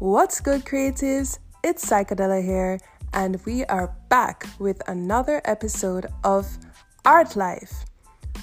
What's 0.00 0.40
good, 0.40 0.64
creatives? 0.64 1.40
It's 1.62 1.84
Psychedella 1.84 2.42
here, 2.42 2.80
and 3.12 3.38
we 3.44 3.66
are 3.66 3.94
back 4.08 4.46
with 4.58 4.80
another 4.88 5.42
episode 5.44 6.06
of 6.24 6.48
Art 7.04 7.36
Life. 7.36 7.84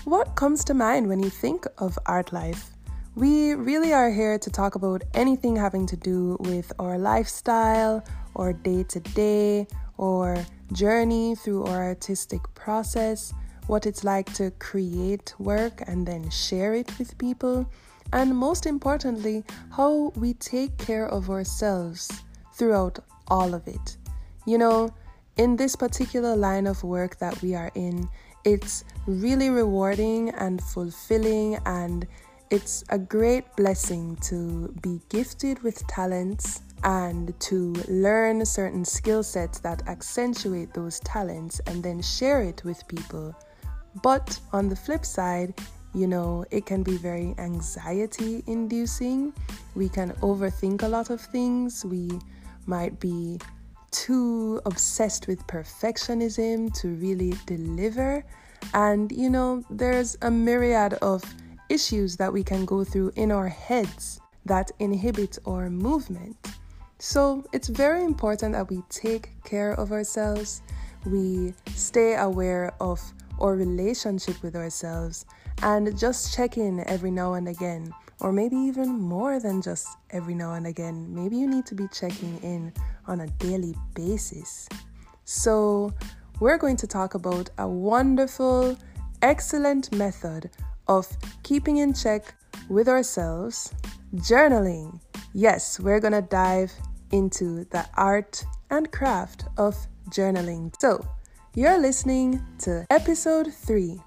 What 0.05 0.35
comes 0.35 0.63
to 0.65 0.75
mind 0.75 1.07
when 1.07 1.19
you 1.19 1.31
think 1.31 1.65
of 1.79 1.97
art 2.05 2.31
life? 2.31 2.69
We 3.15 3.55
really 3.55 3.91
are 3.91 4.11
here 4.11 4.37
to 4.37 4.49
talk 4.51 4.75
about 4.75 5.03
anything 5.15 5.55
having 5.55 5.87
to 5.87 5.97
do 5.97 6.37
with 6.41 6.71
our 6.77 6.99
lifestyle, 6.99 8.05
or 8.35 8.53
day 8.53 8.83
to 8.83 8.99
day, 8.99 9.65
or 9.97 10.45
journey 10.73 11.33
through 11.33 11.65
our 11.65 11.85
artistic 11.85 12.41
process, 12.53 13.33
what 13.65 13.87
it's 13.87 14.03
like 14.03 14.31
to 14.35 14.51
create 14.59 15.33
work 15.39 15.81
and 15.87 16.05
then 16.05 16.29
share 16.29 16.75
it 16.75 16.99
with 16.99 17.17
people, 17.17 17.67
and 18.13 18.35
most 18.35 18.65
importantly, 18.65 19.43
how 19.71 20.11
we 20.15 20.33
take 20.35 20.77
care 20.77 21.07
of 21.07 21.29
ourselves 21.29 22.09
throughout 22.53 22.99
all 23.27 23.53
of 23.53 23.67
it. 23.67 23.97
You 24.45 24.57
know, 24.57 24.89
in 25.37 25.55
this 25.55 25.75
particular 25.75 26.35
line 26.35 26.67
of 26.67 26.83
work 26.83 27.19
that 27.19 27.41
we 27.41 27.53
are 27.53 27.71
in, 27.75 28.07
it's 28.43 28.83
really 29.05 29.49
rewarding 29.49 30.29
and 30.29 30.61
fulfilling, 30.61 31.57
and 31.65 32.07
it's 32.49 32.83
a 32.89 32.97
great 32.97 33.43
blessing 33.55 34.15
to 34.21 34.73
be 34.81 35.01
gifted 35.09 35.61
with 35.63 35.85
talents 35.87 36.61
and 36.83 37.37
to 37.39 37.73
learn 37.87 38.45
certain 38.45 38.85
skill 38.85 39.23
sets 39.23 39.59
that 39.59 39.85
accentuate 39.87 40.73
those 40.73 40.99
talents 41.01 41.59
and 41.67 41.83
then 41.83 42.01
share 42.01 42.41
it 42.41 42.63
with 42.63 42.87
people. 42.87 43.35
But 44.01 44.39
on 44.53 44.69
the 44.69 44.75
flip 44.75 45.05
side, 45.05 45.53
you 45.93 46.07
know, 46.07 46.45
it 46.51 46.65
can 46.65 46.83
be 46.83 46.97
very 46.97 47.33
anxiety 47.37 48.43
inducing. 48.47 49.33
We 49.75 49.89
can 49.89 50.11
overthink 50.21 50.83
a 50.83 50.87
lot 50.87 51.09
of 51.09 51.21
things. 51.21 51.85
We 51.85 52.19
might 52.65 52.99
be 52.99 53.39
too 53.91 54.61
obsessed 54.65 55.27
with 55.27 55.45
perfectionism 55.47 56.73
to 56.81 56.89
really 56.89 57.33
deliver. 57.45 58.23
And, 58.73 59.11
you 59.11 59.29
know, 59.29 59.63
there's 59.69 60.17
a 60.21 60.29
myriad 60.29 60.93
of 60.95 61.23
issues 61.69 62.17
that 62.17 62.31
we 62.31 62.43
can 62.43 62.65
go 62.65 62.83
through 62.83 63.11
in 63.15 63.31
our 63.31 63.47
heads 63.47 64.19
that 64.45 64.71
inhibit 64.79 65.37
our 65.45 65.69
movement. 65.69 66.35
So 66.99 67.45
it's 67.53 67.67
very 67.67 68.03
important 68.03 68.53
that 68.53 68.69
we 68.69 68.81
take 68.89 69.31
care 69.43 69.73
of 69.73 69.91
ourselves, 69.91 70.61
we 71.05 71.53
stay 71.75 72.15
aware 72.15 72.73
of 72.79 72.99
our 73.39 73.55
relationship 73.55 74.41
with 74.43 74.55
ourselves, 74.55 75.25
and 75.61 75.97
just 75.97 76.33
check 76.33 76.57
in 76.57 76.87
every 76.87 77.11
now 77.11 77.33
and 77.33 77.47
again, 77.47 77.93
or 78.19 78.31
maybe 78.31 78.55
even 78.55 78.99
more 78.99 79.39
than 79.39 79.61
just 79.61 79.87
every 80.11 80.35
now 80.35 80.53
and 80.53 80.67
again. 80.67 81.13
Maybe 81.13 81.37
you 81.37 81.47
need 81.47 81.65
to 81.67 81.75
be 81.75 81.87
checking 81.91 82.37
in 82.43 82.73
on 83.07 83.21
a 83.21 83.27
daily 83.39 83.75
basis. 83.95 84.67
So, 85.25 85.93
we're 86.39 86.57
going 86.57 86.77
to 86.77 86.87
talk 86.87 87.15
about 87.15 87.49
a 87.57 87.67
wonderful, 87.67 88.77
excellent 89.21 89.91
method 89.91 90.51
of 90.87 91.07
keeping 91.43 91.77
in 91.77 91.93
check 91.93 92.33
with 92.69 92.87
ourselves 92.87 93.73
journaling. 94.15 94.99
Yes, 95.33 95.79
we're 95.79 95.99
gonna 95.99 96.21
dive 96.21 96.71
into 97.11 97.65
the 97.65 97.85
art 97.95 98.43
and 98.69 98.91
craft 98.91 99.45
of 99.57 99.75
journaling. 100.09 100.73
So, 100.79 101.05
you're 101.57 101.79
listening 101.79 102.39
to 102.59 102.85
episode 102.91 103.51
three 103.51 103.99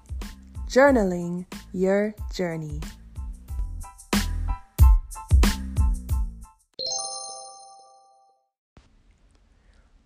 Journaling 0.69 1.45
Your 1.73 2.15
Journey. 2.33 2.79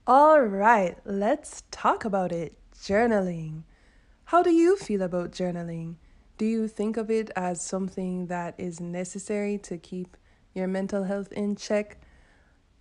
All 0.07 0.41
right, 0.41 0.97
let's 1.05 1.61
talk 1.69 2.03
about 2.03 2.31
it. 2.31 2.57
Journaling. 2.75 3.61
How 4.23 4.41
do 4.41 4.49
you 4.49 4.75
feel 4.75 5.03
about 5.03 5.31
journaling? 5.31 5.97
Do 6.39 6.47
you 6.47 6.67
think 6.67 6.97
of 6.97 7.11
it 7.11 7.29
as 7.35 7.61
something 7.61 8.25
that 8.25 8.55
is 8.57 8.79
necessary 8.81 9.59
to 9.59 9.77
keep 9.77 10.17
your 10.55 10.65
mental 10.65 11.03
health 11.03 11.31
in 11.31 11.55
check? 11.55 11.99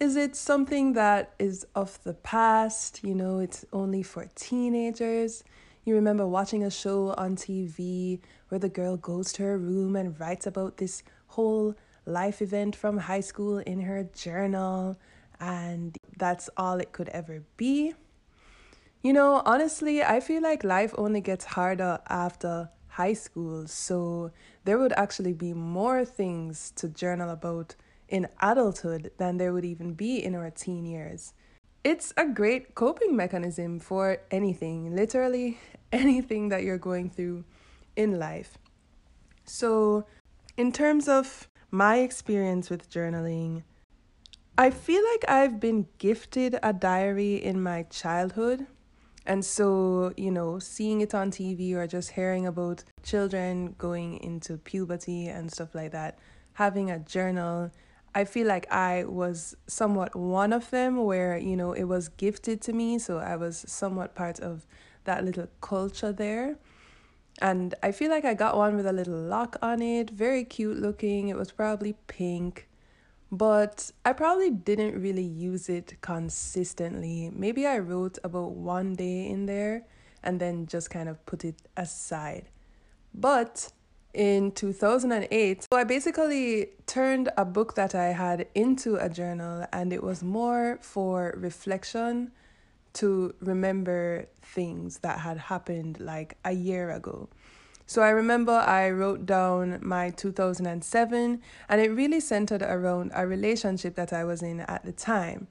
Is 0.01 0.17
it 0.17 0.35
something 0.35 0.95
that 0.95 1.35
is 1.39 1.67
of 1.75 2.03
the 2.03 2.15
past? 2.15 3.01
You 3.05 3.15
know, 3.15 3.39
it's 3.39 3.65
only 3.73 4.03
for 4.03 4.27
teenagers. 4.35 5.45
You 5.85 5.95
remember 5.95 6.27
watching 6.27 6.65
a 6.65 6.71
show 6.71 7.15
on 7.17 7.37
TV 7.37 8.19
where 8.49 8.59
the 8.59 8.69
girl 8.69 8.97
goes 8.97 9.33
to 9.35 9.45
her 9.45 9.59
room 9.59 9.95
and 9.95 10.19
writes 10.19 10.47
about 10.47 10.79
this 10.79 11.03
whole 11.29 11.77
life 12.07 12.43
event 12.43 12.75
from 12.75 12.99
high 12.99 13.21
school 13.21 13.59
in 13.59 13.83
her 13.83 14.03
journal 14.15 14.99
and 15.41 15.97
that's 16.19 16.51
all 16.57 16.79
it 16.81 16.93
could 16.93 17.09
ever 17.11 17.45
be. 17.57 17.95
You 19.03 19.13
know, 19.13 19.43
honestly, 19.45 20.03
I 20.03 20.21
feel 20.21 20.43
like 20.43 20.65
life 20.65 20.95
only 20.99 21.21
gets 21.21 21.45
harder 21.45 22.01
after 22.09 22.71
high 22.89 23.13
school, 23.13 23.67
so 23.67 24.31
there 24.65 24.79
would 24.79 24.93
actually 24.93 25.35
be 25.35 25.53
more 25.53 26.05
things 26.05 26.73
to 26.77 26.89
journal 26.89 27.29
about 27.29 27.75
in 28.15 28.29
adulthood 28.41 29.11
than 29.19 29.39
there 29.39 29.53
would 29.53 29.65
even 29.65 29.93
be 29.93 30.25
in 30.25 30.37
our 30.37 30.49
teen 30.49 30.87
years. 30.87 31.33
It's 31.83 32.15
a 32.17 32.25
great 32.25 32.77
coping 32.77 33.17
mechanism 33.17 33.81
for 33.81 34.19
anything, 34.31 34.95
literally 34.95 35.59
anything 35.93 36.49
that 36.51 36.63
you're 36.63 36.79
going 36.79 37.11
through 37.11 37.43
in 37.97 38.21
life. 38.21 38.57
So, 39.45 40.07
in 40.57 40.71
terms 40.71 41.09
of 41.09 41.49
my 41.73 41.97
experience 41.99 42.71
with 42.71 42.89
journaling, 42.89 43.65
I 44.57 44.71
feel 44.71 45.03
like 45.13 45.25
I've 45.29 45.59
been 45.59 45.89
gifted 45.99 46.57
a 46.63 46.73
diary 46.73 47.35
in 47.35 47.61
my 47.61 47.83
childhood. 47.83 48.69
And 49.27 49.45
so, 49.45 50.13
you 50.17 50.31
know, 50.31 50.61
seeing 50.61 51.01
it 51.01 51.17
on 51.17 51.33
TV 51.33 51.75
or 51.75 51.89
just 51.89 52.13
hearing 52.13 52.47
about 52.47 52.85
children 53.03 53.75
going 53.77 54.19
into 54.23 54.57
puberty 54.59 55.27
and 55.27 55.51
stuff 55.51 55.75
like 55.75 55.91
that, 55.91 56.21
having 56.53 56.93
a 56.93 57.01
journal, 57.01 57.73
I 58.15 58.25
feel 58.25 58.47
like 58.47 58.71
I 58.73 59.05
was 59.05 59.57
somewhat 59.67 60.15
one 60.15 60.53
of 60.53 60.71
them 60.71 61.05
where, 61.05 61.37
you 61.37 61.57
know, 61.57 61.73
it 61.73 61.85
was 61.85 62.09
gifted 62.09 62.61
to 62.63 62.73
me. 62.73 62.99
So 62.99 63.19
I 63.19 63.37
was 63.37 63.65
somewhat 63.67 64.15
part 64.15 64.41
of 64.41 64.67
that 65.05 65.25
little 65.25 65.49
culture 65.61 66.13
there. 66.13 66.57
And 67.43 67.75
I 67.83 67.91
feel 67.91 68.11
like 68.11 68.25
I 68.25 68.35
got 68.35 68.57
one 68.57 68.77
with 68.77 68.87
a 68.87 68.93
little 68.93 69.19
lock 69.19 69.57
on 69.61 69.83
it, 69.83 70.11
very 70.11 70.45
cute 70.45 70.79
looking. 70.79 71.29
It 71.29 71.37
was 71.37 71.51
probably 71.51 71.97
pink 72.07 72.69
but 73.37 73.91
I 74.05 74.13
probably 74.13 74.51
didn't 74.51 75.01
really 75.01 75.25
use 75.25 75.69
it 75.69 75.97
consistently. 76.01 77.31
Maybe 77.35 77.67
I 77.67 77.79
wrote 77.79 78.19
about 78.23 78.53
one 78.53 78.95
day 78.95 79.27
in 79.27 79.47
there 79.47 79.87
and 80.23 80.41
then 80.41 80.67
just 80.67 80.89
kind 80.89 81.09
of 81.09 81.25
put 81.27 81.45
it 81.45 81.57
aside. 81.77 82.49
But 83.13 83.73
in 84.15 84.53
2008, 84.53 85.67
so 85.71 85.77
I 85.77 85.85
basically 85.85 86.71
turned 86.87 87.31
a 87.37 87.45
book 87.45 87.75
that 87.75 87.95
I 87.95 88.07
had 88.07 88.47
into 88.55 88.97
a 88.97 89.09
journal 89.09 89.67
and 89.73 89.93
it 89.93 90.03
was 90.03 90.23
more 90.23 90.79
for 90.81 91.35
reflection 91.37 92.31
to 92.95 93.35
remember 93.41 94.27
things 94.41 94.99
that 94.99 95.19
had 95.19 95.37
happened 95.37 96.01
like 96.01 96.39
a 96.45 96.53
year 96.53 96.91
ago. 96.91 97.29
So 97.87 98.01
I 98.03 98.11
remember 98.11 98.53
I 98.53 98.91
wrote 98.91 99.27
down 99.27 99.79
my 99.83 100.11
2007, 100.11 101.43
and 101.69 101.81
it 101.81 101.91
really 101.91 102.21
centered 102.21 102.63
around 102.63 103.11
a 103.15 103.27
relationship 103.27 103.95
that 103.97 104.13
I 104.13 104.25
was 104.25 104.43
in 104.43 104.61
at 104.61 104.85
the 104.85 104.93
time. 104.93 105.49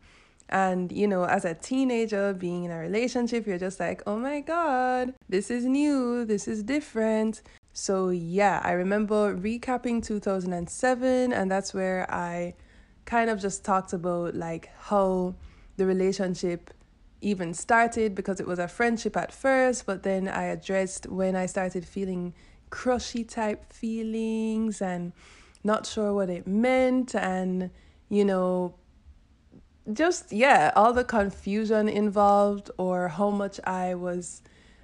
And, 0.50 0.92
you 0.92 1.08
know, 1.08 1.26
as 1.26 1.46
a 1.46 1.54
teenager 1.54 2.34
being 2.34 2.64
in 2.64 2.72
a 2.72 2.80
relationship, 2.80 3.46
you're 3.46 3.60
just 3.60 3.80
like, 3.80 4.02
oh 4.08 4.18
my 4.18 4.40
God, 4.42 5.14
this 5.30 5.52
is 5.52 5.66
new, 5.66 6.26
this 6.26 6.48
is 6.48 6.64
different. 6.64 7.42
So, 7.74 8.10
yeah, 8.10 8.62
I 8.64 8.74
remember 8.74 9.36
recapping 9.36 10.06
2007, 10.06 11.34
and 11.34 11.52
that's 11.52 11.74
where 11.74 12.10
I 12.10 12.54
kind 13.06 13.30
of 13.30 13.42
just 13.42 13.66
talked 13.66 13.94
about 13.94 14.36
like 14.36 14.70
how 14.78 15.36
the 15.78 15.86
relationship 15.86 16.72
even 17.20 17.54
started 17.54 18.14
because 18.14 18.40
it 18.40 18.46
was 18.46 18.60
a 18.60 18.68
friendship 18.68 19.18
at 19.18 19.34
first, 19.34 19.86
but 19.86 20.04
then 20.04 20.28
I 20.28 20.44
addressed 20.44 21.08
when 21.08 21.36
I 21.36 21.48
started 21.48 21.86
feeling 21.86 22.34
crushy 22.70 23.24
type 23.24 23.72
feelings 23.72 24.82
and 24.82 25.14
not 25.64 25.86
sure 25.86 26.14
what 26.14 26.30
it 26.30 26.46
meant 26.48 27.16
and 27.16 27.70
you 28.10 28.26
know 28.26 28.74
just 29.94 30.32
yeah 30.34 30.72
all 30.76 30.92
the 30.92 31.04
confusion 31.04 31.88
involved 31.88 32.72
or 32.78 33.10
how 33.10 33.30
much 33.30 33.60
I 33.64 33.94
was 33.94 34.42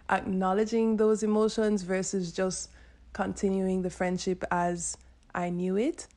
acknowledging 0.09 0.97
those 0.97 1.23
emotions 1.23 1.81
versus 1.81 2.31
just 2.31 2.69
continuing 3.19 3.81
the 3.81 3.89
friendship 3.89 4.45
as 4.49 4.95
I 5.35 5.49
knew 5.49 5.75
it. 5.75 6.07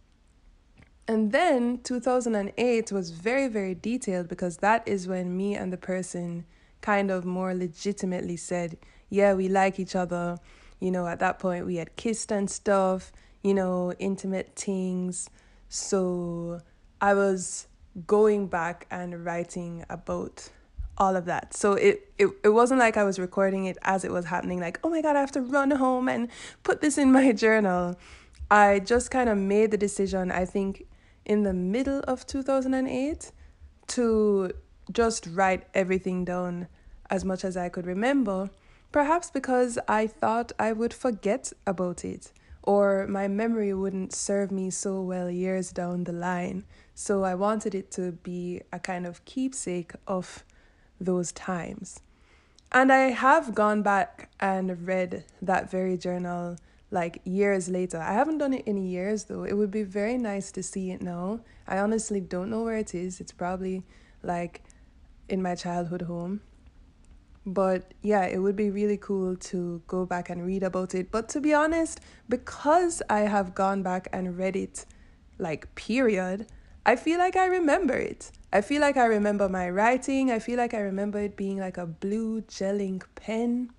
And 1.09 1.33
then 1.33 1.81
2008 1.83 2.93
was 2.93 3.11
very, 3.11 3.49
very 3.49 3.75
detailed 3.75 4.29
because 4.29 4.59
that 4.59 4.87
is 4.87 5.09
when 5.09 5.37
me 5.37 5.57
and 5.57 5.73
the 5.73 5.77
person 5.77 6.45
kind 6.81 7.11
of 7.11 7.25
more 7.25 7.55
legitimately 7.55 8.37
said, 8.37 8.79
Yeah, 9.11 9.35
we 9.35 9.49
like 9.49 9.81
each 9.81 9.97
other. 9.97 10.39
You 10.79 10.93
know, 10.93 11.09
at 11.09 11.19
that 11.19 11.41
point 11.41 11.67
we 11.67 11.75
had 11.75 11.97
kissed 11.97 12.31
and 12.31 12.49
stuff, 12.49 13.11
you 13.43 13.53
know, 13.53 13.93
intimate 13.99 14.55
things. 14.55 15.29
So 15.69 16.61
I 17.01 17.15
was 17.15 17.67
going 18.07 18.47
back 18.47 18.87
and 18.93 19.25
writing 19.25 19.85
about 19.91 20.51
all 21.03 21.17
of 21.17 21.25
that. 21.25 21.53
So 21.63 21.73
it, 21.73 22.13
it 22.17 22.29
it 22.45 22.53
wasn't 22.61 22.79
like 22.79 22.97
I 22.97 23.05
was 23.11 23.19
recording 23.19 23.65
it 23.71 23.77
as 23.83 24.05
it 24.05 24.13
was 24.13 24.27
happening 24.27 24.61
like, 24.61 24.79
"Oh 24.85 24.91
my 24.95 25.03
god, 25.03 25.17
I 25.17 25.21
have 25.21 25.33
to 25.39 25.43
run 25.57 25.71
home 25.85 26.07
and 26.09 26.29
put 26.63 26.81
this 26.81 26.97
in 26.97 27.11
my 27.19 27.33
journal." 27.45 27.97
I 28.51 28.81
just 28.81 29.11
kind 29.11 29.29
of 29.29 29.39
made 29.39 29.71
the 29.71 29.79
decision 29.89 30.31
I 30.31 30.45
think 30.45 30.87
in 31.25 31.43
the 31.43 31.55
middle 31.55 32.01
of 32.13 32.27
2008 32.27 33.33
to 33.97 34.53
just 34.93 35.27
write 35.33 35.63
everything 35.75 36.25
down 36.25 36.69
as 37.09 37.25
much 37.25 37.45
as 37.45 37.57
I 37.57 37.69
could 37.69 37.87
remember, 37.87 38.51
perhaps 38.93 39.31
because 39.31 39.79
I 39.89 40.07
thought 40.07 40.53
I 40.59 40.73
would 40.73 40.95
forget 40.95 41.53
about 41.67 42.05
it 42.05 42.33
or 42.63 43.07
my 43.09 43.27
memory 43.27 43.73
wouldn't 43.75 44.13
serve 44.15 44.51
me 44.53 44.71
so 44.71 45.01
well 45.01 45.31
years 45.31 45.73
down 45.73 46.05
the 46.05 46.13
line. 46.13 46.65
So 46.95 47.25
I 47.25 47.35
wanted 47.35 47.75
it 47.75 47.91
to 47.93 48.13
be 48.13 48.61
a 48.73 48.79
kind 48.79 49.07
of 49.07 49.25
keepsake 49.25 49.93
of 50.07 50.45
those 51.05 51.33
times. 51.33 52.01
And 52.71 52.93
I 52.93 53.11
have 53.11 53.55
gone 53.55 53.83
back 53.83 54.31
and 54.41 54.87
read 54.87 55.25
that 55.43 55.71
very 55.71 55.97
journal 55.99 56.57
like 56.91 57.21
years 57.25 57.69
later. 57.69 57.99
I 57.99 58.13
haven't 58.13 58.39
done 58.39 58.55
it 58.55 58.67
in 58.67 58.77
years 58.77 59.25
though. 59.25 59.45
It 59.45 59.55
would 59.55 59.71
be 59.71 59.83
very 59.83 60.19
nice 60.19 60.53
to 60.53 60.63
see 60.63 60.91
it 60.91 61.03
now. 61.03 61.41
I 61.67 61.79
honestly 61.79 62.21
don't 62.21 62.51
know 62.51 62.63
where 62.63 62.77
it 62.77 62.95
is. 62.95 63.21
It's 63.21 63.33
probably 63.33 63.83
like 64.23 64.63
in 65.29 65.43
my 65.43 65.55
childhood 65.55 66.03
home. 66.03 66.41
But 67.45 67.93
yeah, 68.03 68.25
it 68.25 68.39
would 68.39 68.57
be 68.57 68.71
really 68.71 68.97
cool 68.97 69.37
to 69.37 69.83
go 69.89 70.07
back 70.07 70.31
and 70.31 70.47
read 70.47 70.63
about 70.63 70.95
it. 70.95 71.11
But 71.11 71.29
to 71.31 71.41
be 71.41 71.53
honest, 71.53 72.01
because 72.29 73.03
I 73.11 73.21
have 73.21 73.55
gone 73.55 73.83
back 73.83 74.09
and 74.13 74.39
read 74.39 74.55
it, 74.55 74.87
like, 75.39 75.75
period, 75.75 76.47
I 76.85 76.97
feel 76.97 77.19
like 77.19 77.37
I 77.37 77.47
remember 77.47 77.95
it. 77.95 78.33
I 78.53 78.61
feel 78.61 78.81
like 78.81 78.97
I 78.97 79.05
remember 79.07 79.49
my 79.49 79.71
writing. 79.71 80.31
I 80.31 80.39
feel 80.39 80.57
like 80.57 80.75
I 80.75 80.81
remember 80.81 81.21
it 81.21 81.37
being 81.37 81.59
like 81.59 81.79
a 81.79 81.87
blue 81.87 82.43
gel 82.43 82.81
ink 82.81 83.07
pen. 83.15 83.71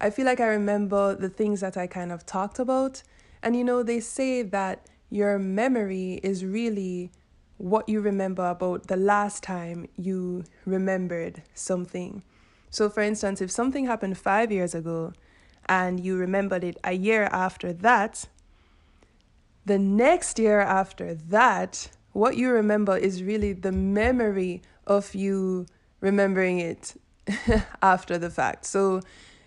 I 0.00 0.10
feel 0.10 0.24
like 0.24 0.40
I 0.40 0.46
remember 0.46 1.14
the 1.14 1.28
things 1.28 1.60
that 1.60 1.76
I 1.76 1.86
kind 1.86 2.12
of 2.12 2.24
talked 2.24 2.58
about. 2.58 3.02
And 3.42 3.56
you 3.56 3.64
know, 3.64 3.82
they 3.82 4.00
say 4.00 4.42
that 4.42 4.86
your 5.10 5.38
memory 5.38 6.20
is 6.22 6.44
really 6.44 7.10
what 7.58 7.88
you 7.88 8.00
remember 8.00 8.48
about 8.48 8.86
the 8.86 8.96
last 8.96 9.42
time 9.42 9.86
you 9.96 10.44
remembered 10.64 11.42
something. 11.52 12.22
So, 12.70 12.88
for 12.88 13.02
instance, 13.02 13.42
if 13.42 13.50
something 13.50 13.86
happened 13.86 14.16
five 14.16 14.50
years 14.52 14.74
ago 14.74 15.12
and 15.66 15.98
you 15.98 16.16
remembered 16.16 16.64
it 16.64 16.78
a 16.84 16.92
year 16.92 17.24
after 17.24 17.72
that, 17.72 18.28
the 19.66 19.78
next 19.78 20.38
year 20.38 20.60
after 20.60 21.14
that, 21.14 21.90
what 22.12 22.36
you 22.36 22.50
remember 22.50 22.96
is 22.96 23.22
really 23.22 23.52
the 23.52 23.72
memory 23.72 24.62
of 24.86 25.14
you 25.14 25.66
remembering 26.00 26.58
it 26.58 26.94
after 27.82 28.18
the 28.18 28.30
fact. 28.30 28.64
So, 28.64 29.00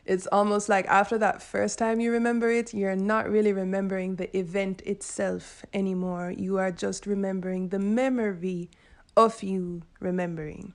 it's 0.06 0.28
almost 0.28 0.68
like 0.68 0.86
after 0.88 1.18
that 1.20 1.42
first 1.42 1.80
time 1.80 2.02
you 2.02 2.12
remember 2.12 2.52
it, 2.52 2.74
you're 2.74 2.96
not 2.96 3.30
really 3.30 3.54
remembering 3.54 4.18
the 4.18 4.36
event 4.38 4.82
itself 4.82 5.64
anymore. 5.74 6.34
You 6.38 6.58
are 6.58 6.72
just 6.72 7.06
remembering 7.06 7.70
the 7.70 7.80
memory 7.80 8.70
of 9.16 9.42
you 9.44 9.84
remembering 10.02 10.74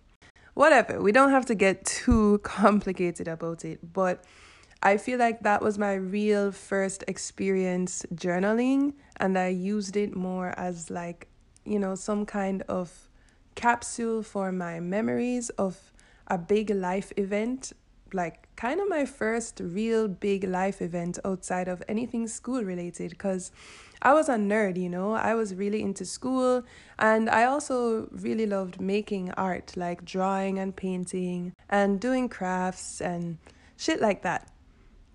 whatever. 0.55 1.01
We 1.01 1.13
don't 1.13 1.31
have 1.31 1.47
to 1.47 1.55
get 1.55 1.85
too 1.85 2.39
complicated 2.43 3.29
about 3.29 3.65
it, 3.65 3.93
but 3.93 4.25
I 4.83 4.97
feel 4.97 5.19
like 5.19 5.43
that 5.43 5.63
was 5.63 5.79
my 5.79 5.95
real 5.95 6.51
first 6.51 7.05
experience 7.07 8.05
journaling, 8.15 8.95
and 9.19 9.39
I 9.39 9.49
used 9.49 9.97
it 9.97 10.17
more 10.17 10.55
as 10.59 10.91
like, 10.91 11.28
you 11.69 11.79
know, 11.79 11.95
some 11.95 12.27
kind 12.27 12.63
of 12.69 13.09
capsule 13.55 14.23
for 14.23 14.53
my 14.53 14.81
memories 14.81 15.51
of 15.51 15.93
a 16.29 16.39
big 16.39 16.71
life 16.71 17.13
event 17.17 17.73
like 18.13 18.49
kind 18.57 18.81
of 18.81 18.89
my 18.89 19.05
first 19.05 19.61
real 19.63 20.09
big 20.09 20.45
life 20.45 20.81
event 20.81 21.19
outside 21.25 21.69
of 21.69 21.83
anything 21.89 22.27
school 22.27 22.63
related 22.63 23.11
because 23.11 23.53
I 24.01 24.15
was 24.15 24.29
a 24.29 24.37
nerd, 24.37 24.81
you 24.81 24.89
know. 24.89 25.13
I 25.13 25.35
was 25.35 25.55
really 25.55 25.83
into 25.83 26.05
school 26.05 26.65
and 26.99 27.29
I 27.29 27.45
also 27.45 28.09
really 28.11 28.47
loved 28.47 28.81
making 28.81 29.33
art, 29.33 29.77
like 29.77 30.05
drawing 30.05 30.59
and 30.59 30.75
painting 30.75 31.53
and 31.69 32.01
doing 32.01 32.29
crafts 32.29 33.01
and 33.01 33.39
shit 33.77 34.01
like 34.01 34.23
that. 34.23 34.51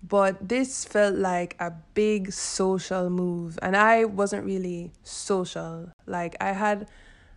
But 0.06 0.48
this 0.50 0.84
felt 0.84 1.14
like 1.14 1.56
a 1.58 1.72
big 1.94 2.30
social 2.30 3.08
move 3.08 3.58
and 3.62 3.74
I 3.74 4.04
wasn't 4.04 4.44
really 4.44 4.92
social. 5.02 5.90
Like 6.06 6.36
I 6.40 6.52
had 6.52 6.88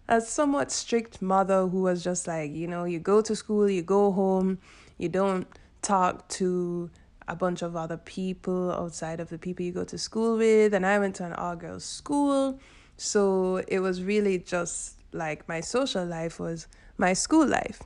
a 0.10 0.20
somewhat 0.20 0.72
strict 0.72 1.22
mother 1.22 1.68
who 1.68 1.84
was 1.84 2.04
just 2.04 2.28
like, 2.28 2.52
you 2.52 2.68
know, 2.68 2.84
you 2.84 3.00
go 3.00 3.22
to 3.22 3.36
school, 3.38 3.70
you 3.70 3.84
go 3.84 4.12
home, 4.12 4.58
you 4.98 5.08
don't 5.08 5.48
talk 5.82 6.28
to 6.30 6.90
a 7.30 7.36
bunch 7.38 7.62
of 7.62 7.78
other 7.78 7.98
people 7.98 8.72
outside 8.72 9.22
of 9.22 9.30
the 9.30 9.38
people 9.38 9.66
you 9.66 9.72
go 9.72 9.86
to 9.86 9.98
school 9.98 10.38
with. 10.38 10.74
And 10.74 10.86
I 10.86 11.00
went 11.00 11.16
to 11.16 11.26
an 11.26 11.34
all 11.34 11.56
girls 11.56 11.86
school. 11.86 12.60
So 12.98 13.64
it 13.70 13.80
was 13.80 14.04
really 14.04 14.40
just 14.40 14.96
like 15.14 15.48
my 15.48 15.62
social 15.62 16.06
life 16.06 16.38
was 16.38 16.68
my 16.98 17.14
school 17.14 17.48
life. 17.48 17.82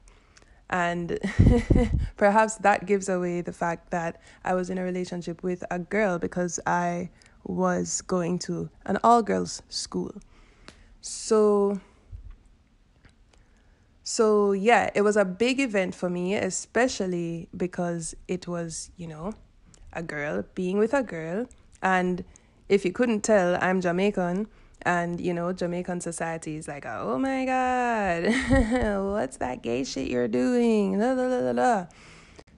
And 0.71 1.19
perhaps 2.17 2.55
that 2.57 2.85
gives 2.85 3.09
away 3.09 3.41
the 3.41 3.51
fact 3.51 3.91
that 3.91 4.21
I 4.43 4.53
was 4.53 4.69
in 4.69 4.77
a 4.77 4.83
relationship 4.83 5.43
with 5.43 5.63
a 5.69 5.79
girl 5.79 6.17
because 6.17 6.59
I 6.65 7.09
was 7.43 8.01
going 8.01 8.39
to 8.39 8.69
an 8.85 8.97
all 9.03 9.21
girls 9.21 9.61
school. 9.67 10.13
So 11.01 11.81
so, 14.03 14.51
yeah, 14.51 14.89
it 14.93 15.03
was 15.03 15.15
a 15.15 15.23
big 15.23 15.59
event 15.61 15.95
for 15.95 16.09
me, 16.09 16.35
especially 16.35 17.47
because 17.55 18.13
it 18.27 18.45
was, 18.45 18.91
you 18.97 19.07
know, 19.07 19.33
a 19.93 20.03
girl 20.03 20.43
being 20.53 20.77
with 20.77 20.93
a 20.93 21.01
girl. 21.01 21.47
And 21.81 22.25
if 22.67 22.83
you 22.83 22.91
couldn't 22.91 23.21
tell, 23.21 23.57
I'm 23.61 23.79
Jamaican. 23.79 24.47
And, 24.83 25.21
you 25.21 25.33
know, 25.33 25.53
Jamaican 25.53 26.01
society 26.01 26.57
is 26.57 26.67
like, 26.67 26.85
oh 26.85 27.17
my 27.19 27.45
God, 27.45 28.25
what's 29.11 29.37
that 29.37 29.61
gay 29.61 29.83
shit 29.83 30.09
you're 30.09 30.27
doing? 30.27 30.99
La, 30.99 31.13
la, 31.13 31.23
la, 31.23 31.37
la, 31.37 31.51
la. 31.51 31.87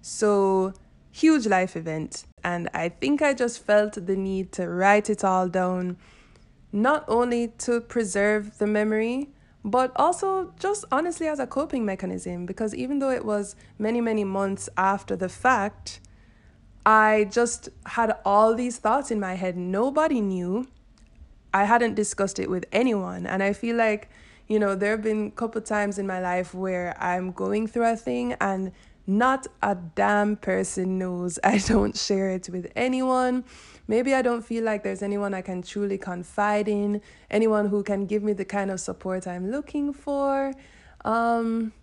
So, 0.02 0.74
huge 1.12 1.46
life 1.46 1.76
event. 1.76 2.26
And 2.44 2.70
I 2.74 2.90
think 2.90 3.22
I 3.22 3.34
just 3.34 3.66
felt 3.66 3.94
the 3.94 4.16
need 4.16 4.52
to 4.54 4.68
write 4.68 5.10
it 5.10 5.24
all 5.24 5.48
down, 5.48 5.98
not 6.72 7.06
only 7.08 7.50
to 7.60 7.82
preserve 7.82 8.58
the 8.58 8.68
memory, 8.68 9.30
but 9.64 9.92
also 9.96 10.54
just 10.60 10.84
honestly 10.92 11.28
as 11.28 11.40
a 11.40 11.48
coping 11.48 11.86
mechanism 11.86 12.46
because 12.46 12.76
even 12.76 13.00
though 13.00 13.10
it 13.10 13.24
was 13.24 13.56
many 13.80 14.02
many 14.02 14.24
months 14.24 14.68
after 14.76 15.16
the 15.16 15.30
fact 15.30 16.02
i 16.86 17.26
just 17.32 17.70
had 17.86 18.14
all 18.26 18.54
these 18.56 18.78
thoughts 18.78 19.10
in 19.10 19.20
my 19.20 19.36
head 19.36 19.56
nobody 19.56 20.20
knew 20.20 20.68
i 21.54 21.64
hadn't 21.64 21.96
discussed 21.96 22.40
it 22.40 22.50
with 22.50 22.66
anyone 22.72 23.26
and 23.26 23.42
i 23.44 23.54
feel 23.54 23.76
like 23.76 24.10
you 24.48 24.60
know 24.60 24.76
there 24.76 24.92
have 24.92 25.04
been 25.04 25.28
a 25.28 25.32
couple 25.32 25.62
times 25.62 25.98
in 25.98 26.06
my 26.08 26.20
life 26.20 26.54
where 26.54 26.96
i'm 27.02 27.32
going 27.32 27.68
through 27.68 27.92
a 27.92 27.96
thing 27.96 28.34
and 28.42 28.72
not 29.06 29.48
a 29.62 29.76
damn 29.96 30.36
person 30.36 30.98
knows 30.98 31.40
i 31.44 31.58
don't 31.58 31.98
share 31.98 32.30
it 32.30 32.50
with 32.50 32.72
anyone 32.76 33.44
maybe 33.88 34.14
I 34.14 34.22
don't 34.22 34.42
feel 34.42 34.64
like 34.64 34.84
there's 34.84 35.02
anyone 35.02 35.34
I 35.34 35.42
can 35.42 35.62
truly 35.62 35.98
confide 35.98 36.68
in, 36.68 37.02
anyone 37.30 37.68
who 37.68 37.84
can 37.84 38.06
give 38.06 38.24
me 38.24 38.34
the 38.34 38.46
kind 38.46 38.72
of 38.72 38.80
support 38.80 39.28
I'm 39.28 39.52
looking 39.52 39.94
for. 39.94 40.54
Um, 41.06 41.74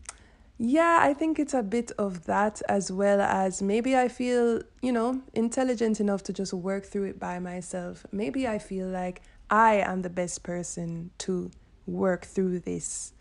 yeah, 0.58 0.98
I 1.00 1.14
think 1.14 1.38
it's 1.38 1.54
a 1.54 1.62
bit 1.62 1.90
of 1.98 2.26
that 2.26 2.60
as 2.68 2.92
well 2.92 3.20
as 3.20 3.62
maybe 3.62 3.96
I 3.96 4.08
feel, 4.08 4.62
you 4.82 4.92
know, 4.92 5.22
intelligent 5.32 6.00
enough 6.00 6.22
to 6.24 6.32
just 6.32 6.52
work 6.52 6.84
through 6.84 7.04
it 7.04 7.18
by 7.18 7.38
myself. 7.38 8.04
Maybe 8.12 8.46
I 8.46 8.58
feel 8.58 8.86
like 8.86 9.22
I 9.50 9.74
am 9.74 10.02
the 10.02 10.10
best 10.10 10.42
person 10.42 11.10
to 11.18 11.50
work 11.86 12.24
through 12.24 12.60
this, 12.60 13.12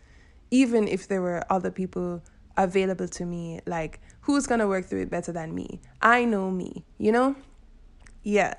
even 0.52 0.88
if 0.88 1.08
there 1.08 1.22
were 1.22 1.44
other 1.50 1.72
people 1.72 2.22
available 2.56 3.08
to 3.08 3.26
me. 3.26 3.62
Like, 3.66 4.00
who's 4.22 4.46
gonna 4.46 4.68
work 4.68 4.86
through 4.86 5.02
it 5.02 5.10
better 5.10 5.32
than 5.32 5.56
me? 5.56 5.82
I 6.02 6.26
know 6.26 6.52
me, 6.52 6.86
you 6.98 7.12
know? 7.12 7.36
Yeah. 8.22 8.54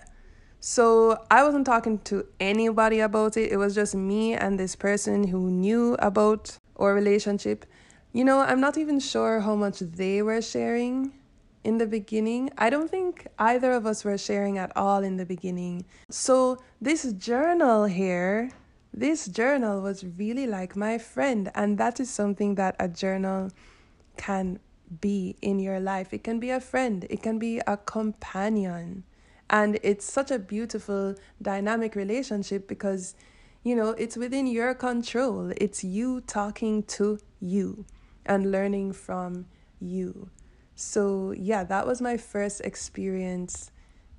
So 0.58 1.24
I 1.30 1.44
wasn't 1.44 1.64
talking 1.64 1.98
to 2.00 2.26
anybody 2.38 3.00
about 3.00 3.36
it. 3.36 3.52
It 3.52 3.56
was 3.56 3.74
just 3.74 3.94
me 3.94 4.34
and 4.34 4.58
this 4.58 4.76
person 4.76 5.28
who 5.28 5.50
knew 5.50 5.94
about 6.00 6.58
our 6.76 6.92
relationship. 6.92 7.64
You 8.12 8.24
know, 8.24 8.40
I'm 8.40 8.60
not 8.60 8.76
even 8.76 8.98
sure 8.98 9.40
how 9.40 9.54
much 9.54 9.78
they 9.78 10.20
were 10.22 10.42
sharing 10.42 11.12
in 11.64 11.78
the 11.78 11.86
beginning. 11.86 12.50
I 12.56 12.70
don't 12.70 12.90
think 12.90 13.26
either 13.38 13.72
of 13.72 13.86
us 13.86 14.04
were 14.04 14.18
sharing 14.18 14.58
at 14.58 14.72
all 14.76 15.02
in 15.02 15.16
the 15.16 15.26
beginning. 15.26 15.84
So, 16.08 16.58
this 16.80 17.12
journal 17.12 17.84
here, 17.84 18.50
this 18.92 19.26
journal 19.26 19.80
was 19.80 20.04
really 20.04 20.46
like 20.46 20.76
my 20.76 20.98
friend. 20.98 21.50
And 21.54 21.78
that 21.78 22.00
is 22.00 22.10
something 22.10 22.54
that 22.56 22.76
a 22.78 22.88
journal 22.88 23.50
can 24.16 24.58
be 25.00 25.36
in 25.42 25.58
your 25.58 25.80
life. 25.80 26.12
It 26.12 26.24
can 26.24 26.40
be 26.40 26.50
a 26.50 26.60
friend, 26.60 27.06
it 27.10 27.22
can 27.22 27.38
be 27.38 27.60
a 27.66 27.76
companion. 27.76 29.04
And 29.48 29.80
it's 29.82 30.04
such 30.04 30.30
a 30.30 30.38
beautiful 30.38 31.16
dynamic 31.42 31.96
relationship 31.96 32.68
because, 32.68 33.16
you 33.64 33.74
know, 33.74 33.90
it's 33.90 34.16
within 34.16 34.46
your 34.46 34.74
control. 34.74 35.52
It's 35.56 35.82
you 35.82 36.20
talking 36.20 36.84
to 36.84 37.18
you 37.40 37.84
and 38.24 38.52
learning 38.52 38.92
from 38.92 39.46
you. 39.80 40.30
So, 40.80 41.32
yeah, 41.36 41.62
that 41.64 41.86
was 41.86 42.00
my 42.00 42.16
first 42.16 42.62
experience 42.62 43.70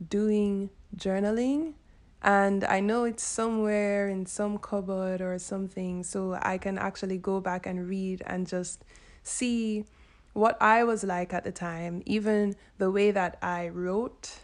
doing 0.09 0.69
journaling. 0.95 1.73
And 2.21 2.63
I 2.63 2.79
know 2.81 3.03
it's 3.05 3.23
somewhere 3.23 4.07
in 4.07 4.27
some 4.27 4.59
cupboard 4.59 5.21
or 5.21 5.39
something, 5.39 6.03
so 6.03 6.37
I 6.39 6.59
can 6.59 6.77
actually 6.77 7.17
go 7.17 7.39
back 7.39 7.65
and 7.65 7.89
read 7.89 8.21
and 8.27 8.45
just 8.45 8.85
see 9.23 9.85
what 10.33 10.61
I 10.61 10.83
was 10.83 11.03
like 11.03 11.33
at 11.33 11.43
the 11.43 11.51
time, 11.51 12.03
even 12.05 12.55
the 12.77 12.91
way 12.91 13.09
that 13.09 13.39
I 13.41 13.69
wrote, 13.69 14.37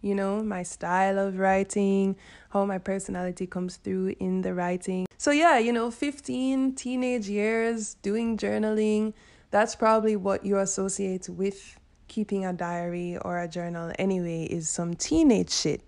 you 0.00 0.14
know, 0.14 0.42
my 0.42 0.62
style 0.62 1.18
of 1.18 1.38
writing, 1.38 2.16
how 2.48 2.64
my 2.64 2.78
personality 2.78 3.46
comes 3.46 3.76
through 3.76 4.14
in 4.18 4.40
the 4.40 4.54
writing. 4.54 5.06
So, 5.18 5.30
yeah, 5.32 5.58
you 5.58 5.72
know, 5.72 5.90
15 5.90 6.74
teenage 6.76 7.28
years 7.28 7.94
doing 8.00 8.38
journaling 8.38 9.12
that's 9.52 9.76
probably 9.76 10.16
what 10.16 10.44
you 10.44 10.58
associate 10.58 11.28
with 11.28 11.78
keeping 12.08 12.44
a 12.44 12.52
diary 12.52 13.18
or 13.18 13.38
a 13.38 13.46
journal 13.46 13.92
anyway 13.98 14.44
is 14.44 14.68
some 14.68 14.94
teenage 14.94 15.50
shit. 15.50 15.82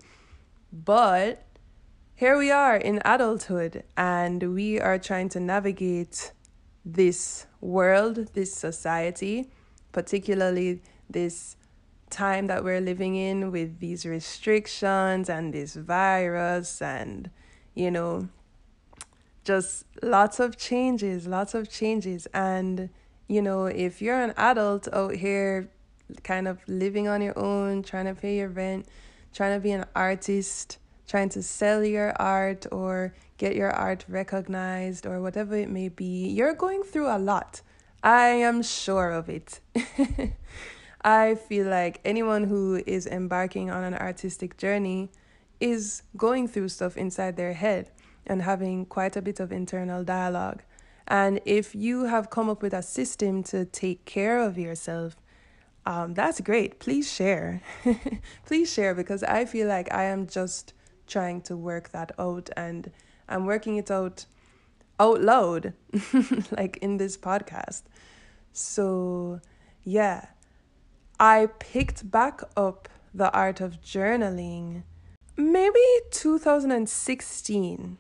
But 0.73 1.45
here 2.15 2.39
we 2.39 2.51
are 2.51 2.77
in 2.77 3.01
adulthood 3.05 3.83
and 3.97 4.55
we 4.55 4.79
are 4.79 4.99
trying 4.99 5.31
to 5.31 5.41
navigate 5.41 6.33
this 6.85 7.47
world, 7.63 8.35
this 8.35 8.55
society, 8.55 9.51
particularly 9.93 10.83
this 11.09 11.57
time 12.11 12.47
that 12.49 12.63
we're 12.63 12.83
living 12.83 13.17
in 13.17 13.51
with 13.51 13.81
these 13.81 14.05
restrictions 14.05 15.31
and 15.31 15.55
this 15.55 15.75
virus 15.75 16.81
and 16.81 17.29
you 17.75 17.91
know 17.91 18.29
just 19.43 19.85
lots 20.03 20.39
of 20.39 20.57
changes, 20.57 21.27
lots 21.27 21.55
of 21.55 21.71
changes 21.71 22.27
and 22.27 22.91
you 23.29 23.43
know, 23.43 23.67
if 23.67 24.03
you're 24.03 24.21
an 24.21 24.35
adult 24.37 24.89
out 24.93 25.15
here 25.15 25.71
kind 26.23 26.47
of 26.47 26.59
living 26.69 27.09
on 27.09 27.23
your 27.23 27.39
own, 27.39 27.83
trying 27.83 28.07
to 28.07 28.15
pay 28.15 28.37
your 28.37 28.49
rent, 28.49 28.87
trying 29.33 29.57
to 29.57 29.61
be 29.61 29.73
an 29.73 29.87
artist, 29.95 30.79
trying 31.09 31.29
to 31.31 31.43
sell 31.43 31.85
your 31.85 32.13
art 32.21 32.67
or 32.73 33.15
get 33.39 33.57
your 33.57 33.71
art 33.71 34.05
recognized 34.09 35.07
or 35.07 35.21
whatever 35.21 35.57
it 35.57 35.71
may 35.71 35.89
be, 35.89 36.29
you're 36.29 36.55
going 36.55 36.83
through 36.83 37.09
a 37.09 37.19
lot. 37.19 37.63
I 38.03 38.29
am 38.29 38.63
sure 38.63 39.11
of 39.11 39.29
it. 39.29 39.61
I 41.05 41.35
feel 41.35 41.67
like 41.67 42.01
anyone 42.05 42.45
who 42.45 42.83
is 42.87 43.07
embarking 43.07 43.71
on 43.71 43.85
an 43.85 43.95
artistic 43.95 44.57
journey 44.57 45.11
is 45.61 46.03
going 46.17 46.49
through 46.49 46.69
stuff 46.69 46.97
inside 46.97 47.37
their 47.37 47.53
head 47.53 47.91
and 48.27 48.43
having 48.43 48.87
quite 48.87 49.17
a 49.17 49.23
bit 49.23 49.41
of 49.41 49.53
internal 49.53 50.03
dialogue. 50.05 50.63
And 51.07 51.41
if 51.45 51.75
you 51.75 52.05
have 52.05 52.31
come 52.31 52.49
up 52.49 52.63
with 52.63 52.73
a 52.73 52.83
system 52.83 53.43
to 53.45 53.65
take 53.65 54.05
care 54.05 54.39
of 54.39 54.57
yourself, 54.57 55.17
um, 55.87 56.15
that's 56.15 56.41
great. 56.41 56.79
Please 56.79 57.13
share. 57.13 57.61
Please 58.47 58.73
share 58.73 58.95
because 58.95 59.23
I 59.23 59.45
feel 59.45 59.69
like 59.69 59.93
I 59.93 60.05
am 60.05 60.27
just 60.27 60.73
trying 61.07 61.43
to 61.43 61.57
work 61.57 61.91
that 61.91 62.13
out 62.19 62.49
and 62.57 62.91
I'm 63.29 63.45
working 63.45 63.77
it 63.77 63.91
out 63.91 64.27
out 64.99 65.21
loud, 65.21 65.75
like 66.53 66.77
in 66.79 66.99
this 66.99 67.17
podcast. 67.17 67.83
So, 68.53 69.41
yeah, 69.83 70.29
I 71.19 71.49
picked 71.59 72.11
back 72.11 72.43
up 72.57 72.89
the 73.13 73.33
art 73.33 73.61
of 73.61 73.81
journaling 73.81 74.85
maybe 75.37 75.81
2016 76.13 77.99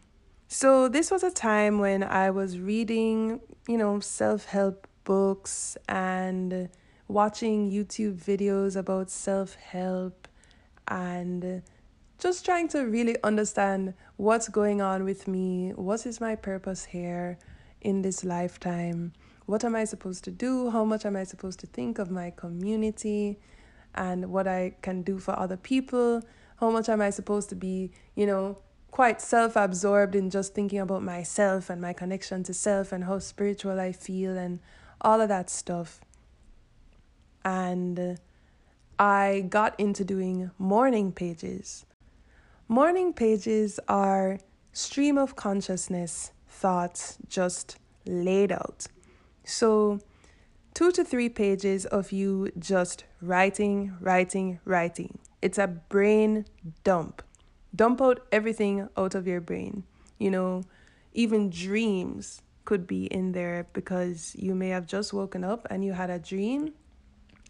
so, 0.56 0.87
this 0.87 1.11
was 1.11 1.25
a 1.25 1.32
time 1.32 1.80
when 1.80 2.04
I 2.04 2.30
was 2.30 2.61
reading, 2.61 3.40
you 3.66 3.76
know, 3.76 3.99
self 3.99 4.44
help 4.44 4.87
books 5.02 5.76
and 5.88 6.68
watching 7.08 7.73
YouTube 7.73 8.23
videos 8.23 8.76
about 8.76 9.11
self 9.11 9.56
help 9.56 10.28
and 10.87 11.61
just 12.20 12.44
trying 12.44 12.68
to 12.68 12.82
really 12.82 13.16
understand 13.25 13.94
what's 14.14 14.49
going 14.49 14.80
on 14.80 15.02
with 15.02 15.26
me, 15.26 15.73
what 15.75 16.06
is 16.06 16.20
my 16.20 16.37
purpose 16.37 16.84
here 16.84 17.37
in 17.80 18.02
this 18.02 18.23
lifetime, 18.23 19.12
what 19.46 19.64
am 19.64 19.75
I 19.75 19.82
supposed 19.82 20.23
to 20.23 20.30
do, 20.30 20.70
how 20.70 20.84
much 20.84 21.04
am 21.04 21.16
I 21.16 21.25
supposed 21.25 21.58
to 21.61 21.66
think 21.66 21.99
of 21.99 22.12
my 22.12 22.30
community, 22.30 23.40
and 23.96 24.30
what 24.30 24.46
I 24.46 24.76
can 24.82 25.02
do 25.02 25.18
for 25.18 25.37
other 25.37 25.56
people, 25.56 26.23
how 26.61 26.70
much 26.70 26.88
am 26.88 27.00
I 27.00 27.11
supposed 27.11 27.49
to 27.49 27.56
be, 27.56 27.90
you 28.14 28.26
know, 28.26 28.58
quite 28.94 29.20
self 29.20 29.56
absorbed 29.56 30.14
in 30.14 30.30
just 30.30 30.54
thinking 30.54 30.78
about 30.78 31.02
myself 31.02 31.68
and 31.68 31.82
my 31.82 31.92
connection 31.92 32.44
to 32.44 32.54
self 32.54 32.92
and 32.92 33.02
how 33.02 33.18
spiritual 33.18 33.80
I 33.80 33.90
feel 33.90 34.38
and 34.38 34.60
all 35.00 35.20
of 35.20 35.28
that 35.30 35.50
stuff. 35.50 36.00
And 37.44 37.98
uh, 37.98 38.14
I 38.96 39.46
got 39.48 39.74
into 39.80 40.04
doing 40.04 40.52
morning 40.58 41.10
pages. 41.10 41.84
Morning 42.68 43.12
pages 43.12 43.80
are 43.88 44.38
stream 44.72 45.18
of 45.18 45.34
consciousness 45.34 46.30
thoughts 46.46 47.18
just 47.28 47.78
laid 48.06 48.52
out. 48.52 48.86
So, 49.42 49.98
two 50.72 50.92
to 50.92 51.02
three 51.02 51.28
pages 51.28 51.84
of 51.84 52.12
you 52.12 52.52
just 52.56 53.02
writing, 53.20 53.96
writing, 54.00 54.60
writing. 54.64 55.18
It's 55.42 55.58
a 55.58 55.66
brain 55.66 56.46
dump 56.84 57.22
dump 57.75 58.00
out 58.00 58.21
everything 58.31 58.88
out 58.97 59.14
of 59.14 59.26
your 59.26 59.40
brain. 59.40 59.85
You 60.19 60.31
know, 60.31 60.62
even 61.12 61.50
dreams 61.50 62.43
could 62.64 62.87
be 62.87 63.07
in 63.07 63.33
there 63.33 63.66
because 63.73 64.35
you 64.38 64.54
may 64.54 64.69
have 64.69 64.87
just 64.87 65.12
woken 65.12 65.45
up 65.45 65.66
and 65.71 65.85
you 65.85 65.93
had 65.93 66.11
a 66.11 66.19
dream 66.19 66.73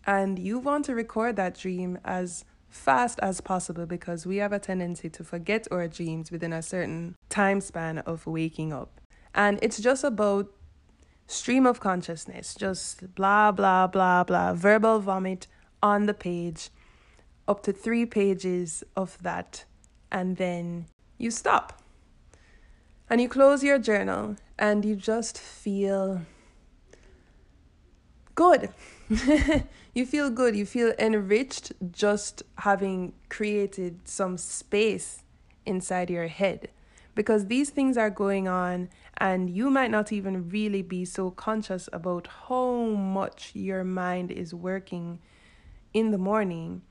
and 0.07 0.39
you 0.39 0.59
want 0.59 0.85
to 0.87 0.95
record 0.95 1.37
that 1.37 1.57
dream 1.57 1.99
as 2.05 2.45
fast 2.69 3.21
as 3.21 3.41
possible 3.41 3.87
because 3.87 4.27
we 4.27 4.39
have 4.39 4.53
a 4.53 4.59
tendency 4.59 5.09
to 5.09 5.23
forget 5.23 5.67
our 5.71 5.87
dreams 5.87 6.31
within 6.31 6.53
a 6.53 6.63
certain 6.63 7.15
time 7.29 7.61
span 7.61 7.99
of 7.99 8.27
waking 8.27 8.73
up. 8.73 9.01
And 9.35 9.59
it's 9.63 9.79
just 9.79 10.05
about 10.05 10.51
stream 11.27 11.67
of 11.67 11.81
consciousness, 11.81 12.55
just 12.55 13.15
blah, 13.15 13.53
blah, 13.53 13.87
blah, 13.87 14.25
blah, 14.25 14.53
verbal 14.55 14.99
vomit 14.99 15.47
on 15.83 16.07
the 16.07 16.15
page, 16.15 16.71
up 17.47 17.63
to 17.63 17.73
three 17.73 18.07
pages 18.07 18.83
of 18.97 19.19
that 19.23 19.65
and 20.15 20.37
then 20.37 20.87
you 21.19 21.31
stop. 21.31 21.83
And 23.11 23.21
you 23.21 23.29
close 23.29 23.65
your 23.65 23.79
journal 23.79 24.37
and 24.57 24.85
you 24.85 24.95
just 24.95 25.37
feel 25.37 26.23
good. 28.37 28.71
you 29.95 30.07
feel 30.07 30.31
good. 30.31 30.55
You 30.55 30.65
feel 30.65 30.95
enriched 31.01 31.73
just 31.91 32.45
having 32.59 33.13
created 33.29 34.09
some 34.09 34.39
space 34.39 35.25
inside 35.67 36.11
your 36.11 36.29
head 36.29 36.69
because 37.17 37.47
these 37.47 37.71
things 37.71 37.99
are 37.99 38.11
going 38.11 38.47
on 38.47 38.89
and 39.19 39.51
you 39.51 39.69
might 39.69 39.91
not 39.91 40.13
even 40.13 40.49
really 40.49 40.83
be 40.83 41.05
so 41.05 41.31
conscious 41.31 41.89
about 41.93 42.29
how 42.49 42.85
much 42.85 43.51
your 43.55 43.83
mind 43.83 44.31
is 44.31 44.55
working 44.55 45.19
in 45.93 46.13
the 46.13 46.19
morning 46.19 46.83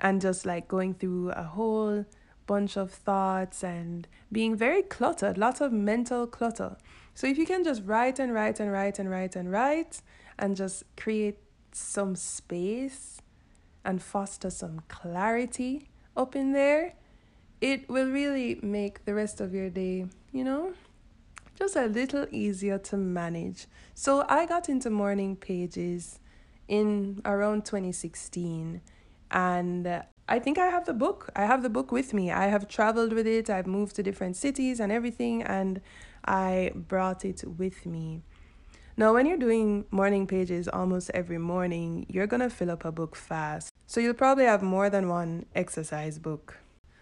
and 0.00 0.20
just 0.20 0.46
like 0.46 0.66
going 0.66 0.94
through 0.94 1.30
a 1.30 1.42
whole 1.42 2.06
bunch 2.50 2.76
of 2.76 2.90
thoughts 2.90 3.62
and 3.62 4.08
being 4.32 4.56
very 4.56 4.82
cluttered, 4.82 5.38
lots 5.38 5.60
of 5.60 5.70
mental 5.72 6.26
clutter. 6.26 6.76
So 7.14 7.28
if 7.28 7.38
you 7.38 7.46
can 7.46 7.62
just 7.62 7.84
write 7.84 8.18
and 8.18 8.34
write 8.34 8.58
and 8.58 8.72
write 8.72 8.98
and 8.98 9.08
write 9.08 9.36
and 9.36 9.52
write 9.52 10.02
and 10.36 10.56
just 10.56 10.82
create 10.96 11.38
some 11.70 12.16
space 12.16 13.22
and 13.84 14.02
foster 14.02 14.50
some 14.50 14.80
clarity 14.88 15.90
up 16.16 16.34
in 16.34 16.50
there, 16.52 16.94
it 17.60 17.88
will 17.88 18.10
really 18.10 18.58
make 18.62 19.04
the 19.04 19.14
rest 19.14 19.40
of 19.40 19.54
your 19.54 19.70
day, 19.70 20.06
you 20.32 20.42
know, 20.42 20.72
just 21.56 21.76
a 21.76 21.86
little 21.86 22.26
easier 22.32 22.78
to 22.78 22.96
manage. 22.96 23.68
So 23.94 24.24
I 24.28 24.46
got 24.46 24.68
into 24.68 24.90
morning 24.90 25.36
pages 25.36 26.18
in 26.66 27.22
around 27.24 27.64
2016 27.64 28.80
and 29.30 30.02
I 30.30 30.38
think 30.38 30.58
I 30.58 30.66
have 30.66 30.86
the 30.86 30.94
book. 30.94 31.28
I 31.34 31.44
have 31.44 31.64
the 31.64 31.68
book 31.68 31.90
with 31.90 32.14
me. 32.14 32.30
I 32.30 32.46
have 32.46 32.68
traveled 32.68 33.12
with 33.12 33.26
it. 33.26 33.50
I've 33.50 33.66
moved 33.66 33.96
to 33.96 34.02
different 34.04 34.36
cities 34.36 34.78
and 34.78 34.92
everything, 34.92 35.42
and 35.42 35.80
I 36.24 36.70
brought 36.72 37.24
it 37.24 37.42
with 37.44 37.84
me. 37.84 38.22
Now, 38.96 39.12
when 39.12 39.26
you're 39.26 39.36
doing 39.36 39.86
morning 39.90 40.28
pages 40.28 40.68
almost 40.68 41.10
every 41.14 41.38
morning, 41.38 42.06
you're 42.08 42.28
gonna 42.28 42.48
fill 42.48 42.70
up 42.70 42.84
a 42.84 42.92
book 42.92 43.16
fast. 43.16 43.72
So 43.88 43.98
you'll 43.98 44.14
probably 44.14 44.44
have 44.44 44.62
more 44.62 44.88
than 44.88 45.08
one 45.08 45.46
exercise 45.56 46.20
book. 46.20 46.58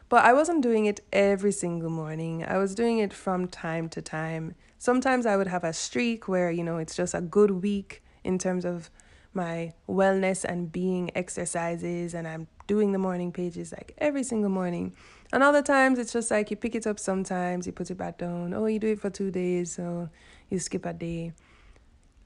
But 0.09 0.25
I 0.25 0.33
wasn't 0.33 0.63
doing 0.63 0.87
it 0.87 1.01
every 1.13 1.53
single 1.53 1.91
morning. 1.91 2.47
I 2.49 2.57
was 2.57 2.75
doing 2.75 2.99
it 2.99 3.13
from 3.13 3.47
time 3.47 3.91
to 3.91 4.01
time. 4.01 4.55
Sometimes 4.79 5.27
I 5.27 5.37
would 5.37 5.49
have 5.49 5.65
a 5.65 5.75
streak 5.75 6.29
where, 6.29 6.51
you 6.51 6.65
know, 6.65 6.79
it's 6.79 6.97
just 6.97 7.13
a 7.13 7.21
good 7.21 7.51
week 7.51 8.03
in 8.25 8.39
terms 8.39 8.65
of 8.65 8.91
my 9.39 9.73
wellness 9.89 10.45
and 10.45 10.71
being 10.71 11.11
exercises 11.15 12.13
and 12.13 12.27
I'm 12.27 12.49
doing 12.67 12.93
the 12.93 12.99
morning 12.99 13.31
pages 13.33 13.73
like 13.73 13.95
every 13.99 14.25
single 14.25 14.51
morning. 14.51 14.95
And 15.33 15.43
other 15.43 15.63
times 15.63 15.99
it's 15.99 16.13
just 16.13 16.31
like 16.31 16.51
you 16.51 16.57
pick 16.57 16.75
it 16.75 16.87
up 16.87 16.99
sometimes, 16.99 17.67
you 17.67 17.73
put 17.73 17.91
it 17.91 17.95
back 17.95 18.19
down. 18.19 18.53
Oh, 18.53 18.67
you 18.67 18.79
do 18.79 18.89
it 18.89 19.01
for 19.01 19.11
two 19.11 19.31
days, 19.31 19.73
so 19.73 20.11
you 20.51 20.59
skip 20.59 20.85
a 20.85 20.93
day. 20.93 21.33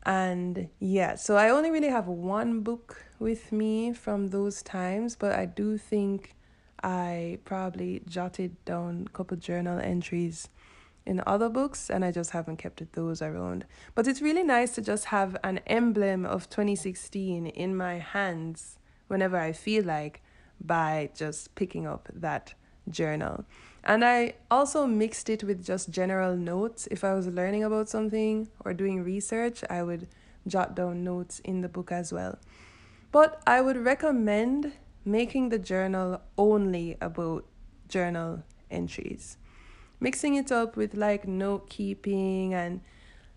And 0.05 0.69
yeah, 0.81 1.15
so 1.15 1.37
I 1.37 1.51
only 1.51 1.71
really 1.71 1.91
have 1.91 2.09
one 2.09 2.61
book 2.61 3.05
with 3.21 3.53
me 3.53 3.93
from 3.93 4.29
those 4.29 4.63
times, 4.63 5.15
but 5.15 5.33
I 5.33 5.45
do 5.45 5.77
think 5.77 6.35
I 6.83 7.39
probably 7.45 8.03
jotted 8.09 8.57
down 8.65 9.07
a 9.07 9.11
couple 9.11 9.37
journal 9.37 9.79
entries 9.79 10.49
in 11.05 11.23
other 11.27 11.49
books 11.49 11.91
and 11.91 12.05
I 12.05 12.11
just 12.11 12.31
haven't 12.31 12.59
kept 12.59 12.93
those 12.93 13.23
around. 13.23 13.65
But 13.95 14.07
it's 14.07 14.23
really 14.23 14.43
nice 14.43 14.75
to 14.77 14.83
just 14.83 15.07
have 15.07 15.37
an 15.43 15.59
emblem 15.67 16.25
of 16.25 16.49
2016 16.49 17.47
in 17.47 17.77
my 17.77 17.99
hands 17.99 18.79
whenever 19.09 19.37
I 19.37 19.53
feel 19.53 19.85
like 19.85 20.23
by 20.61 21.11
just 21.15 21.55
picking 21.55 21.87
up 21.87 22.09
that 22.13 22.55
journal. 22.89 23.45
And 23.85 24.05
I 24.05 24.35
also 24.51 24.87
mixed 24.87 25.29
it 25.29 25.43
with 25.43 25.65
just 25.65 25.91
general 25.91 26.37
notes. 26.37 26.87
If 26.91 27.03
I 27.03 27.15
was 27.15 27.27
learning 27.27 27.65
about 27.65 27.89
something 27.89 28.49
or 28.65 28.73
doing 28.73 29.03
research, 29.03 29.65
I 29.69 29.83
would 29.83 30.07
jot 30.47 30.75
down 30.75 31.05
notes 31.05 31.41
in 31.41 31.63
the 31.63 31.69
book 31.69 31.91
as 31.91 32.13
well. 32.13 32.39
But 33.11 33.43
I 33.47 33.61
would 33.61 33.77
recommend 33.77 34.73
making 35.05 35.49
the 35.49 35.59
journal 35.59 36.21
only 36.39 36.97
about 37.01 37.45
journal 37.89 38.45
entries. 38.71 39.37
Mixing 40.03 40.35
it 40.35 40.51
up 40.51 40.77
with 40.77 40.95
like 40.95 41.29
note 41.29 41.71
keeping 41.71 42.55
and 42.55 42.81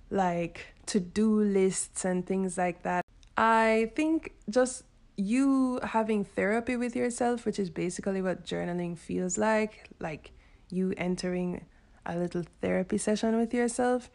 like 0.10 0.74
to 0.88 1.00
do 1.00 1.41
lists 1.41 2.05
and 2.05 2.25
things 2.25 2.57
like 2.57 2.81
that. 2.81 3.05
I 3.38 3.91
think 3.95 4.34
just 4.50 4.84
you 5.15 5.79
having 5.84 6.25
therapy 6.25 6.75
with 6.75 6.95
yourself, 6.95 7.45
which 7.45 7.60
is 7.60 7.69
basically 7.69 8.19
what 8.24 8.45
journaling 8.45 8.98
feels 8.98 9.38
like, 9.38 9.89
like 10.00 10.31
you 10.72 10.91
entering 10.98 11.65
a 12.03 12.17
little 12.17 12.43
therapy 12.62 12.98
session 12.98 13.38
with 13.38 13.53
yourself, 13.53 14.10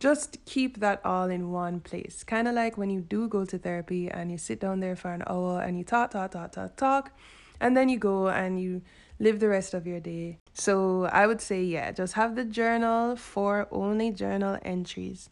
just 0.00 0.44
keep 0.44 0.80
that 0.80 1.00
all 1.04 1.30
in 1.30 1.52
one 1.52 1.78
place. 1.78 2.24
Kind 2.24 2.48
of 2.48 2.54
like 2.56 2.76
when 2.76 2.90
you 2.90 3.00
do 3.00 3.28
go 3.28 3.44
to 3.44 3.58
therapy 3.58 4.10
and 4.10 4.32
you 4.32 4.38
sit 4.38 4.58
down 4.58 4.80
there 4.80 4.96
for 4.96 5.12
an 5.12 5.22
hour 5.28 5.62
and 5.62 5.78
you 5.78 5.84
talk, 5.84 6.10
talk, 6.10 6.32
talk, 6.32 6.50
talk, 6.50 6.74
talk, 6.74 7.12
and 7.60 7.76
then 7.76 7.88
you 7.88 7.96
go 8.00 8.28
and 8.28 8.60
you 8.60 8.82
live 9.20 9.38
the 9.38 9.48
rest 9.48 9.72
of 9.72 9.86
your 9.86 10.00
day. 10.00 10.41
So 10.54 11.04
I 11.04 11.26
would 11.26 11.40
say, 11.40 11.62
yeah, 11.62 11.92
just 11.92 12.14
have 12.14 12.36
the 12.36 12.44
journal 12.44 13.16
for 13.16 13.68
only 13.70 14.10
journal 14.10 14.58
entries. 14.62 15.30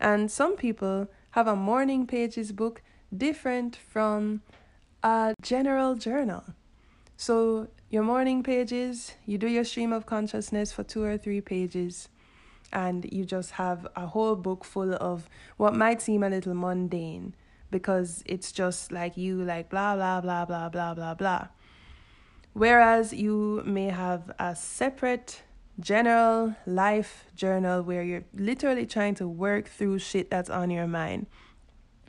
And 0.00 0.30
some 0.30 0.56
people 0.56 1.08
have 1.32 1.46
a 1.46 1.56
morning 1.56 2.06
pages 2.06 2.52
book 2.52 2.82
different 3.16 3.76
from 3.76 4.42
a 5.02 5.34
general 5.42 5.94
journal. 5.94 6.44
So 7.16 7.68
your 7.90 8.02
morning 8.02 8.42
pages, 8.42 9.12
you 9.26 9.38
do 9.38 9.46
your 9.46 9.64
stream 9.64 9.92
of 9.92 10.06
consciousness 10.06 10.72
for 10.72 10.82
two 10.82 11.02
or 11.02 11.18
three 11.18 11.40
pages, 11.40 12.08
and 12.72 13.06
you 13.12 13.24
just 13.24 13.52
have 13.52 13.86
a 13.94 14.06
whole 14.06 14.34
book 14.34 14.64
full 14.64 14.94
of 14.94 15.28
what 15.58 15.74
might 15.74 16.00
seem 16.00 16.22
a 16.22 16.30
little 16.30 16.54
mundane 16.54 17.34
because 17.70 18.22
it's 18.26 18.50
just 18.50 18.92
like 18.92 19.16
you, 19.16 19.42
like 19.42 19.68
blah, 19.68 19.94
blah, 19.94 20.20
blah, 20.20 20.44
blah, 20.44 20.68
blah, 20.68 20.94
blah, 20.94 21.14
blah. 21.14 21.48
Whereas 22.54 23.12
you 23.12 23.62
may 23.64 23.86
have 23.86 24.30
a 24.38 24.54
separate 24.54 25.42
general 25.80 26.54
life 26.66 27.24
journal 27.34 27.82
where 27.82 28.02
you're 28.02 28.24
literally 28.34 28.86
trying 28.86 29.14
to 29.16 29.26
work 29.26 29.68
through 29.68 29.98
shit 30.00 30.30
that's 30.30 30.50
on 30.50 30.70
your 30.70 30.86
mind. 30.86 31.26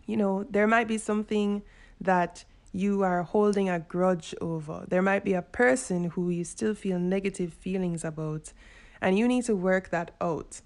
You 0.06 0.18
know, 0.18 0.44
there 0.50 0.68
might 0.68 0.88
be 0.88 0.98
something 0.98 1.64
that 2.02 2.44
you 2.74 3.04
are 3.04 3.24
holding 3.24 3.70
a 3.70 3.80
grudge 3.80 4.36
over. 4.42 4.86
There 4.90 5.02
might 5.02 5.24
be 5.24 5.34
a 5.34 5.42
person 5.42 6.06
who 6.06 6.30
you 6.30 6.44
still 6.44 6.76
feel 6.76 7.00
negative 7.00 7.54
feelings 7.54 8.04
about, 8.04 8.52
and 9.00 9.18
you 9.18 9.28
need 9.28 9.46
to 9.46 9.56
work 9.56 9.90
that 9.92 10.12
out. 10.20 10.60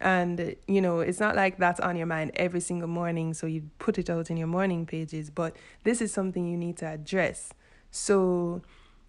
And, 0.00 0.54
you 0.66 0.80
know, 0.80 1.00
it's 1.00 1.18
not 1.18 1.34
like 1.34 1.58
that's 1.58 1.80
on 1.80 1.96
your 1.96 2.06
mind 2.06 2.30
every 2.36 2.60
single 2.60 2.88
morning, 2.88 3.34
so 3.34 3.46
you 3.46 3.68
put 3.78 3.98
it 3.98 4.08
out 4.08 4.30
in 4.30 4.36
your 4.36 4.46
morning 4.46 4.86
pages, 4.86 5.28
but 5.28 5.56
this 5.82 6.00
is 6.00 6.12
something 6.12 6.46
you 6.46 6.56
need 6.56 6.76
to 6.78 6.86
address. 6.86 7.52
So 7.90 8.62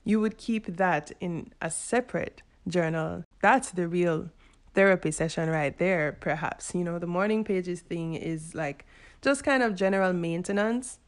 you 0.09 0.19
would 0.19 0.37
keep 0.37 0.77
that 0.77 1.11
in 1.19 1.53
a 1.61 1.69
separate 1.69 2.41
journal. 2.67 3.23
That's 3.41 3.71
the 3.71 3.87
real 3.87 4.29
therapy 4.73 5.11
session 5.11 5.49
right 5.49 5.77
there, 5.77 6.17
perhaps. 6.19 6.73
You 6.73 6.83
know, 6.83 6.99
the 6.99 7.07
morning 7.07 7.43
pages 7.43 7.81
thing 7.81 8.15
is 8.15 8.55
like 8.55 8.85
just 9.21 9.43
kind 9.43 9.63
of 9.63 9.75
general 9.75 10.13
maintenance 10.13 10.99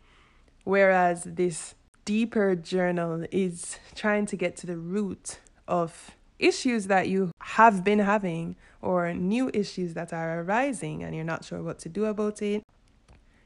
Whereas 0.64 1.24
this 1.24 1.76
deeper 2.06 2.56
journal 2.56 3.26
is 3.32 3.80
trying 3.96 4.26
to 4.28 4.36
get 4.36 4.56
to 4.58 4.68
the 4.68 4.78
root 4.78 5.40
of 5.68 6.12
issues 6.40 6.88
that 6.88 7.08
you 7.08 7.32
have 7.42 7.84
been 7.84 8.00
having 8.00 8.56
or 8.82 9.14
new 9.14 9.50
issues 9.54 9.94
that 9.94 10.14
are 10.14 10.42
arising 10.42 11.04
and 11.04 11.16
you're 11.16 11.24
not 11.24 11.46
sure 11.46 11.62
what 11.64 11.80
to 11.80 11.90
do 11.90 12.06
about 12.06 12.42
it. 12.42 12.64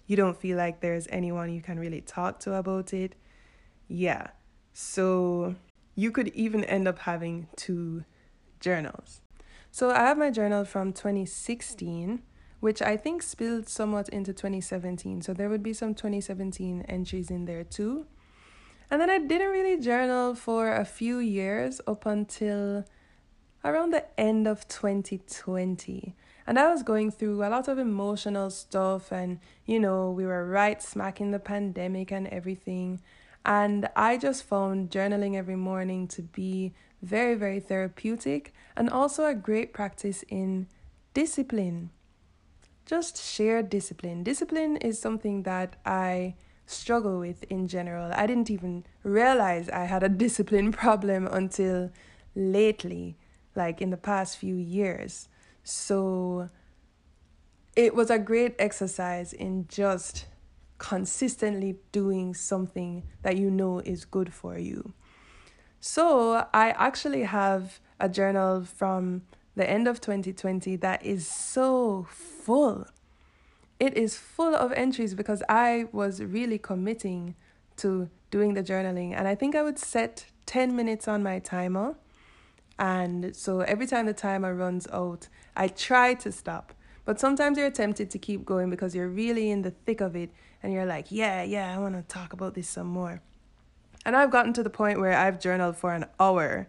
You 0.07 0.15
don't 0.15 0.37
feel 0.37 0.57
like 0.57 0.81
there's 0.81 1.07
anyone 1.09 1.53
you 1.53 1.61
can 1.61 1.79
really 1.79 2.01
talk 2.01 2.39
to 2.41 2.53
about 2.53 2.93
it. 2.93 3.15
Yeah. 3.87 4.27
So 4.77 5.55
you 5.95 6.11
could 6.11 6.27
even 6.35 6.65
end 6.65 6.85
up 6.85 6.99
having 6.99 7.47
two 7.55 8.03
journals. 8.59 9.21
So 9.71 9.89
I 9.89 9.99
have 9.99 10.17
my 10.17 10.29
journal 10.29 10.65
from 10.65 10.91
2016 10.91 12.21
which 12.65 12.81
I 12.81 12.97
think 12.97 13.21
spilled 13.21 13.69
somewhat 13.69 14.09
into 14.09 14.33
2017. 14.33 15.21
So 15.21 15.33
there 15.35 15.49
would 15.49 15.61
be 15.61 15.71
some 15.71 15.93
2017 15.93 16.81
entries 16.89 17.29
in 17.29 17.45
there 17.45 17.63
too. 17.63 18.07
And 18.89 18.99
then 18.99 19.07
I 19.07 19.19
didn't 19.19 19.49
really 19.49 19.79
journal 19.79 20.33
for 20.33 20.73
a 20.73 20.83
few 20.83 21.19
years 21.19 21.79
up 21.85 22.07
until 22.07 22.83
around 23.63 23.91
the 23.91 24.05
end 24.19 24.47
of 24.47 24.67
2020. 24.67 26.15
And 26.47 26.57
I 26.57 26.71
was 26.71 26.81
going 26.81 27.11
through 27.11 27.43
a 27.43 27.49
lot 27.49 27.67
of 27.67 27.77
emotional 27.77 28.49
stuff, 28.49 29.11
and 29.11 29.39
you 29.67 29.79
know, 29.79 30.09
we 30.09 30.25
were 30.25 30.47
right 30.47 30.81
smack 30.81 31.21
in 31.21 31.29
the 31.29 31.39
pandemic 31.39 32.11
and 32.11 32.27
everything. 32.29 32.99
And 33.45 33.89
I 33.95 34.17
just 34.17 34.43
found 34.43 34.89
journaling 34.89 35.35
every 35.35 35.55
morning 35.55 36.07
to 36.09 36.21
be 36.21 36.73
very, 37.01 37.35
very 37.35 37.59
therapeutic 37.59 38.53
and 38.75 38.89
also 38.89 39.25
a 39.25 39.35
great 39.35 39.73
practice 39.73 40.23
in 40.29 40.67
discipline 41.13 41.91
just 42.85 43.17
sheer 43.17 43.63
discipline. 43.63 44.23
Discipline 44.23 44.77
is 44.77 44.99
something 44.99 45.43
that 45.43 45.75
I 45.85 46.35
struggle 46.67 47.19
with 47.19 47.43
in 47.49 47.67
general. 47.67 48.11
I 48.13 48.27
didn't 48.27 48.49
even 48.49 48.85
realize 49.03 49.69
I 49.69 49.85
had 49.85 50.03
a 50.03 50.09
discipline 50.25 50.71
problem 50.71 51.27
until 51.27 51.91
lately, 52.35 53.17
like 53.55 53.81
in 53.81 53.89
the 53.89 53.97
past 53.97 54.37
few 54.37 54.55
years. 54.55 55.27
So 55.63 56.49
it 57.75 57.95
was 57.95 58.09
a 58.09 58.19
great 58.19 58.55
exercise 58.59 59.33
in 59.33 59.67
just 59.67 60.27
consistently 60.77 61.77
doing 61.91 62.33
something 62.33 63.03
that 63.21 63.37
you 63.37 63.49
know 63.49 63.79
is 63.79 64.05
good 64.05 64.33
for 64.33 64.57
you. 64.57 64.93
So 65.79 66.47
I 66.53 66.71
actually 66.71 67.23
have 67.23 67.79
a 67.99 68.09
journal 68.09 68.63
from 68.63 69.21
the 69.55 69.69
end 69.69 69.87
of 69.87 70.01
2020 70.01 70.75
that 70.77 71.05
is 71.05 71.27
so 71.27 72.07
full. 72.09 72.85
It 73.79 73.95
is 73.97 74.17
full 74.17 74.55
of 74.55 74.71
entries 74.73 75.13
because 75.13 75.43
I 75.47 75.85
was 75.91 76.21
really 76.21 76.57
committing 76.57 77.35
to 77.77 78.09
doing 78.31 78.53
the 78.53 78.63
journaling. 78.63 79.13
And 79.15 79.27
I 79.27 79.35
think 79.35 79.55
I 79.55 79.61
would 79.61 79.79
set 79.79 80.25
10 80.45 80.75
minutes 80.75 81.07
on 81.07 81.23
my 81.23 81.39
timer. 81.39 81.95
And 82.77 83.35
so 83.35 83.61
every 83.61 83.87
time 83.87 84.05
the 84.05 84.13
timer 84.13 84.53
runs 84.53 84.87
out, 84.91 85.27
I 85.55 85.67
try 85.67 86.13
to 86.15 86.31
stop. 86.31 86.73
But 87.05 87.19
sometimes 87.19 87.57
you're 87.57 87.71
tempted 87.71 88.09
to 88.09 88.17
keep 88.17 88.43
going 88.43 88.69
because 88.69 88.95
you're 88.95 89.07
really 89.07 89.51
in 89.51 89.61
the 89.61 89.71
thick 89.71 90.01
of 90.01 90.15
it 90.15 90.31
and 90.65 90.73
you're 90.73 90.87
like, 90.87 91.11
yeah, 91.11 91.43
yeah, 91.43 91.73
I 91.73 91.77
want 91.77 91.93
to 91.93 92.01
talk 92.01 92.33
about 92.33 92.55
this 92.55 92.67
some 92.67 92.87
more. 92.87 93.21
And 94.03 94.15
I've 94.15 94.31
gotten 94.31 94.51
to 94.53 94.63
the 94.63 94.69
point 94.71 94.99
where 94.99 95.15
I've 95.15 95.39
journaled 95.39 95.77
for 95.77 95.93
an 95.93 96.07
hour 96.19 96.67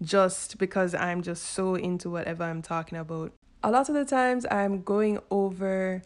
just 0.00 0.58
because 0.58 0.94
I'm 0.94 1.22
just 1.22 1.42
so 1.42 1.74
into 1.74 2.08
whatever 2.08 2.44
I'm 2.44 2.62
talking 2.62 2.96
about. 2.96 3.32
A 3.64 3.70
lot 3.72 3.88
of 3.88 3.96
the 3.96 4.04
times 4.04 4.46
I'm 4.48 4.82
going 4.82 5.18
over 5.28 6.02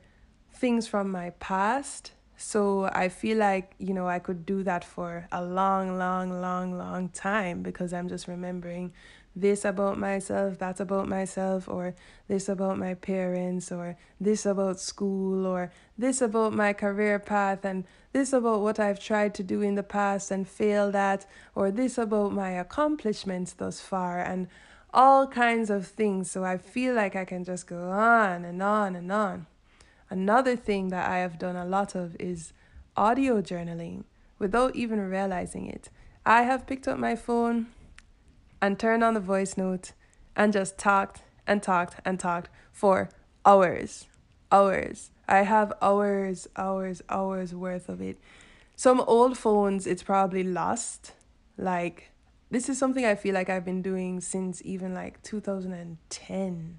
things 0.51 0.89
from 0.89 1.11
my 1.11 1.31
past. 1.39 2.13
So 2.39 2.89
I 2.95 3.11
feel 3.11 3.37
like, 3.37 3.75
you 3.79 3.93
know, 3.93 4.09
I 4.09 4.19
could 4.19 4.47
do 4.47 4.63
that 4.63 4.83
for 4.83 5.29
a 5.31 5.45
long, 5.45 5.99
long, 5.99 6.41
long, 6.41 6.79
long 6.79 7.11
time 7.11 7.63
because 7.63 7.93
I'm 7.93 8.09
just 8.09 8.29
remembering 8.29 8.95
this 9.37 9.67
about 9.67 9.99
myself, 9.99 10.59
that 10.59 10.81
about 10.81 11.07
myself, 11.07 11.69
or 11.69 11.95
this 12.27 12.49
about 12.49 12.79
my 12.79 12.95
parents, 12.95 13.71
or 13.71 13.97
this 14.19 14.47
about 14.47 14.81
school, 14.81 15.47
or 15.47 15.71
this 15.99 16.23
about 16.23 16.55
my 16.55 16.73
career 16.73 17.19
path, 17.19 17.63
and 17.65 17.85
this 18.13 18.33
about 18.33 18.63
what 18.63 18.81
I've 18.81 18.99
tried 18.99 19.35
to 19.35 19.43
do 19.43 19.61
in 19.61 19.75
the 19.75 19.83
past 19.83 20.31
and 20.31 20.49
failed 20.49 20.97
at, 20.97 21.27
or 21.55 21.71
this 21.71 21.99
about 21.99 22.33
my 22.33 22.53
accomplishments 22.53 23.53
thus 23.53 23.79
far, 23.79 24.21
and 24.21 24.49
all 24.95 25.27
kinds 25.27 25.69
of 25.69 25.87
things. 25.87 26.31
So 26.31 26.43
I 26.43 26.57
feel 26.57 26.95
like 26.95 27.15
I 27.15 27.27
can 27.27 27.45
just 27.45 27.67
go 27.67 27.91
on 27.91 28.43
and 28.47 28.63
on 28.63 28.97
and 28.97 29.13
on. 29.13 29.47
Another 30.09 30.57
thing 30.57 30.89
that 30.89 31.11
I 31.11 31.19
have 31.19 31.39
done 31.39 31.57
a 31.57 31.67
lot 31.67 31.95
of 31.95 32.17
is 32.19 32.55
audio 32.97 33.43
journaling 33.43 34.05
without 34.39 34.75
even 34.75 35.01
realizing 35.01 35.67
it. 35.67 35.91
I 36.25 36.43
have 36.43 36.67
picked 36.67 36.89
up 36.89 36.99
my 36.99 37.17
phone 37.17 37.67
and 38.67 38.81
turned 38.81 39.05
on 39.05 39.15
the 39.15 39.21
voice 39.21 39.57
note 39.57 39.93
and 40.35 40.53
just 40.53 40.77
talked 40.77 41.23
and 41.47 41.63
talked 41.63 42.01
and 42.05 42.19
talked 42.19 42.51
for 42.73 43.09
hours. 43.45 44.09
Hours. 44.51 45.11
I 45.29 45.43
have 45.43 45.73
hours, 45.81 46.49
hours, 46.57 47.01
hours 47.09 47.55
worth 47.55 47.89
of 47.89 48.03
it. 48.03 48.19
Some 48.75 49.01
old 49.01 49.39
phones, 49.39 49.87
it's 49.87 50.03
probably 50.03 50.43
lost. 50.43 51.13
Like, 51.57 52.11
this 52.51 52.69
is 52.69 52.77
something 52.77 53.05
I 53.05 53.15
feel 53.15 53.35
like 53.35 53.49
I've 53.49 53.65
been 53.65 53.83
doing 53.83 54.21
since 54.21 54.61
even 54.65 54.93
like 54.93 55.23
2010. 55.23 56.79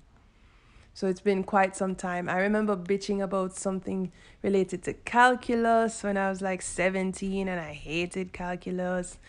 So 0.93 1.07
it's 1.07 1.21
been 1.21 1.43
quite 1.43 1.75
some 1.75 1.95
time. 1.95 2.27
I 2.27 2.39
remember 2.39 2.75
bitching 2.75 3.23
about 3.23 3.55
something 3.55 4.11
related 4.41 4.83
to 4.83 4.93
calculus 4.93 6.03
when 6.03 6.17
I 6.17 6.29
was 6.29 6.41
like 6.41 6.61
17 6.61 7.47
and 7.47 7.59
I 7.59 7.71
hated 7.71 8.33
calculus. 8.33 9.19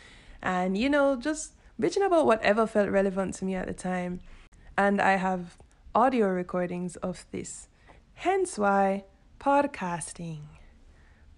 And, 0.42 0.76
you 0.76 0.88
know, 0.88 1.16
just 1.16 1.52
bitching 1.80 2.04
about 2.04 2.26
whatever 2.26 2.66
felt 2.66 2.90
relevant 2.90 3.34
to 3.34 3.44
me 3.44 3.54
at 3.54 3.66
the 3.66 3.72
time. 3.72 4.20
And 4.76 5.00
I 5.00 5.16
have 5.16 5.56
audio 5.94 6.28
recordings 6.28 6.96
of 6.96 7.24
this. 7.30 7.68
Hence 8.14 8.58
why 8.58 9.04
podcasting. 9.40 10.40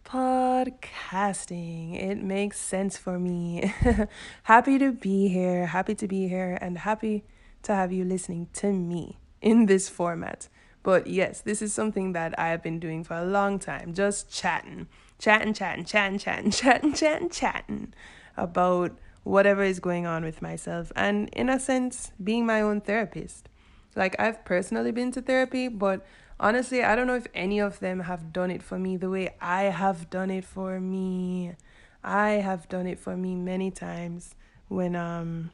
Podcasting. 0.05 2.03
It 2.03 2.22
makes 2.22 2.59
sense 2.59 2.96
for 2.96 3.18
me. 3.18 3.72
happy 4.44 4.79
to 4.79 4.92
be 4.92 5.29
here. 5.29 5.66
Happy 5.66 5.94
to 5.94 6.09
be 6.09 6.29
here 6.29 6.59
and 6.61 6.79
happy 6.79 7.24
to 7.62 7.74
have 7.74 7.92
you 7.92 8.05
listening 8.05 8.48
to 8.55 8.72
me 8.72 9.18
in 9.42 9.66
this 9.66 9.88
format. 9.88 10.48
But 10.83 11.07
yes, 11.07 11.42
this 11.42 11.61
is 11.61 11.74
something 11.74 12.12
that 12.12 12.38
I 12.38 12.48
have 12.48 12.62
been 12.62 12.81
doing 12.81 13.05
for 13.05 13.14
a 13.14 13.24
long 13.24 13.59
time, 13.59 13.92
just 13.92 14.33
chatting, 14.33 14.88
chatting, 15.18 15.53
chatting, 15.53 15.85
chatting, 15.85 16.18
chatting, 16.18 16.50
chatting, 16.50 16.94
chatting, 16.94 17.29
chatting 17.29 17.94
about 18.37 18.98
whatever 19.22 19.62
is 19.62 19.80
going 19.80 20.06
on 20.06 20.24
with 20.24 20.42
myself. 20.42 20.92
And 20.96 21.28
in 21.30 21.48
a 21.48 21.61
sense, 21.61 22.12
being 22.22 22.46
my 22.46 22.61
own 22.61 22.80
therapist. 22.80 23.48
Like, 23.96 24.14
I've 24.18 24.44
personally 24.44 24.92
been 24.92 25.11
to 25.12 25.20
therapy, 25.20 25.68
but 25.68 26.06
honestly, 26.38 26.83
I 26.83 26.94
don't 26.94 27.06
know 27.06 27.16
if 27.16 27.26
any 27.35 27.59
of 27.59 27.80
them 27.80 28.00
have 28.00 28.33
done 28.33 28.50
it 28.50 28.62
for 28.62 28.78
me 28.78 28.96
the 28.96 29.11
way 29.11 29.35
I 29.40 29.64
have 29.64 30.11
done 30.11 30.30
it 30.30 30.44
for 30.44 30.80
me. 30.80 31.54
I 32.02 32.30
have 32.30 32.68
done 32.68 32.87
it 32.87 32.98
for 32.98 33.16
me 33.16 33.35
many 33.35 33.70
times 33.70 34.35
when 34.68 34.96
um 34.96 35.50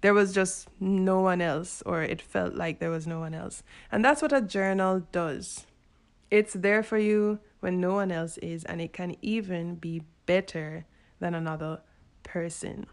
there 0.00 0.14
was 0.14 0.32
just 0.32 0.68
no 0.78 1.20
one 1.20 1.40
else 1.40 1.82
or 1.84 2.02
it 2.02 2.22
felt 2.22 2.54
like 2.54 2.78
there 2.78 2.90
was 2.90 3.06
no 3.06 3.18
one 3.18 3.34
else. 3.34 3.64
And 3.90 4.04
that's 4.04 4.22
what 4.22 4.32
a 4.32 4.40
journal 4.40 5.02
does. 5.10 5.66
It's 6.30 6.52
there 6.52 6.84
for 6.84 6.98
you 6.98 7.40
when 7.60 7.80
no 7.80 7.94
one 7.94 8.12
else 8.12 8.38
is 8.38 8.64
and 8.64 8.80
it 8.80 8.92
can 8.92 9.16
even 9.22 9.74
be 9.74 10.02
better 10.26 10.86
than 11.18 11.34
another 11.34 11.80
person. 12.28 12.86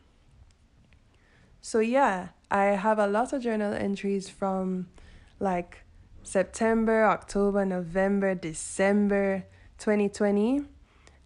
So, 1.62 1.80
yeah, 1.80 2.30
I 2.50 2.66
have 2.86 3.00
a 3.00 3.08
lot 3.08 3.34
of 3.34 3.42
journal 3.42 3.74
entries 3.74 4.30
from 4.30 4.88
like 5.40 5.84
September, 6.24 7.06
October, 7.06 7.66
November, 7.66 8.34
December 8.36 9.46
2020, 9.78 10.64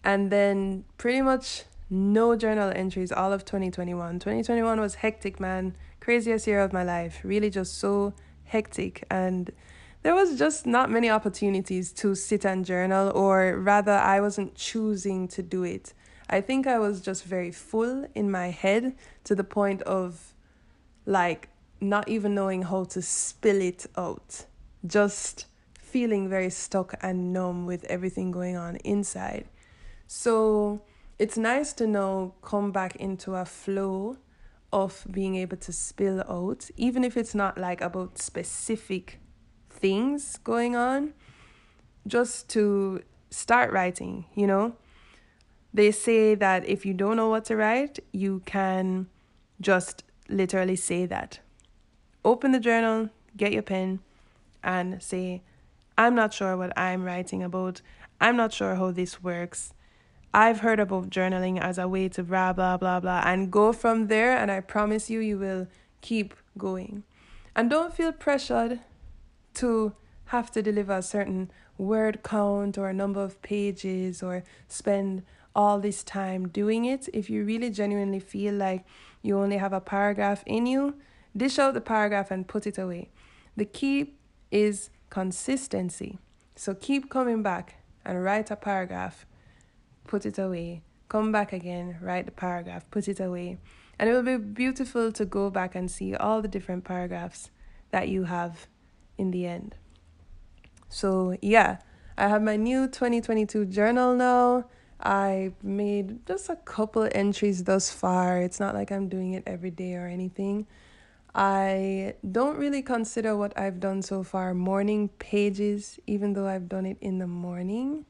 and 0.03 0.31
then 0.31 0.85
pretty 0.97 1.21
much 1.21 1.63
no 1.89 2.35
journal 2.35 2.71
entries 2.75 3.11
all 3.11 3.31
of 3.33 3.45
2021. 3.45 4.19
2021 4.19 4.79
was 4.79 4.95
hectic, 4.95 5.39
man. 5.39 5.75
Craziest 5.99 6.47
year 6.47 6.61
of 6.61 6.73
my 6.73 6.83
life. 6.83 7.19
Really 7.23 7.49
just 7.49 7.77
so 7.77 8.13
hectic. 8.45 9.03
And 9.09 9.51
there 10.01 10.15
was 10.15 10.37
just 10.37 10.65
not 10.65 10.89
many 10.89 11.09
opportunities 11.09 11.91
to 11.93 12.15
sit 12.15 12.45
and 12.45 12.65
journal, 12.65 13.11
or 13.13 13.57
rather, 13.57 13.93
I 13.93 14.21
wasn't 14.21 14.55
choosing 14.55 15.27
to 15.29 15.43
do 15.43 15.63
it. 15.63 15.93
I 16.29 16.41
think 16.41 16.67
I 16.67 16.77
was 16.77 17.01
just 17.01 17.23
very 17.23 17.51
full 17.51 18.05
in 18.13 18.29
my 18.29 18.49
head 18.49 18.95
to 19.23 19.35
the 19.35 19.43
point 19.43 19.81
of 19.83 20.33
like 21.05 21.49
not 21.81 22.07
even 22.07 22.35
knowing 22.35 22.63
how 22.63 22.83
to 22.85 23.01
spill 23.01 23.61
it 23.61 23.87
out. 23.97 24.45
Just 24.85 25.45
feeling 25.81 26.29
very 26.29 26.51
stuck 26.51 26.93
and 27.01 27.33
numb 27.33 27.65
with 27.65 27.83
everything 27.85 28.29
going 28.29 28.55
on 28.55 28.75
inside. 28.77 29.45
So 30.05 30.83
it's 31.17 31.37
nice 31.37 31.73
to 31.73 31.87
know 31.87 32.35
come 32.43 32.71
back 32.71 32.95
into 32.97 33.35
a 33.35 33.45
flow 33.45 34.17
of 34.71 35.07
being 35.09 35.35
able 35.35 35.57
to 35.57 35.73
spill 35.73 36.21
out, 36.29 36.69
even 36.77 37.03
if 37.03 37.17
it's 37.17 37.33
not 37.33 37.57
like 37.57 37.81
about 37.81 38.19
specific 38.19 39.19
things 39.69 40.37
going 40.43 40.75
on, 40.75 41.13
just 42.05 42.49
to 42.49 43.01
start 43.31 43.71
writing, 43.71 44.25
you 44.35 44.45
know? 44.45 44.75
They 45.73 45.91
say 45.91 46.35
that 46.35 46.67
if 46.67 46.85
you 46.85 46.93
don't 46.93 47.17
know 47.17 47.29
what 47.29 47.45
to 47.45 47.55
write, 47.55 47.99
you 48.11 48.41
can 48.45 49.07
just 49.61 50.03
literally 50.27 50.75
say 50.75 51.05
that. 51.05 51.39
Open 52.25 52.51
the 52.51 52.59
journal, 52.59 53.09
get 53.37 53.53
your 53.53 53.61
pen, 53.61 53.99
and 54.63 55.01
say, 55.01 55.41
I'm 55.97 56.15
not 56.15 56.33
sure 56.33 56.57
what 56.57 56.77
I'm 56.77 57.03
writing 57.03 57.43
about. 57.43 57.81
I'm 58.21 58.35
not 58.35 58.53
sure 58.53 58.75
how 58.75 58.91
this 58.91 59.21
works. 59.21 59.73
I've 60.33 60.59
heard 60.59 60.79
about 60.79 61.09
journaling 61.09 61.59
as 61.59 61.77
a 61.77 61.87
way 61.87 62.07
to 62.09 62.23
blah, 62.23 62.53
blah, 62.53 62.77
blah, 62.77 62.99
blah, 62.99 63.23
and 63.25 63.51
go 63.51 63.73
from 63.73 64.07
there. 64.07 64.37
And 64.37 64.51
I 64.51 64.59
promise 64.61 65.09
you, 65.09 65.19
you 65.19 65.37
will 65.37 65.67
keep 66.01 66.33
going. 66.57 67.03
And 67.55 67.69
don't 67.69 67.93
feel 67.93 68.11
pressured 68.11 68.79
to 69.55 69.93
have 70.25 70.51
to 70.51 70.61
deliver 70.61 70.93
a 70.93 71.01
certain 71.01 71.51
word 71.77 72.21
count 72.23 72.77
or 72.77 72.89
a 72.89 72.93
number 72.93 73.21
of 73.21 73.41
pages 73.41 74.21
or 74.21 74.43
spend 74.67 75.23
all 75.59 75.77
this 75.77 76.05
time 76.05 76.47
doing 76.47 76.85
it, 76.85 77.09
if 77.13 77.29
you 77.29 77.43
really 77.43 77.69
genuinely 77.69 78.21
feel 78.21 78.53
like 78.53 78.85
you 79.21 79.37
only 79.37 79.57
have 79.57 79.73
a 79.73 79.81
paragraph 79.81 80.41
in 80.45 80.65
you, 80.65 80.95
dish 81.35 81.59
out 81.59 81.73
the 81.73 81.81
paragraph 81.81 82.31
and 82.31 82.47
put 82.47 82.65
it 82.65 82.77
away. 82.77 83.09
The 83.57 83.65
key 83.65 84.13
is 84.51 84.89
consistency. 85.09 86.17
So 86.55 86.73
keep 86.73 87.09
coming 87.09 87.43
back 87.43 87.83
and 88.05 88.23
write 88.23 88.49
a 88.51 88.55
paragraph, 88.55 89.25
put 90.07 90.25
it 90.25 90.39
away, 90.39 90.81
come 91.09 91.29
back 91.29 91.51
again, 91.51 91.97
write 92.01 92.25
the 92.25 92.31
paragraph, 92.31 92.89
put 92.89 93.09
it 93.09 93.19
away. 93.19 93.57
And 93.99 94.09
it 94.09 94.13
will 94.13 94.23
be 94.23 94.37
beautiful 94.37 95.11
to 95.11 95.25
go 95.25 95.49
back 95.49 95.75
and 95.75 95.91
see 95.91 96.15
all 96.15 96.41
the 96.41 96.47
different 96.47 96.85
paragraphs 96.85 97.51
that 97.91 98.07
you 98.07 98.23
have 98.23 98.67
in 99.17 99.31
the 99.31 99.45
end. 99.45 99.75
So, 100.87 101.35
yeah, 101.41 101.79
I 102.17 102.29
have 102.29 102.41
my 102.41 102.55
new 102.55 102.87
2022 102.87 103.65
journal 103.65 104.15
now. 104.15 104.69
I 105.01 105.53
made 105.63 106.25
just 106.25 106.49
a 106.49 106.55
couple 106.57 107.03
of 107.03 107.11
entries 107.13 107.63
thus 107.63 107.89
far. 107.89 108.41
It's 108.41 108.59
not 108.59 108.75
like 108.75 108.91
I'm 108.91 109.07
doing 109.07 109.33
it 109.33 109.43
every 109.47 109.71
day 109.71 109.95
or 109.95 110.07
anything. 110.07 110.67
I 111.33 112.15
don't 112.29 112.57
really 112.57 112.81
consider 112.81 113.37
what 113.37 113.57
I've 113.57 113.79
done 113.79 114.01
so 114.01 114.23
far 114.23 114.53
morning 114.53 115.09
pages, 115.19 115.99
even 116.07 116.33
though 116.33 116.47
I've 116.47 116.67
done 116.67 116.85
it 116.85 116.97
in 117.01 117.19
the 117.19 117.27
morning. 117.27 118.05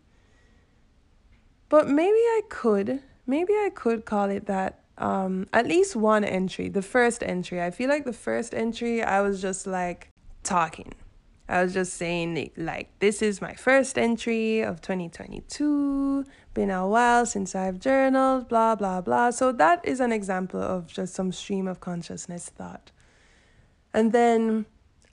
But 1.68 1.88
maybe 1.88 2.18
I 2.18 2.42
could. 2.50 3.02
Maybe 3.28 3.54
I 3.54 3.70
could 3.74 4.06
call 4.06 4.30
it 4.30 4.48
that. 4.48 4.84
Um, 4.98 5.48
at 5.54 5.66
least 5.66 5.96
one 5.96 6.26
entry, 6.26 6.68
the 6.68 6.82
first 6.82 7.24
entry. 7.24 7.62
I 7.62 7.72
feel 7.72 7.88
like 7.88 8.04
the 8.04 8.14
first 8.14 8.54
entry, 8.54 9.02
I 9.02 9.22
was 9.22 9.42
just 9.42 9.66
like 9.68 10.10
talking. 10.44 10.94
I 11.48 11.64
was 11.64 11.74
just 11.74 11.94
saying, 11.94 12.52
like, 12.58 12.90
this 13.00 13.22
is 13.22 13.42
my 13.42 13.54
first 13.54 13.98
entry 13.98 14.62
of 14.62 14.82
2022. 14.82 16.26
Been 16.60 16.72
a 16.72 16.86
while 16.86 17.26
since 17.26 17.56
I've 17.56 17.80
journaled, 17.80 18.50
blah, 18.50 18.76
blah, 18.76 19.00
blah. 19.00 19.30
So, 19.32 19.54
that 19.54 19.80
is 19.86 20.02
an 20.02 20.12
example 20.12 20.62
of 20.62 20.88
just 20.88 21.14
some 21.14 21.32
stream 21.32 21.70
of 21.70 21.80
consciousness 21.80 22.50
thought. 22.50 22.92
And 23.94 24.12
then 24.12 24.66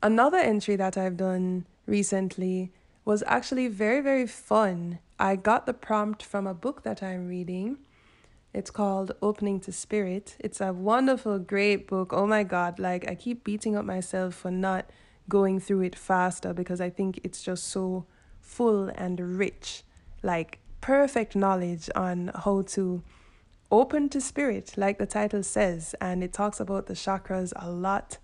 another 0.03 0.39
entry 0.39 0.75
that 0.75 0.99
I've 0.99 1.17
done 1.17 1.67
recently 1.87 2.73
was 3.05 3.23
actually 3.29 3.69
very, 3.69 4.01
very 4.01 4.27
fun. 4.27 4.99
I 5.21 5.37
got 5.37 5.67
the 5.67 5.73
prompt 5.73 6.21
from 6.21 6.49
a 6.49 6.53
book 6.53 6.83
that 6.83 7.01
I'm 7.01 7.29
reading. 7.29 7.79
It's 8.53 8.73
called 8.73 9.13
Opening 9.23 9.61
to 9.61 9.71
Spirit. 9.71 10.35
It's 10.41 10.61
a 10.61 10.73
wonderful, 10.73 11.39
great 11.39 11.87
book. 11.87 12.13
Oh 12.13 12.27
my 12.27 12.43
God, 12.43 12.81
like, 12.81 13.09
I 13.09 13.15
keep 13.15 13.45
beating 13.45 13.77
up 13.77 13.85
myself 13.85 14.35
for 14.35 14.51
not 14.51 14.91
going 15.29 15.61
through 15.61 15.83
it 15.83 15.95
faster 15.95 16.53
because 16.53 16.81
I 16.81 16.91
think 16.91 17.21
it's 17.23 17.41
just 17.41 17.69
so 17.69 18.05
full 18.41 18.89
and 18.97 19.39
rich. 19.39 19.85
Like 20.25 20.59
perfect 20.87 21.35
knowledge 21.35 21.91
on 21.97 22.31
how 22.45 22.63
to 22.63 23.03
open 23.73 24.09
to 24.09 24.21
spirit, 24.21 24.73
like 24.77 24.99
the 24.99 25.07
title 25.07 25.43
says. 25.43 25.97
And 26.01 26.23
it 26.23 26.33
talks 26.33 26.61
about 26.61 26.87
the 26.87 26.95
chakras 26.95 27.53
a 27.57 27.69
lot 27.69 28.19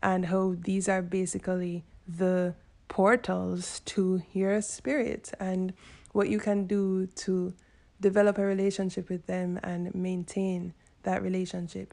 and 0.00 0.26
how 0.26 0.54
these 0.56 0.88
are 0.88 1.02
basically 1.02 1.84
the 2.06 2.54
portals 2.86 3.80
to 3.86 4.22
your 4.32 4.62
spirit 4.62 5.32
and 5.40 5.72
what 6.12 6.28
you 6.28 6.38
can 6.38 6.68
do 6.68 7.08
to 7.24 7.52
develop 8.00 8.38
a 8.38 8.44
relationship 8.44 9.08
with 9.08 9.26
them 9.26 9.58
and 9.64 9.92
maintain 9.92 10.74
that 11.02 11.24
relationship. 11.24 11.92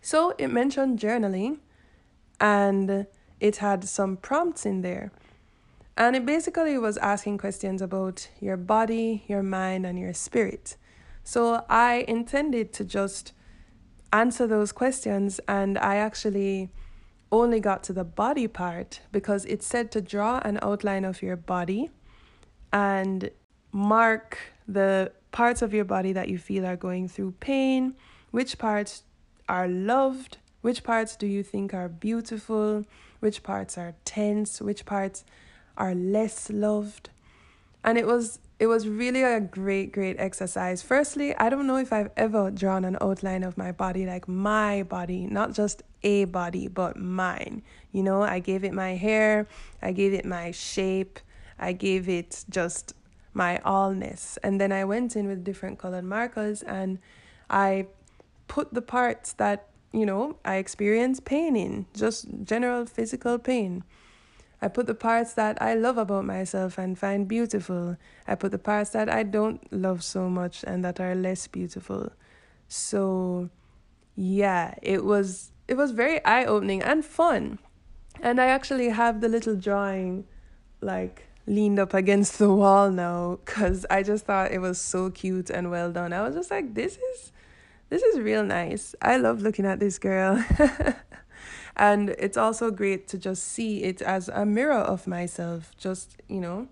So 0.00 0.34
it 0.38 0.48
mentioned 0.48 0.98
journaling 0.98 1.58
and 2.40 3.06
it 3.40 3.56
had 3.56 3.84
some 3.84 4.16
prompts 4.16 4.64
in 4.64 4.80
there. 4.80 5.12
And 5.98 6.14
it 6.14 6.24
basically 6.24 6.78
was 6.78 6.96
asking 6.98 7.38
questions 7.38 7.82
about 7.82 8.28
your 8.40 8.56
body, 8.56 9.24
your 9.26 9.42
mind, 9.42 9.84
and 9.84 9.98
your 9.98 10.14
spirit. 10.14 10.76
So 11.24 11.64
I 11.68 12.04
intended 12.06 12.72
to 12.74 12.84
just 12.84 13.32
answer 14.12 14.46
those 14.46 14.70
questions, 14.70 15.40
and 15.48 15.76
I 15.76 15.96
actually 15.96 16.70
only 17.32 17.58
got 17.58 17.82
to 17.82 17.92
the 17.92 18.04
body 18.04 18.46
part 18.46 19.00
because 19.10 19.44
it 19.46 19.60
said 19.60 19.90
to 19.90 20.00
draw 20.00 20.38
an 20.44 20.60
outline 20.62 21.04
of 21.04 21.20
your 21.20 21.36
body 21.36 21.90
and 22.72 23.30
mark 23.72 24.38
the 24.68 25.10
parts 25.32 25.62
of 25.62 25.74
your 25.74 25.84
body 25.84 26.12
that 26.12 26.28
you 26.28 26.38
feel 26.38 26.64
are 26.64 26.76
going 26.76 27.08
through 27.08 27.32
pain, 27.40 27.94
which 28.30 28.56
parts 28.56 29.02
are 29.48 29.66
loved, 29.66 30.38
which 30.60 30.84
parts 30.84 31.16
do 31.16 31.26
you 31.26 31.42
think 31.42 31.74
are 31.74 31.88
beautiful, 31.88 32.84
which 33.18 33.42
parts 33.42 33.76
are 33.76 33.94
tense, 34.04 34.60
which 34.60 34.86
parts 34.86 35.24
are 35.78 35.94
less 35.94 36.50
loved. 36.50 37.10
And 37.82 37.96
it 37.96 38.06
was 38.06 38.40
it 38.58 38.66
was 38.66 38.88
really 38.88 39.22
a 39.22 39.40
great 39.40 39.92
great 39.92 40.16
exercise. 40.18 40.82
Firstly, 40.82 41.34
I 41.36 41.48
don't 41.48 41.66
know 41.66 41.76
if 41.76 41.92
I've 41.92 42.10
ever 42.16 42.50
drawn 42.50 42.84
an 42.84 42.98
outline 43.00 43.44
of 43.44 43.56
my 43.56 43.72
body 43.72 44.04
like 44.04 44.28
my 44.28 44.82
body, 44.82 45.26
not 45.26 45.54
just 45.54 45.82
a 46.02 46.24
body, 46.26 46.68
but 46.68 46.96
mine. 46.96 47.62
You 47.92 48.02
know, 48.02 48.22
I 48.22 48.40
gave 48.40 48.64
it 48.64 48.74
my 48.74 48.96
hair, 48.96 49.46
I 49.80 49.92
gave 49.92 50.12
it 50.12 50.24
my 50.24 50.50
shape, 50.50 51.20
I 51.58 51.72
gave 51.72 52.08
it 52.08 52.44
just 52.50 52.94
my 53.32 53.60
allness. 53.64 54.38
And 54.42 54.60
then 54.60 54.72
I 54.72 54.84
went 54.84 55.16
in 55.16 55.26
with 55.28 55.44
different 55.44 55.78
colored 55.78 56.04
markers 56.04 56.62
and 56.62 56.98
I 57.48 57.86
put 58.48 58.74
the 58.74 58.82
parts 58.82 59.32
that, 59.34 59.68
you 59.92 60.04
know, 60.04 60.36
I 60.44 60.56
experience 60.56 61.20
pain 61.20 61.56
in, 61.56 61.86
just 61.94 62.26
general 62.44 62.84
physical 62.86 63.38
pain. 63.38 63.84
I 64.60 64.68
put 64.68 64.86
the 64.86 64.94
parts 64.94 65.34
that 65.34 65.60
I 65.62 65.74
love 65.74 65.98
about 65.98 66.24
myself 66.24 66.78
and 66.78 66.98
find 66.98 67.28
beautiful. 67.28 67.96
I 68.26 68.34
put 68.34 68.50
the 68.50 68.58
parts 68.58 68.90
that 68.90 69.08
I 69.08 69.22
don't 69.22 69.60
love 69.72 70.02
so 70.02 70.28
much 70.28 70.64
and 70.64 70.84
that 70.84 70.98
are 70.98 71.14
less 71.14 71.46
beautiful. 71.46 72.12
So 72.66 73.50
yeah, 74.16 74.74
it 74.82 75.04
was 75.04 75.52
it 75.68 75.76
was 75.76 75.92
very 75.92 76.24
eye-opening 76.24 76.82
and 76.82 77.04
fun. 77.04 77.60
And 78.20 78.40
I 78.40 78.46
actually 78.46 78.88
have 78.88 79.20
the 79.20 79.28
little 79.28 79.54
drawing 79.54 80.26
like 80.80 81.28
leaned 81.46 81.78
up 81.78 81.94
against 81.94 82.38
the 82.38 82.52
wall 82.52 82.90
now 82.90 83.38
cuz 83.44 83.86
I 83.88 84.02
just 84.02 84.26
thought 84.26 84.50
it 84.50 84.58
was 84.58 84.80
so 84.80 85.10
cute 85.10 85.50
and 85.50 85.70
well 85.70 85.92
done. 85.92 86.12
I 86.12 86.22
was 86.22 86.34
just 86.34 86.50
like 86.50 86.74
this 86.74 86.98
is 86.98 87.32
this 87.90 88.02
is 88.02 88.18
real 88.18 88.44
nice. 88.44 88.96
I 89.00 89.18
love 89.18 89.40
looking 89.40 89.66
at 89.66 89.78
this 89.78 90.00
girl. 90.00 90.44
And 91.78 92.10
it's 92.10 92.36
also 92.36 92.70
great 92.72 93.06
to 93.08 93.18
just 93.18 93.44
see 93.44 93.84
it 93.84 94.02
as 94.02 94.28
a 94.28 94.44
mirror 94.44 94.72
of 94.72 95.06
myself, 95.06 95.70
just, 95.78 96.16
you 96.28 96.40
know, 96.40 96.66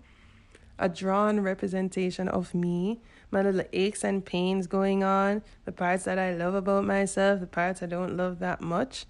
a 0.77 0.89
drawn 0.89 1.39
representation 1.39 2.27
of 2.27 2.53
me, 2.53 2.99
my 3.31 3.41
little 3.41 3.63
aches 3.73 4.03
and 4.03 4.25
pains 4.25 4.67
going 4.67 5.03
on, 5.03 5.41
the 5.65 5.71
parts 5.71 6.03
that 6.03 6.19
I 6.19 6.33
love 6.33 6.53
about 6.55 6.83
myself, 6.83 7.39
the 7.39 7.47
parts 7.47 7.81
I 7.81 7.85
don't 7.85 8.17
love 8.17 8.39
that 8.39 8.61
much. 8.61 9.05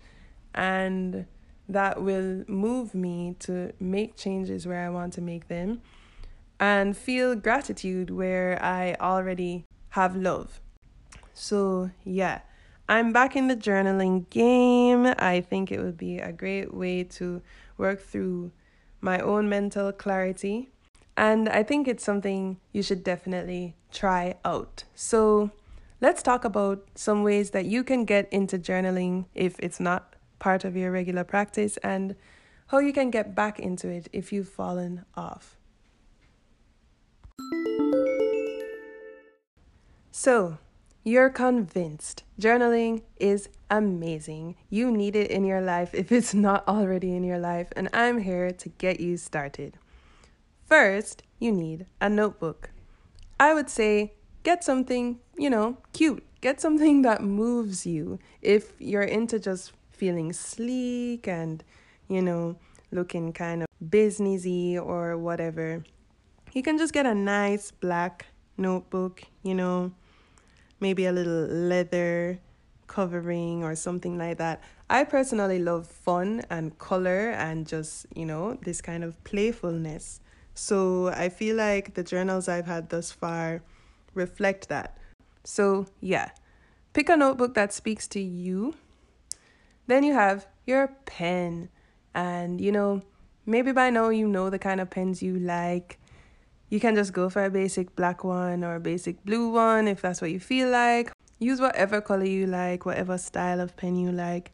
And 0.54 1.26
that 1.68 2.02
will 2.02 2.46
move 2.48 2.94
me 2.94 3.36
to 3.40 3.74
make 3.80 4.16
changes 4.16 4.66
where 4.66 4.86
I 4.86 4.90
want 4.90 5.14
to 5.14 5.22
make 5.22 5.48
them 5.48 5.82
and 6.60 6.96
feel 6.96 7.36
gratitude 7.36 8.10
where 8.10 8.62
I 8.64 8.96
already 9.00 9.66
have 9.90 10.16
love. 10.16 10.62
So, 11.34 11.92
yeah, 12.04 12.42
I'm 12.90 13.12
back 13.12 13.36
in 13.36 13.50
the 13.50 13.56
journaling 13.56 14.30
game. 14.30 15.14
I 15.20 15.42
think 15.42 15.72
it 15.72 15.82
would 15.82 15.98
be 15.98 16.20
a 16.20 16.32
great 16.32 16.74
way 16.74 17.04
to 17.04 17.42
work 17.78 18.00
through 18.00 18.52
my 19.02 19.20
own 19.20 19.50
mental 19.50 19.92
clarity. 19.92 20.70
And 21.18 21.50
I 21.50 21.64
think 21.64 21.88
it's 21.88 22.04
something 22.04 22.60
you 22.72 22.82
should 22.82 23.04
definitely 23.04 23.76
try 23.92 24.36
out. 24.46 24.86
So, 24.96 25.52
let's 26.00 26.24
talk 26.24 26.46
about 26.46 26.88
some 26.96 27.24
ways 27.24 27.50
that 27.52 27.66
you 27.66 27.84
can 27.84 28.06
get 28.06 28.32
into 28.32 28.58
journaling 28.58 29.26
if 29.36 29.60
it's 29.60 29.82
not 29.82 30.16
part 30.40 30.64
of 30.64 30.78
your 30.78 30.92
regular 30.92 31.26
practice 31.26 31.76
and 31.78 32.16
how 32.68 32.80
you 32.80 32.94
can 32.94 33.10
get 33.10 33.36
back 33.36 33.60
into 33.60 33.90
it 33.90 34.08
if 34.14 34.32
you've 34.32 34.48
fallen 34.48 35.04
off. 35.16 35.58
So, 40.12 40.58
you're 41.08 41.30
convinced 41.30 42.26
journaling 42.38 43.02
is 43.16 43.48
amazing. 43.70 44.58
You 44.70 44.92
need 44.92 45.16
it 45.16 45.32
in 45.32 45.46
your 45.46 45.62
life 45.62 45.94
if 45.94 46.12
it's 46.12 46.34
not 46.34 46.68
already 46.68 47.16
in 47.16 47.24
your 47.24 47.40
life, 47.40 47.70
and 47.78 47.88
I'm 47.94 48.20
here 48.20 48.52
to 48.52 48.68
get 48.68 49.00
you 49.00 49.16
started. 49.16 49.78
First, 50.66 51.24
you 51.40 51.54
need 51.54 51.86
a 52.02 52.10
notebook. 52.10 52.72
I 53.40 53.54
would 53.54 53.70
say 53.70 54.16
get 54.44 54.66
something, 54.66 55.20
you 55.38 55.50
know, 55.50 55.78
cute. 55.94 56.26
Get 56.42 56.60
something 56.60 57.04
that 57.04 57.24
moves 57.24 57.86
you. 57.86 58.20
If 58.42 58.74
you're 58.78 59.02
into 59.02 59.40
just 59.40 59.72
feeling 59.92 60.34
sleek 60.34 61.26
and, 61.26 61.64
you 62.10 62.22
know, 62.22 62.58
looking 62.92 63.32
kind 63.32 63.64
of 63.64 63.70
businessy 63.82 64.76
or 64.76 65.18
whatever, 65.18 65.86
you 66.52 66.62
can 66.62 66.78
just 66.78 66.92
get 66.92 67.06
a 67.06 67.16
nice 67.16 67.72
black 67.72 68.26
notebook, 68.58 69.24
you 69.42 69.56
know 69.56 69.94
maybe 70.80 71.06
a 71.06 71.12
little 71.12 71.46
leather 71.48 72.40
covering 72.88 73.64
or 73.64 73.76
something 73.76 74.18
like 74.18 74.38
that. 74.38 74.62
I 74.90 75.04
personally 75.04 75.60
love 75.60 75.88
fun 75.88 76.44
and 76.50 76.78
color 76.78 77.32
and 77.32 77.68
just, 77.68 78.06
you 78.16 78.26
know, 78.26 78.58
this 78.64 78.82
kind 78.82 79.04
of 79.04 79.22
playfulness. 79.24 80.22
So 80.54 81.08
I 81.10 81.30
feel 81.30 81.56
like 81.56 81.94
the 81.94 82.04
journals 82.04 82.48
I've 82.48 82.66
had 82.66 82.90
thus 82.90 83.12
far 83.12 83.62
reflect 84.14 84.70
that. 84.70 84.98
So, 85.44 85.86
yeah, 86.02 86.32
pick 86.94 87.10
a 87.10 87.18
notebook 87.18 87.54
that 87.54 87.74
speaks 87.74 88.08
to 88.10 88.20
you. 88.20 88.76
Then 89.86 90.04
you 90.04 90.14
have 90.14 90.48
your 90.66 90.88
pen. 91.06 91.70
And, 92.16 92.60
you 92.60 92.72
know, 92.72 93.04
maybe 93.46 93.72
by 93.72 93.90
now 93.90 94.10
you 94.10 94.28
know 94.28 94.50
the 94.50 94.60
kind 94.60 94.82
of 94.82 94.90
pens 94.90 95.22
you 95.22 95.38
like. 95.38 95.97
You 96.70 96.80
can 96.80 96.96
just 96.96 97.14
go 97.14 97.30
for 97.30 97.46
a 97.46 97.50
basic 97.50 97.96
black 97.96 98.24
one 98.24 98.64
or 98.64 98.76
a 98.76 98.80
basic 98.80 99.24
blue 99.24 99.50
one 99.50 99.88
if 99.88 100.02
that's 100.02 100.22
what 100.22 100.32
you 100.32 100.40
feel 100.40 100.70
like. 100.70 101.12
Use 101.40 101.62
whatever 101.62 102.02
color 102.02 102.26
you 102.26 102.46
like, 102.46 102.86
whatever 102.86 103.18
style 103.18 103.62
of 103.62 103.78
pen 103.78 103.96
you 103.96 104.12
like. 104.12 104.52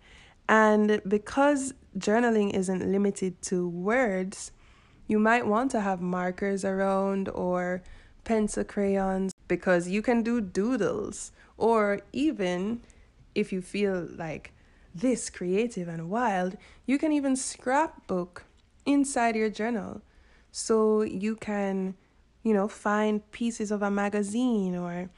And 0.47 1.01
because 1.07 1.73
journaling 1.97 2.53
isn't 2.53 2.85
limited 2.91 3.41
to 3.43 3.67
words, 3.67 4.51
you 5.07 5.17
might 5.17 5.47
want 5.47 5.71
to 5.71 5.81
have 5.81 6.01
markers 6.01 6.63
around 6.63 7.29
or 7.29 7.81
pencil 8.23 8.63
crayons 8.63 9.31
because 9.47 9.87
you 9.87 10.01
can 10.01 10.21
do 10.21 10.39
doodles 10.39 11.31
or 11.57 12.01
even 12.11 12.81
if 13.33 13.51
you 13.51 13.61
feel 13.61 14.07
like 14.15 14.53
this 14.93 15.29
creative 15.29 15.87
and 15.87 16.09
wild, 16.09 16.57
you 16.85 16.99
can 16.99 17.11
even 17.11 17.35
scrapbook 17.35 18.45
inside 18.85 19.35
your 19.35 19.49
journal. 19.49 20.01
So 20.51 21.01
you 21.01 21.35
can 21.35 21.95
you 22.43 22.53
know, 22.53 22.67
find 22.67 23.29
pieces 23.31 23.71
of 23.71 23.81
a 23.81 23.89
magazine 23.89 24.75
or 24.75 25.09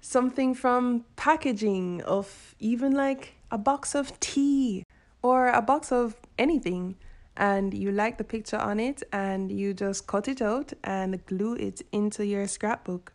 something 0.00 0.54
from 0.54 1.04
packaging 1.16 2.02
of 2.02 2.54
even 2.58 2.92
like 2.92 3.34
a 3.50 3.58
box 3.58 3.94
of 3.94 4.18
tea 4.20 4.84
or 5.22 5.48
a 5.48 5.60
box 5.60 5.92
of 5.92 6.16
anything 6.38 6.96
and 7.36 7.74
you 7.74 7.92
like 7.92 8.18
the 8.18 8.24
picture 8.24 8.56
on 8.56 8.80
it 8.80 9.02
and 9.12 9.50
you 9.50 9.72
just 9.72 10.06
cut 10.06 10.28
it 10.28 10.42
out 10.42 10.72
and 10.84 11.24
glue 11.26 11.54
it 11.54 11.82
into 11.92 12.24
your 12.24 12.46
scrapbook 12.46 13.12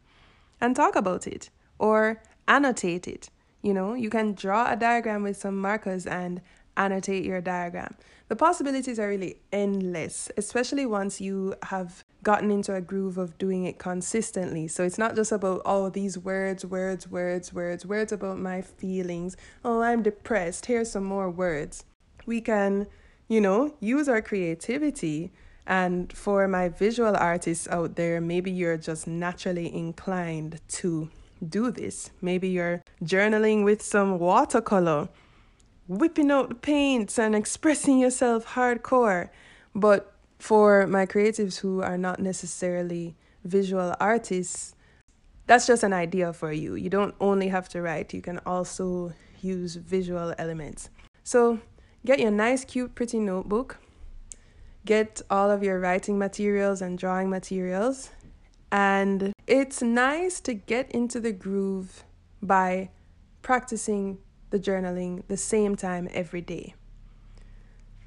and 0.62 0.76
talk 0.76 0.96
about 0.96 1.28
it 1.28 1.50
or 1.80 2.22
annotate 2.48 3.08
it. 3.08 3.30
You 3.62 3.74
know, 3.74 3.94
you 3.94 4.10
can 4.10 4.34
draw 4.34 4.72
a 4.72 4.76
diagram 4.76 5.24
with 5.24 5.38
some 5.38 5.60
markers 5.60 6.06
and 6.06 6.42
annotate 6.78 7.26
your 7.26 7.42
diagram. 7.42 7.96
The 8.28 8.36
possibilities 8.36 9.00
are 9.00 9.08
really 9.08 9.38
endless, 9.52 10.32
especially 10.36 10.86
once 10.86 11.22
you 11.22 11.56
have 11.64 12.04
gotten 12.24 12.50
into 12.50 12.74
a 12.74 12.82
groove 12.82 13.20
of 13.20 13.38
doing 13.38 13.66
it 13.66 13.78
consistently. 13.78 14.68
So 14.68 14.84
it's 14.84 14.98
not 14.98 15.16
just 15.16 15.32
about, 15.32 15.62
oh, 15.64 15.90
these 15.90 16.18
words, 16.18 16.66
words, 16.66 17.08
words, 17.08 17.54
words, 17.54 17.86
words 17.86 18.12
about 18.12 18.40
my 18.40 18.62
feelings. 18.62 19.38
Oh, 19.64 19.82
I'm 19.82 20.02
depressed. 20.02 20.66
Here's 20.66 20.90
some 20.90 21.04
more 21.04 21.30
words. 21.30 21.86
We 22.26 22.42
can, 22.42 22.88
you 23.28 23.42
know, 23.42 23.76
use 23.80 24.10
our 24.10 24.24
creativity. 24.24 25.32
And 25.68 26.12
for 26.12 26.48
my 26.48 26.70
visual 26.70 27.16
artists 27.16 27.68
out 27.68 27.96
there, 27.96 28.20
maybe 28.20 28.52
you're 28.52 28.78
just 28.78 29.06
naturally 29.06 29.74
inclined 29.74 30.62
to 30.70 31.10
do 31.48 31.70
this. 31.70 32.10
Maybe 32.22 32.50
you're 32.50 32.82
journaling 33.04 33.64
with 33.64 33.84
some 33.84 34.18
watercolor, 34.18 35.10
whipping 35.88 36.32
out 36.32 36.50
the 36.50 36.56
paints 36.56 37.20
and 37.20 37.36
expressing 37.36 38.00
yourself 38.00 38.46
hardcore. 38.48 39.30
But 39.74 40.14
for 40.40 40.88
my 40.88 41.06
creatives 41.06 41.60
who 41.60 41.82
are 41.82 41.98
not 41.98 42.20
necessarily 42.20 43.16
visual 43.44 43.96
artists, 44.00 44.76
that's 45.48 45.68
just 45.68 45.84
an 45.84 45.94
idea 45.94 46.34
for 46.34 46.52
you. 46.52 46.76
You 46.76 46.90
don't 46.90 47.16
only 47.20 47.50
have 47.50 47.70
to 47.70 47.82
write, 47.82 48.14
you 48.14 48.22
can 48.22 48.40
also 48.46 49.14
use 49.42 49.76
visual 49.76 50.34
elements. 50.38 50.90
So, 51.24 51.60
get 52.06 52.20
your 52.20 52.32
nice, 52.32 52.66
cute, 52.66 52.96
pretty 52.96 53.20
notebook. 53.20 53.78
get 54.86 55.22
all 55.30 55.50
of 55.52 55.64
your 55.64 55.80
writing 55.80 56.18
materials 56.18 56.82
and 56.82 56.98
drawing 56.98 57.30
materials. 57.30 58.12
And 58.72 59.34
it's 59.48 59.82
nice 59.82 60.40
to 60.42 60.54
get 60.54 60.92
into 60.92 61.20
the 61.20 61.32
groove 61.32 62.04
by 62.42 62.90
practicing 63.42 64.20
the 64.50 64.60
journaling 64.60 65.24
the 65.28 65.38
same 65.38 65.76
time 65.76 66.08
every 66.14 66.42
day. 66.42 66.76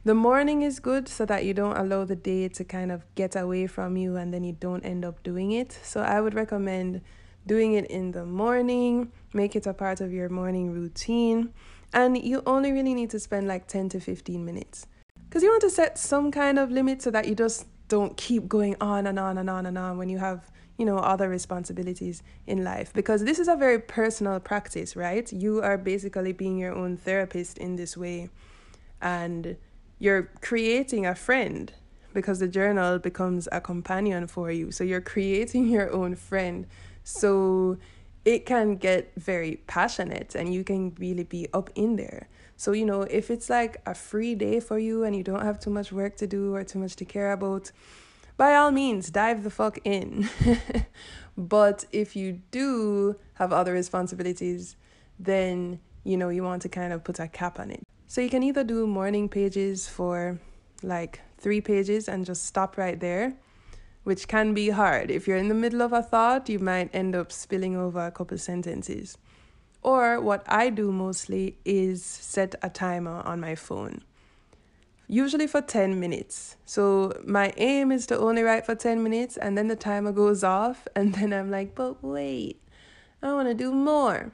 The 0.05 0.15
morning 0.15 0.63
is 0.63 0.81
good 0.81 1.09
so 1.09 1.27
that 1.27 1.45
you 1.45 1.53
don't 1.53 1.77
allow 1.77 2.05
the 2.05 2.17
day 2.17 2.49
to 2.49 2.65
kind 2.65 2.91
of 2.91 3.05
get 3.15 3.37
away 3.37 3.67
from 3.67 3.97
you 3.97 4.17
and 4.17 4.33
then 4.33 4.45
you 4.45 4.53
don't 4.53 4.85
end 4.85 5.05
up 5.05 5.23
doing 5.23 5.53
it. 5.53 5.79
So 5.83 6.01
I 6.01 6.21
would 6.21 6.35
recommend 6.35 7.03
doing 7.47 7.75
it 7.75 7.87
in 7.87 8.13
the 8.13 8.25
morning, 8.25 9.13
make 9.33 9.57
it 9.57 9.67
a 9.67 9.75
part 9.75 10.01
of 10.01 10.13
your 10.13 10.29
morning 10.29 10.71
routine, 10.71 11.53
and 11.93 12.17
you 12.17 12.43
only 12.47 12.73
really 12.73 12.95
need 12.95 13.11
to 13.11 13.19
spend 13.19 13.49
like 13.49 13.67
10 13.67 13.89
to 13.91 14.01
15 14.01 14.45
minutes. 14.45 14.87
Because 15.29 15.43
you 15.43 15.51
want 15.51 15.63
to 15.63 15.71
set 15.71 15.99
some 15.99 16.31
kind 16.31 16.59
of 16.59 16.71
limit 16.71 17.03
so 17.03 17.11
that 17.11 17.27
you 17.29 17.35
just 17.35 17.67
don't 17.89 18.17
keep 18.17 18.49
going 18.49 18.77
on 18.81 19.07
and 19.07 19.19
on 19.19 19.39
and 19.39 19.51
on 19.51 19.67
and 19.67 19.77
on 19.77 19.99
when 19.99 20.09
you 20.09 20.19
have, 20.19 20.51
you 20.79 20.87
know, 20.87 20.99
other 20.99 21.29
responsibilities 21.29 22.23
in 22.47 22.65
life. 22.65 22.93
Because 22.95 23.25
this 23.25 23.39
is 23.39 23.49
a 23.49 23.57
very 23.57 23.81
personal 23.81 24.41
practice, 24.41 24.97
right? 24.97 25.31
You 25.33 25.61
are 25.61 25.77
basically 25.77 26.33
being 26.33 26.57
your 26.57 26.75
own 26.75 26.97
therapist 26.97 27.59
in 27.59 27.77
this 27.77 27.97
way. 27.97 28.31
And 29.03 29.57
you're 29.99 30.31
creating 30.41 31.05
a 31.05 31.15
friend 31.15 31.73
because 32.15 32.39
the 32.39 32.49
journal 32.49 32.99
becomes 32.99 33.49
a 33.51 33.61
companion 33.61 34.29
for 34.29 34.51
you. 34.51 34.71
So 34.71 34.85
you're 34.85 35.01
creating 35.01 35.69
your 35.77 35.93
own 35.93 36.15
friend 36.15 36.67
so 37.03 37.77
it 38.25 38.47
can 38.47 38.77
get 38.77 39.13
very 39.17 39.57
passionate 39.67 40.35
and 40.35 40.53
you 40.53 40.63
can 40.63 40.95
really 40.99 41.25
be 41.25 41.49
up 41.53 41.71
in 41.75 41.97
there. 41.97 42.29
So, 42.57 42.73
you 42.73 42.85
know, 42.85 43.03
if 43.03 43.31
it's 43.31 43.49
like 43.49 43.81
a 43.87 43.95
free 43.95 44.35
day 44.35 44.61
for 44.61 44.79
you 44.79 45.05
and 45.05 45.15
you 45.15 45.23
don't 45.23 45.43
have 45.43 45.59
too 45.59 45.71
much 45.71 45.93
work 45.93 46.17
to 46.19 46.27
do 46.27 46.55
or 46.55 46.65
too 46.65 46.79
much 46.79 46.97
to 46.97 47.05
care 47.05 47.33
about, 47.33 47.71
by 48.39 48.55
all 48.55 48.71
means, 48.71 49.11
dive 49.11 49.45
the 49.45 49.51
fuck 49.51 49.79
in. 49.85 50.31
but 51.37 51.85
if 51.93 52.17
you 52.17 52.41
do 52.51 53.17
have 53.35 53.53
other 53.53 53.75
responsibilities, 53.75 54.77
then, 55.19 55.81
you 56.05 56.17
know, 56.17 56.31
you 56.31 56.43
want 56.43 56.63
to 56.63 56.71
kind 56.71 56.95
of 56.95 57.05
put 57.05 57.21
a 57.21 57.29
cap 57.29 57.61
on 57.61 57.71
it. 57.71 57.83
So 58.07 58.23
you 58.23 58.31
can 58.31 58.43
either 58.43 58.65
do 58.65 58.87
morning 58.87 59.29
pages 59.29 59.87
for 59.87 60.41
like 60.83 61.21
three 61.37 61.61
pages 61.61 62.09
and 62.09 62.25
just 62.25 62.47
stop 62.47 62.79
right 62.79 62.99
there 62.99 63.37
which 64.09 64.27
can 64.27 64.55
be 64.55 64.71
hard. 64.71 65.11
If 65.11 65.29
you're 65.29 65.37
in 65.37 65.49
the 65.49 65.55
middle 65.55 65.83
of 65.83 65.93
a 65.93 66.03
thought, 66.03 66.49
you 66.49 66.59
might 66.59 66.89
end 66.95 67.15
up 67.15 67.31
spilling 67.31 67.77
over 67.77 68.07
a 68.07 68.11
couple 68.11 68.39
sentences. 68.39 69.19
Or 69.83 70.19
what 70.19 70.43
I 70.49 70.71
do 70.71 70.91
mostly 70.91 71.59
is 71.67 72.03
set 72.03 72.55
a 72.63 72.71
timer 72.71 73.21
on 73.27 73.39
my 73.39 73.55
phone, 73.55 74.03
usually 75.09 75.47
for 75.47 75.63
10 75.63 75.99
minutes. 75.99 76.57
So 76.65 77.19
my 77.27 77.53
aim 77.57 77.91
is 77.91 78.07
to 78.07 78.19
only 78.19 78.43
write 78.43 78.67
for 78.67 78.75
10 78.75 79.03
minutes, 79.03 79.37
and 79.37 79.57
then 79.57 79.69
the 79.69 79.77
timer 79.77 80.13
goes 80.13 80.45
off, 80.45 80.87
and 80.97 81.15
then 81.15 81.33
I'm 81.33 81.51
like, 81.51 81.75
but 81.75 82.03
wait, 82.05 82.63
I 83.23 83.33
want 83.33 83.49
to 83.49 83.55
do 83.55 83.73
more. 83.73 84.33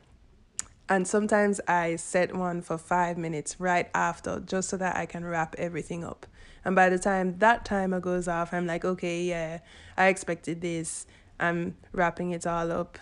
And 0.87 1.09
sometimes 1.09 1.63
I 1.67 1.97
set 1.97 2.37
one 2.37 2.61
for 2.61 2.77
five 2.77 3.17
minutes 3.17 3.59
right 3.59 3.89
after, 3.95 4.41
just 4.41 4.69
so 4.69 4.77
that 4.77 4.97
I 4.97 5.07
can 5.07 5.25
wrap 5.25 5.55
everything 5.57 6.05
up. 6.05 6.27
And 6.65 6.75
by 6.75 6.91
the 6.91 6.99
time 6.99 7.39
that 7.39 7.65
timer 7.65 8.01
goes 8.01 8.29
off, 8.29 8.53
I'm 8.53 8.67
like, 8.67 8.85
okay, 8.85 9.23
yeah, 9.23 9.61
I 9.97 10.09
expected 10.09 10.61
this. 10.61 11.07
I'm 11.41 11.77
wrapping 11.93 12.33
it 12.33 12.47
all 12.47 12.71
up. 12.71 12.99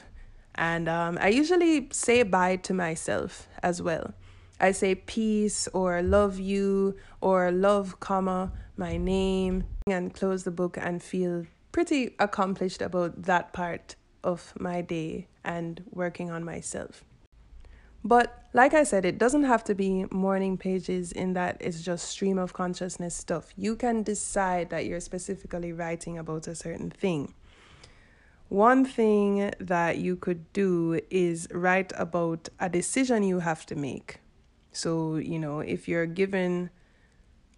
And 0.55 0.89
um, 0.89 1.19
I 1.21 1.29
usually 1.29 1.89
say 1.93 2.23
bye 2.23 2.57
to 2.57 2.75
myself 2.75 3.49
as 3.63 3.81
well. 3.81 4.15
I 4.61 4.73
say 4.73 4.95
peace 4.95 5.69
or 5.69 6.03
love 6.03 6.39
you 6.39 6.97
or 7.21 7.51
love, 7.51 8.01
comma, 8.01 8.53
my 8.77 8.97
name, 8.97 9.65
and 9.87 10.15
close 10.15 10.45
the 10.45 10.51
book 10.51 10.77
and 10.81 11.03
feel 11.03 11.47
pretty 11.73 12.15
accomplished 12.19 12.81
about 12.83 13.23
that 13.23 13.53
part 13.53 13.97
of 14.23 14.53
my 14.59 14.81
day 14.81 15.27
and 15.45 15.83
working 15.91 16.31
on 16.31 16.45
myself. 16.45 17.05
But 18.05 18.49
like 18.53 18.75
I 18.75 18.83
said, 18.83 19.05
it 19.05 19.19
doesn't 19.19 19.45
have 19.45 19.63
to 19.65 19.75
be 19.75 20.07
morning 20.11 20.59
pages 20.59 21.13
in 21.13 21.35
that 21.35 21.57
it's 21.61 21.83
just 21.83 22.09
stream 22.09 22.39
of 22.39 22.53
consciousness 22.53 23.15
stuff. 23.15 23.53
You 23.57 23.77
can 23.77 24.03
decide 24.03 24.71
that 24.71 24.87
you're 24.87 25.01
specifically 25.01 25.73
writing 25.73 26.19
about 26.19 26.49
a 26.49 26.55
certain 26.55 26.91
thing. 26.91 27.35
One 28.49 28.85
thing 28.85 29.53
that 29.61 29.99
you 29.99 30.17
could 30.17 30.53
do 30.53 31.01
is 31.11 31.49
write 31.53 31.93
about 31.97 32.49
a 32.61 32.69
decision 32.69 33.23
you 33.23 33.39
have 33.39 33.65
to 33.67 33.77
make. 33.77 34.19
So, 34.73 35.17
you 35.17 35.39
know, 35.39 35.61
if 35.61 35.87
you're 35.89 36.07
given 36.07 36.71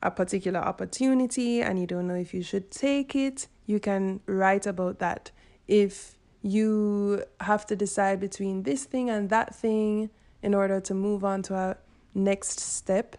a 0.03 0.11
particular 0.11 0.61
opportunity 0.61 1.62
and 1.62 1.79
you 1.79 1.87
don't 1.87 2.07
know 2.07 2.14
if 2.14 2.35
you 2.35 2.42
should 2.42 2.70
take 2.70 3.14
it, 3.16 3.48
you 3.66 3.81
can 3.81 4.20
write 4.27 4.66
about 4.66 4.98
that. 4.98 5.31
If 5.66 6.18
you 6.42 7.24
have 7.40 7.64
to 7.66 7.77
decide 7.77 8.20
between 8.20 8.64
this 8.64 8.85
thing 8.85 9.09
and 9.09 9.31
that 9.31 9.55
thing, 9.55 10.11
in 10.42 10.53
order 10.53 10.79
to 10.79 10.92
move 10.92 11.24
on 11.24 11.40
to 11.42 11.55
a 11.55 11.77
next 12.14 12.61
step, 12.61 13.16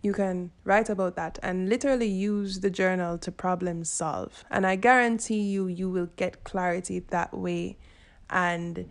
you 0.00 0.12
can 0.12 0.52
write 0.64 0.88
about 0.88 1.16
that 1.16 1.38
and 1.42 1.68
literally 1.68 2.06
use 2.06 2.60
the 2.60 2.70
journal 2.70 3.18
to 3.18 3.32
problem 3.32 3.82
solve. 3.84 4.44
And 4.50 4.64
I 4.64 4.76
guarantee 4.76 5.40
you, 5.40 5.66
you 5.66 5.90
will 5.90 6.10
get 6.16 6.44
clarity 6.44 7.00
that 7.00 7.34
way. 7.34 7.78
And 8.30 8.90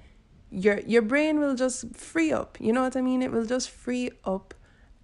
your 0.52 0.80
your 0.82 1.02
brain 1.02 1.40
will 1.40 1.56
just 1.56 1.96
free 1.96 2.32
up. 2.32 2.58
You 2.60 2.74
know 2.74 2.82
what 2.82 2.96
I 2.96 3.02
mean? 3.02 3.22
It 3.22 3.32
will 3.32 3.46
just 3.46 3.70
free 3.70 4.12
up 4.26 4.54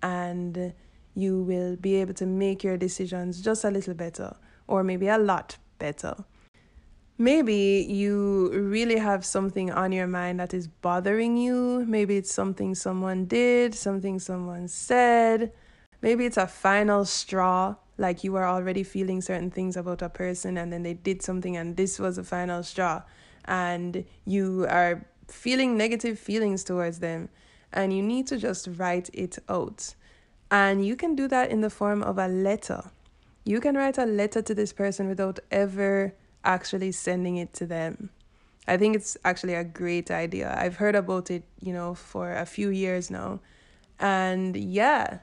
and 0.03 0.73
you 1.15 1.41
will 1.41 1.75
be 1.75 1.95
able 1.95 2.13
to 2.13 2.25
make 2.25 2.63
your 2.63 2.77
decisions 2.77 3.41
just 3.41 3.63
a 3.63 3.71
little 3.71 3.95
better 3.95 4.35
or 4.67 4.83
maybe 4.83 5.07
a 5.07 5.17
lot 5.17 5.57
better. 5.79 6.15
Maybe 7.17 7.87
you 7.89 8.51
really 8.51 8.97
have 8.97 9.25
something 9.25 9.71
on 9.71 9.91
your 9.91 10.05
mind 10.05 10.39
that 10.39 10.53
is 10.53 10.67
bothering 10.67 11.35
you. 11.35 11.83
Maybe 11.87 12.17
it's 12.17 12.31
something 12.31 12.75
someone 12.75 13.25
did, 13.25 13.73
something 13.73 14.19
someone 14.19 14.67
said. 14.67 15.51
Maybe 16.03 16.27
it's 16.27 16.37
a 16.37 16.45
final 16.45 17.05
straw, 17.05 17.75
like 17.97 18.23
you 18.23 18.35
are 18.35 18.45
already 18.45 18.83
feeling 18.83 19.21
certain 19.21 19.49
things 19.49 19.75
about 19.75 20.03
a 20.03 20.09
person 20.09 20.57
and 20.57 20.71
then 20.71 20.83
they 20.83 20.93
did 20.93 21.23
something 21.23 21.57
and 21.57 21.75
this 21.75 21.97
was 21.97 22.19
a 22.19 22.23
final 22.23 22.61
straw. 22.61 23.01
And 23.45 24.05
you 24.25 24.67
are 24.69 25.07
feeling 25.27 25.77
negative 25.77 26.17
feelings 26.19 26.63
towards 26.63 26.99
them 26.99 27.29
and 27.73 27.93
you 27.93 28.01
need 28.01 28.27
to 28.27 28.37
just 28.37 28.67
write 28.77 29.09
it 29.13 29.37
out. 29.49 29.95
And 30.49 30.85
you 30.85 30.95
can 30.95 31.15
do 31.15 31.27
that 31.27 31.51
in 31.51 31.61
the 31.61 31.69
form 31.69 32.01
of 32.01 32.17
a 32.17 32.27
letter. 32.27 32.91
You 33.43 33.59
can 33.59 33.75
write 33.75 33.97
a 33.97 34.05
letter 34.05 34.41
to 34.41 34.55
this 34.55 34.73
person 34.73 35.07
without 35.07 35.39
ever 35.51 36.13
actually 36.43 36.91
sending 36.91 37.37
it 37.37 37.53
to 37.53 37.65
them. 37.65 38.09
I 38.67 38.77
think 38.77 38.95
it's 38.95 39.17
actually 39.23 39.53
a 39.53 39.63
great 39.63 40.11
idea. 40.11 40.53
I've 40.57 40.77
heard 40.77 40.95
about 40.95 41.31
it, 41.31 41.43
you 41.61 41.73
know, 41.73 41.93
for 41.93 42.33
a 42.33 42.45
few 42.45 42.69
years 42.69 43.09
now. 43.09 43.39
And 43.99 44.55
yeah, 44.55 45.19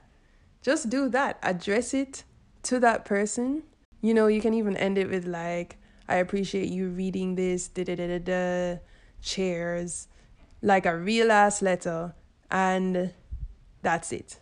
just 0.63 0.89
do 0.89 1.09
that. 1.11 1.39
Address 1.43 1.93
it 1.93 2.25
to 2.65 2.79
that 2.81 3.05
person. 3.05 3.63
You 4.01 4.15
know, 4.15 4.27
you 4.27 4.41
can 4.41 4.55
even 4.55 4.77
end 4.77 4.97
it 4.99 5.11
with 5.11 5.27
like, 5.27 5.77
I 6.09 6.17
appreciate 6.17 6.69
you 6.69 6.89
reading 6.89 7.35
this, 7.35 7.69
da 7.69 7.85
da 7.85 7.95
da 7.97 8.07
da 8.07 8.19
da, 8.19 8.79
chairs, 9.25 10.07
like 10.63 10.87
a 10.87 10.97
real 10.97 11.33
ass 11.33 11.63
letter. 11.63 12.15
And 12.51 13.13
that's 13.83 14.13
it. 14.13 14.39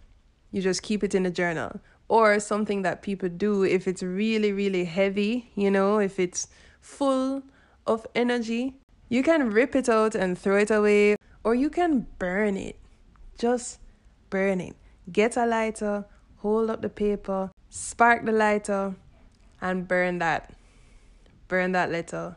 You 0.50 0.60
just 0.60 0.82
keep 0.82 1.02
it 1.02 1.14
in 1.14 1.24
a 1.24 1.30
journal. 1.30 1.80
Or 2.08 2.38
something 2.40 2.82
that 2.82 3.00
people 3.00 3.30
do 3.30 3.64
if 3.64 3.88
it's 3.88 4.02
really, 4.02 4.52
really 4.52 4.84
heavy, 4.84 5.50
you 5.54 5.70
know, 5.70 5.98
if 5.98 6.20
it's 6.20 6.48
full 6.80 7.42
of 7.86 8.06
energy, 8.14 8.74
you 9.08 9.22
can 9.22 9.50
rip 9.50 9.74
it 9.74 9.88
out 9.88 10.14
and 10.14 10.36
throw 10.36 10.58
it 10.58 10.70
away, 10.70 11.16
or 11.42 11.54
you 11.54 11.70
can 11.70 12.06
burn 12.18 12.56
it. 12.56 12.76
Just 13.38 13.78
burn 14.28 14.60
it. 14.60 14.76
Get 15.10 15.36
a 15.36 15.46
lighter, 15.46 16.04
hold 16.38 16.68
up 16.68 16.82
the 16.82 16.90
paper, 16.90 17.50
spark 17.70 18.26
the 18.26 18.32
lighter, 18.32 18.94
and 19.60 19.88
burn 19.88 20.18
that. 20.18 20.52
Burn 21.48 21.72
that 21.72 21.90
letter. 21.90 22.36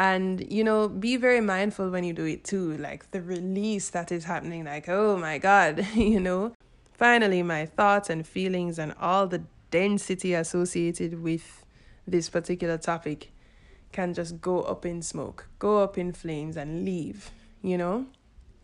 And, 0.00 0.50
you 0.50 0.64
know, 0.64 0.88
be 0.88 1.18
very 1.18 1.42
mindful 1.42 1.90
when 1.90 2.04
you 2.04 2.14
do 2.14 2.24
it 2.24 2.42
too, 2.42 2.78
like 2.78 3.10
the 3.10 3.20
release 3.20 3.90
that 3.90 4.10
is 4.10 4.24
happening, 4.24 4.64
like, 4.64 4.88
oh 4.88 5.18
my 5.18 5.36
God, 5.36 5.86
you 5.94 6.18
know. 6.18 6.54
Finally, 6.94 7.42
my 7.42 7.66
thoughts 7.66 8.08
and 8.08 8.26
feelings 8.26 8.78
and 8.78 8.94
all 8.98 9.26
the 9.26 9.42
density 9.70 10.32
associated 10.32 11.22
with 11.22 11.66
this 12.08 12.30
particular 12.30 12.78
topic 12.78 13.30
can 13.92 14.14
just 14.14 14.40
go 14.40 14.62
up 14.62 14.86
in 14.86 15.02
smoke, 15.02 15.48
go 15.58 15.82
up 15.82 15.98
in 15.98 16.14
flames, 16.14 16.56
and 16.56 16.82
leave, 16.82 17.30
you 17.60 17.76
know? 17.76 18.06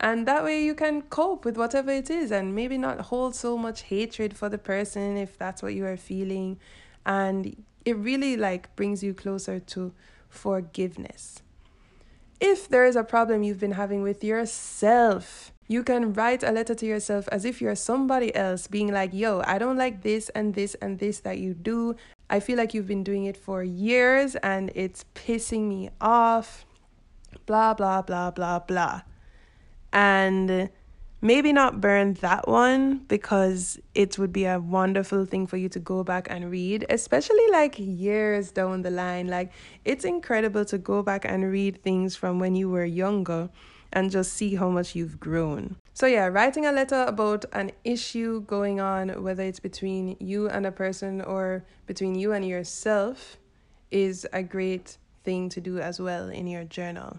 And 0.01 0.27
that 0.27 0.43
way 0.43 0.65
you 0.65 0.75
can 0.75 1.03
cope 1.03 1.45
with 1.45 1.59
whatever 1.59 1.91
it 1.91 2.09
is 2.09 2.33
and 2.33 2.55
maybe 2.55 2.79
not 2.79 2.99
hold 3.13 3.35
so 3.35 3.59
much 3.59 3.83
hatred 3.83 4.35
for 4.35 4.49
the 4.49 4.57
person 4.57 5.19
if 5.19 5.37
that's 5.37 5.63
what 5.63 5.75
you 5.75 5.85
are 5.85 5.99
feeling. 5.99 6.59
And 7.05 7.63
it 7.85 7.99
really 7.99 8.39
like 8.39 8.75
brings 8.75 9.03
you 9.03 9.13
closer 9.13 9.61
to 9.61 9.93
forgiveness. 10.37 11.43
If 12.39 12.69
there 12.69 12.85
is 12.85 12.97
a 12.97 13.05
problem 13.05 13.43
you've 13.43 13.61
been 13.61 13.73
having 13.73 14.03
with 14.03 14.23
yourself, 14.23 15.53
you 15.69 15.83
can 15.83 16.13
write 16.13 16.43
a 16.43 16.53
letter 16.53 16.75
to 16.75 16.87
yourself 16.87 17.29
as 17.33 17.45
if 17.45 17.61
you're 17.61 17.75
somebody 17.75 18.35
else, 18.35 18.67
being 18.67 18.93
like, 18.93 19.13
yo, 19.13 19.43
I 19.45 19.59
don't 19.59 19.77
like 19.77 20.03
this 20.03 20.29
and 20.31 20.55
this 20.55 20.75
and 20.77 20.99
this 20.99 21.21
that 21.21 21.39
you 21.39 21.55
do. 21.55 21.97
I 22.31 22.41
feel 22.41 22.57
like 22.57 22.75
you've 22.75 22.87
been 22.87 23.03
doing 23.03 23.25
it 23.25 23.37
for 23.37 23.63
years 23.63 24.37
and 24.37 24.71
it's 24.75 25.05
pissing 25.15 25.69
me 25.69 25.91
off. 26.01 26.67
Blah, 27.47 27.75
blah, 27.75 28.03
blah, 28.03 28.31
blah, 28.31 28.61
blah. 28.61 29.03
And 29.93 30.71
maybe 31.27 31.53
not 31.53 31.81
burn 31.81 32.15
that 32.15 32.47
one 32.47 32.99
because 33.09 33.79
it 33.95 34.19
would 34.19 34.33
be 34.33 34.45
a 34.45 34.61
wonderful 34.61 35.27
thing 35.27 35.47
for 35.47 35.57
you 35.57 35.69
to 35.69 35.81
go 35.81 36.05
back 36.05 36.29
and 36.31 36.51
read, 36.51 36.87
especially 36.89 37.51
like 37.51 37.75
years 37.79 38.53
down 38.53 38.83
the 38.83 38.91
line. 38.91 39.27
Like, 39.27 39.53
it's 39.85 40.05
incredible 40.05 40.65
to 40.67 40.79
go 40.79 41.03
back 41.03 41.25
and 41.25 41.51
read 41.51 41.83
things 41.83 42.15
from 42.15 42.39
when 42.39 42.55
you 42.55 42.71
were 42.71 42.85
younger 42.85 43.51
and 43.93 44.11
just 44.11 44.35
see 44.35 44.55
how 44.55 44.69
much 44.69 44.95
you've 44.95 45.19
grown. 45.19 45.77
So, 45.95 46.07
yeah, 46.07 46.27
writing 46.27 46.67
a 46.67 46.73
letter 46.73 47.05
about 47.09 47.45
an 47.53 47.73
issue 47.83 48.43
going 48.43 48.81
on, 48.81 49.23
whether 49.23 49.43
it's 49.43 49.61
between 49.61 50.17
you 50.21 50.49
and 50.49 50.65
a 50.65 50.73
person 50.73 51.23
or 51.23 51.65
between 51.87 52.15
you 52.15 52.33
and 52.33 52.47
yourself, 52.47 53.39
is 53.91 54.27
a 54.33 54.43
great 54.43 54.99
thing 55.25 55.49
to 55.49 55.61
do 55.61 55.79
as 55.79 56.01
well 56.01 56.29
in 56.29 56.47
your 56.47 56.65
journal. 56.65 57.19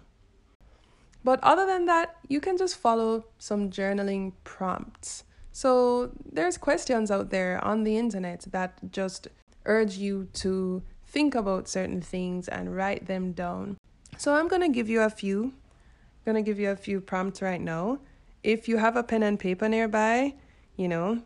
But 1.28 1.44
other 1.44 1.66
than 1.66 1.84
that, 1.84 2.16
you 2.26 2.40
can 2.40 2.56
just 2.56 2.76
follow 2.76 3.26
some 3.38 3.68
journaling 3.68 4.32
prompts. 4.44 5.24
So, 5.52 6.12
there's 6.24 6.56
questions 6.56 7.10
out 7.10 7.28
there 7.28 7.62
on 7.62 7.84
the 7.84 7.98
internet 7.98 8.46
that 8.50 8.78
just 8.90 9.28
urge 9.66 9.98
you 9.98 10.28
to 10.44 10.82
think 11.04 11.34
about 11.34 11.68
certain 11.68 12.00
things 12.00 12.48
and 12.48 12.74
write 12.74 13.08
them 13.08 13.32
down. 13.32 13.76
So, 14.16 14.36
I'm 14.36 14.48
going 14.48 14.62
to 14.62 14.70
give 14.70 14.88
you 14.88 15.02
a 15.02 15.10
few. 15.10 15.52
I'm 15.52 16.24
going 16.24 16.42
to 16.42 16.50
give 16.50 16.58
you 16.58 16.70
a 16.70 16.76
few 16.76 16.98
prompts 16.98 17.42
right 17.42 17.60
now 17.60 17.98
if 18.42 18.66
you 18.66 18.78
have 18.78 18.96
a 18.96 19.02
pen 19.02 19.22
and 19.22 19.38
paper 19.38 19.68
nearby, 19.68 20.32
you 20.76 20.88
know, 20.88 21.20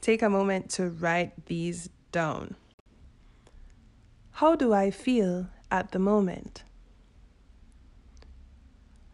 take 0.00 0.22
a 0.22 0.30
moment 0.30 0.70
to 0.78 0.90
write 0.90 1.46
these 1.46 1.90
down. 2.12 2.54
How 4.30 4.54
do 4.54 4.72
I 4.72 4.92
feel 4.92 5.48
at 5.72 5.90
the 5.90 5.98
moment? 5.98 6.62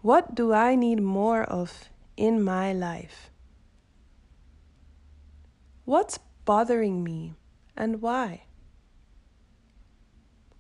What 0.07 0.37
do 0.37 0.53
I 0.53 0.77
need 0.77 1.03
more 1.03 1.43
of 1.43 1.91
in 2.17 2.41
my 2.41 2.73
life? 2.73 3.29
What's 5.85 6.21
bothering 6.45 7.03
me 7.03 7.35
and 7.77 8.01
why? 8.01 8.45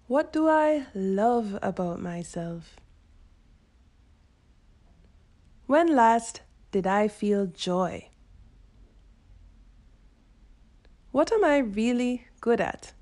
What 0.08 0.32
do 0.32 0.48
I 0.48 0.86
love 0.96 1.56
about 1.62 2.02
myself? 2.02 2.74
When 5.66 5.94
last 5.94 6.40
did 6.72 6.88
I 6.88 7.06
feel 7.06 7.46
joy? 7.46 8.08
What 11.12 11.30
am 11.30 11.44
I 11.44 11.58
really 11.58 12.26
good 12.40 12.60
at? 12.60 12.94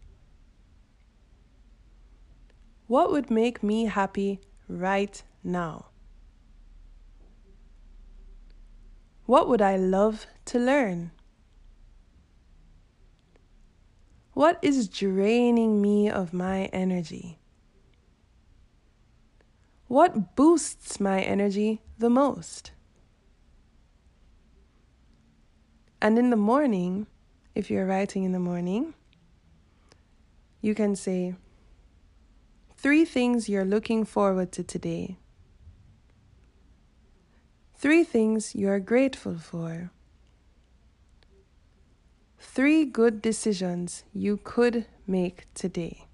What 2.86 3.10
would 3.10 3.30
make 3.30 3.62
me 3.62 3.86
happy 3.86 4.40
right 4.68 5.22
now? 5.42 5.86
What 9.26 9.48
would 9.48 9.62
I 9.62 9.76
love 9.76 10.26
to 10.46 10.58
learn? 10.58 11.10
What 14.32 14.58
is 14.62 14.88
draining 14.88 15.80
me 15.80 16.10
of 16.10 16.32
my 16.32 16.64
energy? 16.66 17.38
What 19.86 20.34
boosts 20.34 20.98
my 20.98 21.20
energy 21.20 21.80
the 21.98 22.10
most? 22.10 22.72
And 26.02 26.18
in 26.18 26.30
the 26.30 26.36
morning, 26.36 27.06
if 27.54 27.70
you're 27.70 27.86
writing 27.86 28.24
in 28.24 28.32
the 28.32 28.38
morning, 28.38 28.92
you 30.60 30.74
can 30.74 30.96
say 30.96 31.34
three 32.76 33.04
things 33.04 33.48
you're 33.48 33.64
looking 33.64 34.04
forward 34.04 34.52
to 34.52 34.62
today, 34.62 35.16
three 37.84 38.02
things 38.02 38.54
you're 38.54 38.80
grateful 38.80 39.36
for, 39.36 39.90
three 42.38 42.86
good 42.86 43.20
decisions 43.20 44.04
you 44.14 44.38
could 44.42 44.86
make 45.06 45.44
today. 45.52 46.06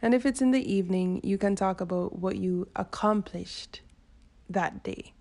And 0.00 0.14
if 0.14 0.24
it's 0.24 0.40
in 0.40 0.50
the 0.50 0.64
evening, 0.72 1.20
you 1.22 1.36
can 1.36 1.54
talk 1.54 1.82
about 1.82 2.18
what 2.18 2.36
you 2.36 2.66
accomplished 2.74 3.82
that 4.48 4.82
day. 4.82 5.12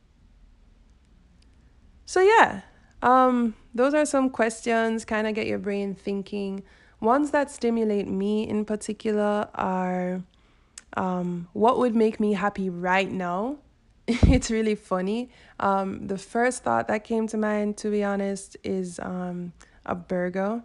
So 2.06 2.22
yeah, 2.22 2.62
um, 3.02 3.56
those 3.76 3.94
are 3.94 4.06
some 4.06 4.30
questions, 4.30 5.04
kind 5.04 5.28
of 5.28 5.36
get 5.36 5.48
your 5.48 5.60
brain 5.60 5.96
thinking. 5.96 6.64
Ones 7.02 7.32
that 7.32 7.52
stimulate 7.52 8.08
me 8.08 8.48
in 8.48 8.64
particular 8.64 9.50
are 9.54 10.24
um, 10.96 11.48
what 11.54 11.78
would 11.80 11.96
make 11.96 12.20
me 12.20 12.34
happy 12.34 12.70
right 12.70 13.12
now? 13.12 13.58
it's 14.08 14.52
really 14.52 14.76
funny. 14.76 15.30
Um, 15.60 16.08
the 16.08 16.18
first 16.18 16.64
thought 16.64 16.88
that 16.88 17.04
came 17.04 17.28
to 17.28 17.38
mind, 17.38 17.78
to 17.78 17.90
be 17.90 18.04
honest, 18.04 18.58
is 18.64 19.00
um, 19.00 19.54
a 19.86 19.96
burger. 19.96 20.64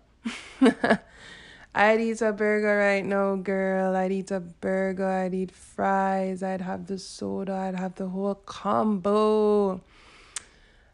I'd 1.75 2.01
eat 2.01 2.21
a 2.23 2.33
burger 2.33 2.79
right 2.79 3.05
now, 3.05 3.37
girl. 3.37 3.95
I'd 3.95 4.11
eat 4.11 4.31
a 4.31 4.41
burger. 4.41 5.07
I'd 5.07 5.35
eat 5.35 5.53
fries. 5.53 6.43
I'd 6.43 6.61
have 6.61 6.87
the 6.87 6.99
soda. 6.99 7.55
I'd 7.55 7.77
have 7.77 7.95
the 7.95 8.09
whole 8.09 8.35
combo. 8.35 9.81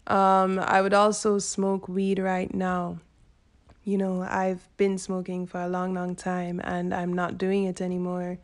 Um, 0.07 0.59
I 0.59 0.82
would 0.82 0.93
also 0.93 1.39
smoke 1.39 1.89
weed 1.89 2.18
right 2.18 2.53
now. 2.53 2.99
You 3.85 3.99
know, 3.99 4.22
I've 4.22 4.68
been 4.76 4.99
smoking 4.99 5.47
for 5.47 5.61
a 5.61 5.68
long, 5.68 5.95
long 5.95 6.16
time 6.16 6.61
and 6.64 6.93
I'm 6.93 7.12
not 7.12 7.39
doing 7.39 7.64
it 7.64 7.80
anymore. 7.80 8.39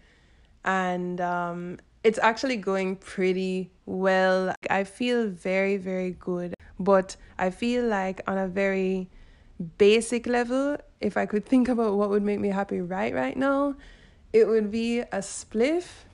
And 0.65 1.21
um, 1.21 1.79
it's 2.05 2.19
actually 2.19 2.57
going 2.57 2.97
pretty 2.97 3.71
well. 3.87 4.55
I 4.69 4.85
feel 4.85 5.29
very, 5.29 5.77
very 5.77 6.13
good. 6.13 6.55
But 6.79 7.17
I 7.39 7.51
feel 7.51 7.85
like 7.85 8.23
on 8.27 8.39
a 8.39 8.49
very 8.49 9.09
basic 9.79 10.27
level, 10.27 10.79
if 11.01 11.17
I 11.17 11.27
could 11.27 11.45
think 11.45 11.69
about 11.69 11.95
what 11.95 12.11
would 12.11 12.23
make 12.23 12.41
me 12.41 12.49
happy 12.49 12.81
right 12.81 13.15
right 13.15 13.37
now, 13.37 13.75
it 14.33 14.49
would 14.49 14.71
be 14.71 15.01
a 15.01 15.19
spliff 15.19 16.05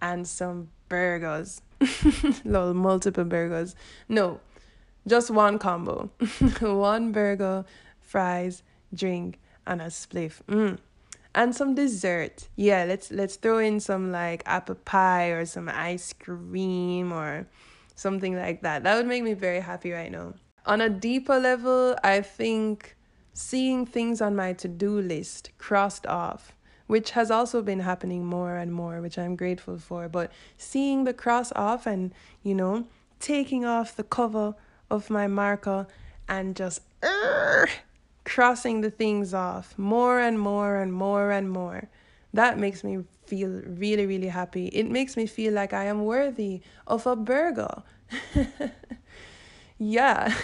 and 0.00 0.26
some 0.26 0.68
burgers. 0.88 1.60
Lol, 2.44 2.72
multiple 2.74 3.24
burgers. 3.24 3.74
No, 4.08 4.40
just 5.06 5.30
one 5.30 5.58
combo. 5.58 6.10
one 6.60 7.12
burger, 7.12 7.64
fries, 8.00 8.62
drink, 8.94 9.38
and 9.66 9.82
a 9.82 9.86
spliff. 9.86 10.40
Mm. 10.48 10.78
And 11.36 11.54
some 11.54 11.74
dessert. 11.74 12.48
Yeah, 12.56 12.84
let's 12.84 13.12
let's 13.12 13.36
throw 13.36 13.58
in 13.58 13.78
some 13.78 14.10
like 14.10 14.42
apple 14.46 14.74
pie 14.74 15.28
or 15.28 15.44
some 15.44 15.68
ice 15.68 16.12
cream 16.12 17.12
or 17.12 17.46
something 17.94 18.34
like 18.34 18.62
that. 18.62 18.82
That 18.82 18.96
would 18.96 19.06
make 19.06 19.22
me 19.22 19.34
very 19.34 19.60
happy 19.60 19.92
right 19.92 20.10
now. 20.10 20.34
On 20.64 20.80
a 20.80 20.88
deeper 20.88 21.38
level, 21.38 21.94
I 22.02 22.22
think 22.22 22.96
seeing 23.34 23.86
things 23.86 24.20
on 24.20 24.34
my 24.34 24.54
to-do 24.54 24.98
list 24.98 25.50
crossed 25.58 26.06
off 26.06 26.56
which 26.86 27.12
has 27.12 27.30
also 27.30 27.62
been 27.62 27.80
happening 27.80 28.24
more 28.24 28.56
and 28.56 28.72
more, 28.72 29.00
which 29.00 29.18
I'm 29.18 29.36
grateful 29.36 29.78
for. 29.78 30.08
But 30.08 30.30
seeing 30.56 31.04
the 31.04 31.12
cross 31.12 31.52
off 31.54 31.86
and, 31.86 32.14
you 32.42 32.54
know, 32.54 32.86
taking 33.20 33.64
off 33.64 33.96
the 33.96 34.04
cover 34.04 34.54
of 34.90 35.10
my 35.10 35.26
marker 35.26 35.86
and 36.28 36.54
just 36.54 36.82
uh, 37.02 37.66
crossing 38.26 38.82
the 38.82 38.90
things 38.90 39.32
off 39.32 39.78
more 39.78 40.20
and 40.20 40.38
more 40.38 40.76
and 40.76 40.92
more 40.92 41.30
and 41.30 41.50
more. 41.50 41.88
That 42.34 42.58
makes 42.58 42.84
me 42.84 43.04
feel 43.24 43.62
really, 43.66 44.04
really 44.04 44.28
happy. 44.28 44.66
It 44.66 44.90
makes 44.90 45.16
me 45.16 45.26
feel 45.26 45.54
like 45.54 45.72
I 45.72 45.84
am 45.84 46.04
worthy 46.04 46.60
of 46.86 47.06
a 47.06 47.16
burger. 47.16 47.82
yeah. 49.78 50.34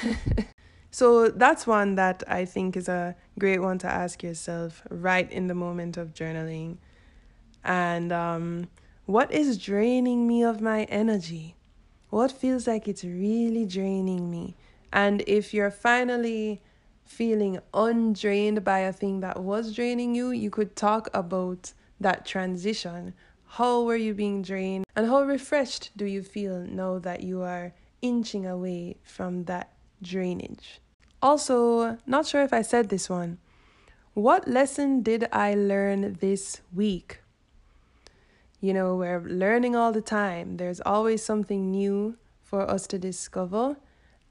so 0.90 1.28
that's 1.28 1.66
one 1.66 1.96
that 1.96 2.22
I 2.26 2.46
think 2.46 2.76
is 2.76 2.88
a 2.88 3.14
great 3.38 3.58
one 3.58 3.76
to 3.78 3.86
ask 3.86 4.22
yourself 4.22 4.82
right 4.88 5.30
in 5.30 5.48
the 5.48 5.54
moment 5.54 5.98
of 5.98 6.14
journaling. 6.14 6.78
And 7.62 8.12
um, 8.12 8.68
what 9.04 9.30
is 9.30 9.58
draining 9.58 10.26
me 10.26 10.42
of 10.42 10.62
my 10.62 10.84
energy? 10.84 11.56
what 12.12 12.30
feels 12.30 12.66
like 12.66 12.86
it's 12.86 13.04
really 13.04 13.64
draining 13.64 14.30
me. 14.30 14.54
And 14.92 15.24
if 15.26 15.54
you're 15.54 15.70
finally 15.70 16.60
feeling 17.12 17.60
undrained 17.74 18.64
by 18.64 18.80
a 18.80 18.92
thing 18.92 19.20
that 19.20 19.42
was 19.42 19.74
draining 19.74 20.14
you, 20.14 20.30
you 20.30 20.50
could 20.50 20.74
talk 20.74 21.08
about 21.12 21.72
that 22.00 22.24
transition. 22.24 23.12
How 23.46 23.82
were 23.82 23.96
you 23.96 24.14
being 24.14 24.40
drained? 24.40 24.86
And 24.96 25.06
how 25.06 25.22
refreshed 25.22 25.90
do 25.94 26.06
you 26.06 26.22
feel 26.22 26.60
now 26.60 26.98
that 27.00 27.22
you 27.22 27.42
are 27.42 27.74
inching 28.00 28.46
away 28.46 28.96
from 29.02 29.44
that 29.44 29.72
drainage? 30.02 30.80
Also, 31.20 31.98
not 32.06 32.26
sure 32.26 32.42
if 32.42 32.52
I 32.52 32.62
said 32.62 32.88
this 32.88 33.10
one. 33.10 33.38
What 34.14 34.48
lesson 34.48 35.02
did 35.02 35.28
I 35.30 35.54
learn 35.54 36.14
this 36.20 36.62
week? 36.74 37.20
You 38.60 38.72
know, 38.72 38.96
we're 38.96 39.20
learning 39.20 39.76
all 39.76 39.92
the 39.92 40.00
time. 40.00 40.56
There's 40.56 40.80
always 40.80 41.22
something 41.22 41.70
new 41.70 42.16
for 42.42 42.68
us 42.70 42.86
to 42.88 42.98
discover, 42.98 43.76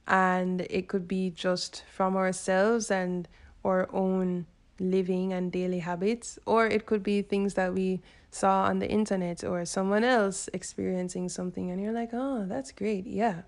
and 0.07 0.61
it 0.69 0.87
could 0.87 1.07
be 1.07 1.29
just 1.29 1.83
from 1.91 2.15
ourselves 2.15 2.91
and 2.91 3.27
our 3.63 3.89
own 3.93 4.45
living 4.79 5.31
and 5.31 5.51
daily 5.51 5.79
habits, 5.79 6.39
or 6.45 6.65
it 6.65 6.85
could 6.85 7.03
be 7.03 7.21
things 7.21 7.53
that 7.53 7.73
we 7.73 8.01
saw 8.31 8.63
on 8.63 8.79
the 8.79 8.89
internet 8.89 9.43
or 9.43 9.65
someone 9.65 10.03
else 10.03 10.49
experiencing 10.53 11.29
something, 11.29 11.69
and 11.69 11.81
you're 11.81 11.93
like, 11.93 12.09
oh, 12.13 12.45
that's 12.47 12.71
great, 12.71 13.05
yeah. 13.05 13.41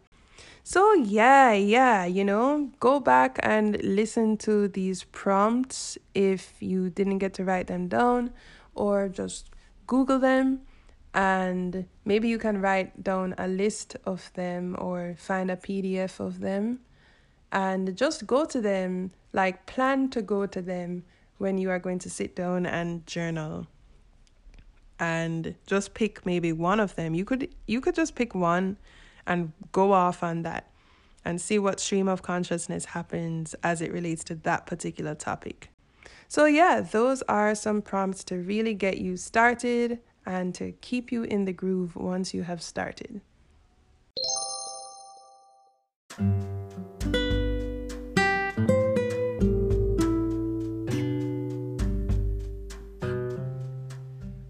So, 0.64 0.94
yeah, 0.94 1.54
yeah, 1.54 2.06
you 2.06 2.24
know, 2.24 2.72
go 2.80 3.00
back 3.00 3.40
and 3.44 3.82
listen 3.84 4.38
to 4.38 4.68
these 4.68 5.04
prompts 5.06 5.98
if 6.14 6.54
you 6.60 6.90
didn't 6.90 7.18
get 7.18 7.34
to 7.36 7.44
write 7.44 7.68
them 7.68 7.88
down, 7.88 8.32
or 8.76 9.10
just 9.10 9.50
Google 9.88 10.20
them 10.20 10.62
and 11.14 11.86
maybe 12.06 12.28
you 12.28 12.38
can 12.38 12.60
write 12.60 13.04
down 13.04 13.36
a 13.38 13.48
list 13.48 13.96
of 14.06 14.32
them 14.34 14.76
or 14.80 15.16
find 15.18 15.52
a 15.52 15.56
PDF 15.56 16.20
of 16.20 16.40
them 16.40 16.80
and 17.52 17.96
just 17.96 18.26
go 18.26 18.46
to 18.46 18.60
them, 18.60 19.12
like 19.32 19.66
plan 19.66 20.10
to 20.10 20.22
go 20.22 20.46
to 20.46 20.62
them 20.62 21.04
when 21.38 21.58
you 21.58 21.70
are 21.70 21.80
going 21.80 22.00
to 22.00 22.10
sit 22.10 22.36
down 22.36 22.66
and 22.66 23.06
journal. 23.06 23.68
And 25.00 25.56
just 25.68 25.94
pick 25.94 26.26
maybe 26.26 26.54
one 26.54 26.80
of 26.80 26.96
them. 26.96 27.14
You 27.14 27.26
could 27.26 27.54
you 27.68 27.82
could 27.82 27.96
just 27.96 28.16
pick 28.16 28.34
one 28.34 28.78
and 29.26 29.52
go 29.72 29.92
off 29.92 30.24
on 30.24 30.44
that 30.44 30.70
and 31.26 31.42
see 31.42 31.60
what 31.60 31.80
stream 31.80 32.08
of 32.08 32.22
consciousness 32.22 32.86
happens 32.86 33.56
as 33.64 33.82
it 33.82 33.92
relates 33.92 34.24
to 34.26 34.36
that 34.36 34.66
particular 34.66 35.16
topic. 35.16 35.70
So, 36.28 36.46
yeah, 36.46 36.82
those 36.82 37.22
are 37.24 37.54
some 37.56 37.82
prompts 37.82 38.24
to 38.26 38.38
really 38.38 38.74
get 38.74 38.98
you 38.98 39.18
started 39.18 40.00
and 40.26 40.54
to 40.56 40.72
keep 40.82 41.12
you 41.12 41.24
in 41.24 41.46
the 41.46 41.54
groove 41.54 41.96
once 41.96 42.34
you 42.34 42.44
have 42.44 42.62
started. 42.62 43.22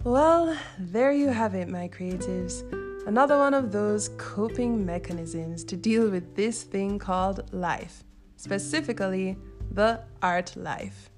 Well, 0.03 0.57
there 0.77 1.11
you 1.11 1.29
have 1.29 1.55
it, 1.55 1.69
my 1.69 1.87
creatives. 1.87 2.63
Another 3.07 3.37
one 3.37 3.53
of 3.53 3.71
those 3.71 4.09
coping 4.17 4.85
mechanisms 4.85 5.63
to 5.65 5.75
deal 5.75 6.09
with 6.09 6.35
this 6.35 6.63
thing 6.63 6.99
called 6.99 7.53
life, 7.53 8.03
specifically 8.35 9.37
the 9.71 10.01
art 10.21 10.55
life. 10.55 11.09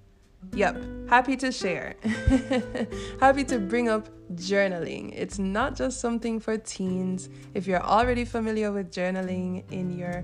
Yep, 0.53 1.09
happy 1.09 1.35
to 1.37 1.51
share. 1.51 1.95
happy 3.19 3.43
to 3.45 3.59
bring 3.59 3.89
up 3.89 4.09
journaling. 4.35 5.13
It's 5.15 5.39
not 5.39 5.75
just 5.75 5.99
something 5.99 6.39
for 6.39 6.57
teens. 6.57 7.29
If 7.53 7.67
you're 7.67 7.83
already 7.83 8.25
familiar 8.25 8.71
with 8.71 8.91
journaling 8.91 9.69
in 9.71 9.97
your 9.97 10.23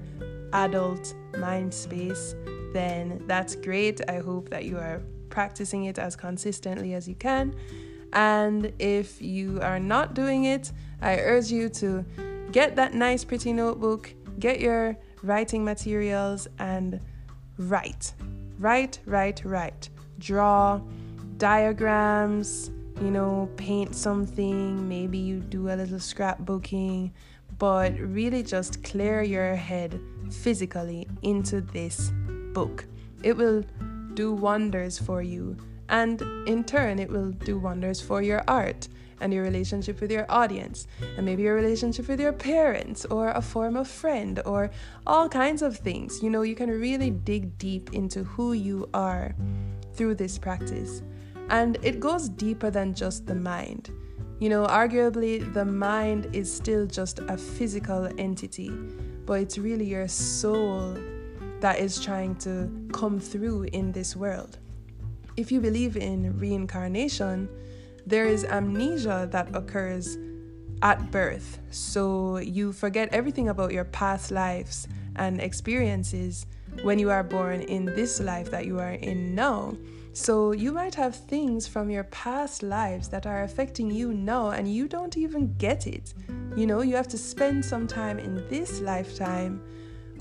adult 0.53 1.13
mind 1.37 1.73
space, 1.73 2.35
then 2.73 3.23
that's 3.27 3.55
great. 3.55 4.01
I 4.09 4.19
hope 4.19 4.49
that 4.49 4.65
you 4.65 4.77
are 4.77 5.01
practicing 5.29 5.85
it 5.85 5.99
as 5.99 6.15
consistently 6.15 6.93
as 6.93 7.07
you 7.07 7.15
can. 7.15 7.55
And 8.13 8.73
if 8.79 9.21
you 9.21 9.59
are 9.61 9.79
not 9.79 10.13
doing 10.13 10.45
it, 10.45 10.71
I 11.01 11.17
urge 11.17 11.51
you 11.51 11.69
to 11.69 12.05
get 12.51 12.75
that 12.75 12.93
nice, 12.93 13.23
pretty 13.23 13.53
notebook, 13.53 14.13
get 14.39 14.59
your 14.59 14.97
writing 15.23 15.63
materials, 15.63 16.47
and 16.59 16.99
write. 17.57 18.13
Write, 18.59 18.99
write, 19.05 19.43
write 19.45 19.89
draw 20.21 20.79
diagrams, 21.37 22.69
you 23.01 23.09
know, 23.09 23.49
paint 23.57 23.95
something, 23.95 24.87
maybe 24.87 25.17
you 25.17 25.39
do 25.39 25.69
a 25.69 25.75
little 25.75 25.97
scrapbooking, 25.97 27.11
but 27.57 27.97
really 27.99 28.43
just 28.43 28.83
clear 28.83 29.23
your 29.23 29.55
head 29.55 29.99
physically 30.29 31.07
into 31.23 31.61
this 31.61 32.11
book. 32.53 32.85
It 33.23 33.35
will 33.35 33.63
do 34.13 34.33
wonders 34.33 34.99
for 34.99 35.21
you, 35.21 35.57
and 35.89 36.21
in 36.47 36.63
turn, 36.63 36.99
it 36.99 37.09
will 37.09 37.31
do 37.31 37.57
wonders 37.57 37.99
for 37.99 38.21
your 38.21 38.43
art 38.47 38.87
and 39.19 39.33
your 39.33 39.43
relationship 39.43 40.01
with 40.01 40.11
your 40.11 40.25
audience, 40.29 40.87
and 41.17 41.25
maybe 41.25 41.43
your 41.43 41.55
relationship 41.55 42.07
with 42.07 42.19
your 42.19 42.33
parents, 42.33 43.05
or 43.05 43.29
a 43.29 43.41
form 43.41 43.77
of 43.77 43.87
friend, 43.87 44.41
or 44.45 44.71
all 45.05 45.29
kinds 45.29 45.61
of 45.61 45.77
things. 45.77 46.21
You 46.23 46.29
know, 46.29 46.41
you 46.41 46.55
can 46.55 46.69
really 46.69 47.11
dig 47.11 47.57
deep 47.57 47.93
into 47.93 48.23
who 48.23 48.53
you 48.53 48.89
are 48.93 49.35
through 49.93 50.15
this 50.15 50.37
practice. 50.37 51.01
And 51.49 51.77
it 51.81 51.99
goes 51.99 52.29
deeper 52.29 52.69
than 52.69 52.93
just 52.93 53.25
the 53.25 53.35
mind. 53.35 53.91
You 54.39 54.49
know, 54.49 54.65
arguably, 54.65 55.53
the 55.53 55.65
mind 55.65 56.29
is 56.33 56.51
still 56.51 56.87
just 56.87 57.19
a 57.19 57.37
physical 57.37 58.09
entity, 58.17 58.69
but 59.25 59.33
it's 59.33 59.57
really 59.57 59.85
your 59.85 60.07
soul 60.07 60.97
that 61.59 61.77
is 61.79 62.03
trying 62.03 62.35
to 62.37 62.71
come 62.91 63.19
through 63.19 63.63
in 63.71 63.91
this 63.91 64.15
world. 64.15 64.57
If 65.37 65.51
you 65.51 65.61
believe 65.61 65.95
in 65.95 66.37
reincarnation, 66.39 67.49
there 68.05 68.25
is 68.25 68.43
amnesia 68.43 69.29
that 69.31 69.55
occurs 69.55 70.17
at 70.81 71.11
birth. 71.11 71.59
So 71.69 72.37
you 72.37 72.73
forget 72.73 73.09
everything 73.13 73.49
about 73.49 73.71
your 73.71 73.85
past 73.85 74.31
lives 74.31 74.87
and 75.15 75.39
experiences 75.39 76.47
when 76.83 76.99
you 76.99 77.09
are 77.09 77.23
born 77.23 77.61
in 77.61 77.85
this 77.85 78.19
life 78.19 78.49
that 78.51 78.65
you 78.65 78.79
are 78.79 78.93
in 78.93 79.35
now. 79.35 79.75
So 80.13 80.51
you 80.51 80.71
might 80.71 80.95
have 80.95 81.15
things 81.15 81.67
from 81.67 81.89
your 81.89 82.03
past 82.05 82.63
lives 82.63 83.07
that 83.09 83.25
are 83.25 83.43
affecting 83.43 83.89
you 83.89 84.13
now 84.13 84.49
and 84.49 84.67
you 84.67 84.87
don't 84.87 85.15
even 85.17 85.53
get 85.57 85.87
it. 85.87 86.13
You 86.55 86.67
know, 86.67 86.81
you 86.81 86.95
have 86.95 87.07
to 87.09 87.17
spend 87.17 87.63
some 87.63 87.87
time 87.87 88.19
in 88.19 88.47
this 88.49 88.81
lifetime 88.81 89.63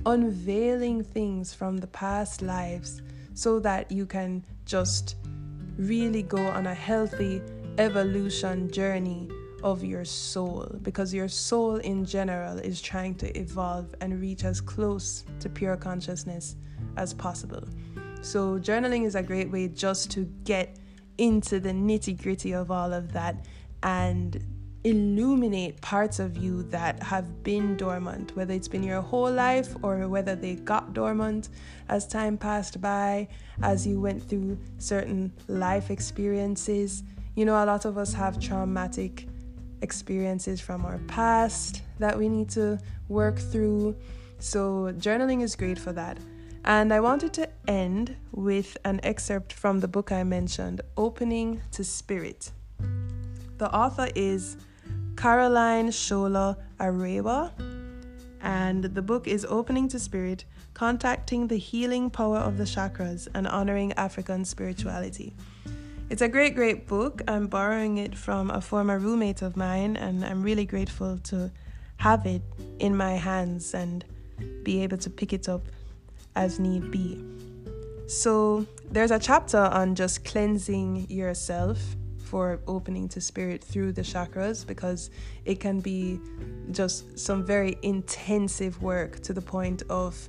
unveiling 0.07 1.03
things 1.03 1.53
from 1.53 1.77
the 1.79 1.87
past 1.89 2.41
lives 2.41 3.03
so 3.35 3.59
that 3.61 3.91
you 3.91 4.07
can 4.07 4.45
just 4.65 5.17
really 5.77 6.23
go 6.23 6.47
on 6.47 6.67
a 6.67 6.75
healthy 6.75 7.43
evolution 7.79 8.71
journey 8.71 9.29
of 9.63 9.85
your 9.85 10.05
soul 10.05 10.67
because 10.83 11.13
your 11.13 11.29
soul 11.29 11.77
in 11.77 12.05
general 12.05 12.59
is 12.59 12.81
trying 12.81 13.15
to 13.17 13.39
evolve 13.39 13.95
and 14.01 14.21
reach 14.21 14.45
as 14.45 14.61
close 14.61 15.25
to 15.41 15.49
pure 15.49 15.77
consciousness 15.77 16.57
as 16.97 17.15
possible. 17.15 17.63
So, 18.23 18.59
journaling 18.59 19.07
is 19.07 19.15
a 19.15 19.23
great 19.23 19.51
way 19.51 19.69
just 19.69 20.11
to 20.13 20.25
get 20.45 20.77
into 21.19 21.61
the 21.61 21.71
nitty 21.71 22.23
gritty 22.23 22.53
of 22.53 22.71
all 22.71 22.93
of 22.93 23.13
that 23.13 23.47
and 23.83 24.43
illuminate 24.85 25.81
parts 25.83 26.19
of 26.19 26.39
you 26.39 26.63
that 26.65 27.03
have 27.03 27.43
been 27.43 27.77
dormant, 27.77 28.35
whether 28.35 28.55
it's 28.55 28.69
been 28.69 28.83
your 28.83 29.03
whole 29.03 29.31
life 29.31 29.75
or 29.83 30.09
whether 30.09 30.35
they 30.35 30.55
got 30.55 30.95
dormant 30.95 31.51
as 31.89 32.07
time 32.07 32.39
passed 32.39 32.81
by, 32.81 33.29
as 33.63 33.87
you 33.87 34.01
went 34.01 34.23
through 34.23 34.59
certain 34.79 35.33
life 35.49 35.91
experiences. 35.91 37.03
You 37.37 37.45
know, 37.45 37.63
a 37.63 37.67
lot 37.67 37.85
of 37.85 37.99
us 37.99 38.13
have 38.15 38.41
traumatic 38.41 39.27
experiences 39.83 40.61
from 40.61 40.85
our 40.85 40.99
past 41.07 41.83
that 41.99 42.19
we 42.19 42.29
need 42.29 42.49
to 42.51 42.79
work 43.09 43.39
through. 43.39 43.97
So, 44.39 44.93
journaling 44.97 45.43
is 45.43 45.57
great 45.57 45.79
for 45.79 45.93
that. 45.93 46.19
And 46.65 46.93
I 46.93 47.01
wanted 47.01 47.33
to 47.35 47.49
end 47.67 48.17
with 48.33 48.77
an 48.85 49.01
excerpt 49.03 49.53
from 49.53 49.81
the 49.81 49.89
book 49.89 50.13
I 50.13 50.25
mentioned, 50.25 50.83
Opening 50.97 51.63
to 51.73 51.85
Spirit. 51.85 52.53
The 53.59 53.75
author 53.75 54.09
is 54.15 54.57
Caroline 55.17 55.89
Shola 55.89 56.57
Arewa, 56.79 57.53
and 58.43 58.85
the 58.85 59.03
book 59.03 59.27
is 59.27 59.47
Opening 59.49 59.89
to 59.89 59.99
Spirit 59.99 60.45
Contacting 60.75 61.49
the 61.49 61.59
Healing 61.59 62.09
Power 62.09 62.39
of 62.39 62.57
the 62.57 62.65
Chakras 62.65 63.29
and 63.35 63.47
Honoring 63.47 63.93
African 63.95 64.45
Spirituality. 64.45 65.35
It's 66.11 66.23
a 66.23 66.29
great, 66.29 66.57
great 66.57 66.89
book. 66.89 67.23
I'm 67.29 67.47
borrowing 67.47 67.99
it 67.99 68.17
from 68.17 68.51
a 68.51 68.61
former 68.61 68.99
roommate 68.99 69.43
of 69.43 69.57
mine, 69.57 69.97
and 69.97 70.25
I'm 70.25 70.43
really 70.43 70.67
grateful 70.67 71.19
to 71.19 71.53
have 71.99 72.27
it 72.27 72.43
in 72.81 72.97
my 72.97 73.13
hands 73.13 73.75
and 73.75 74.05
be 74.65 74.83
able 74.83 74.97
to 74.99 75.09
pick 75.09 75.33
it 75.33 75.49
up 75.49 75.63
as 76.35 76.59
need 76.59 76.91
be. 76.91 77.25
So, 78.09 78.67
there's 78.91 79.13
a 79.13 79.21
chapter 79.21 79.59
on 79.59 79.95
just 79.95 80.25
cleansing 80.25 81.09
yourself 81.09 81.79
for 82.19 82.59
opening 82.67 83.09
to 83.11 83.21
spirit 83.21 83.63
through 83.63 83.93
the 83.93 84.03
chakras 84.03 84.67
because 84.67 85.11
it 85.45 85.61
can 85.61 85.79
be 85.79 86.19
just 86.73 87.17
some 87.17 87.47
very 87.47 87.79
intensive 87.83 88.83
work 88.83 89.21
to 89.21 89.33
the 89.33 89.43
point 89.43 89.85
of 89.89 90.29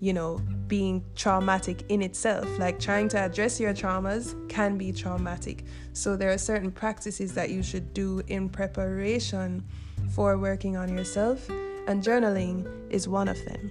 you 0.00 0.12
know, 0.14 0.40
being 0.66 1.04
traumatic 1.14 1.84
in 1.90 2.02
itself. 2.02 2.46
Like 2.58 2.80
trying 2.80 3.08
to 3.10 3.18
address 3.18 3.60
your 3.60 3.74
traumas 3.74 4.34
can 4.48 4.78
be 4.78 4.92
traumatic. 4.92 5.64
So 5.92 6.16
there 6.16 6.32
are 6.32 6.38
certain 6.38 6.70
practices 6.72 7.34
that 7.34 7.50
you 7.50 7.62
should 7.62 7.92
do 7.92 8.22
in 8.26 8.48
preparation 8.48 9.64
for 10.14 10.38
working 10.38 10.76
on 10.76 10.88
yourself, 10.88 11.48
and 11.86 12.02
journaling 12.02 12.66
is 12.90 13.06
one 13.06 13.28
of 13.28 13.44
them. 13.44 13.70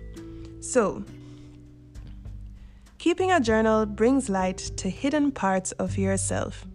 So, 0.61 1.03
keeping 2.97 3.31
a 3.31 3.39
journal 3.39 3.85
brings 3.85 4.29
light 4.29 4.57
to 4.77 4.89
hidden 4.89 5.31
parts 5.31 5.71
of 5.73 5.97
yourself. 5.97 6.65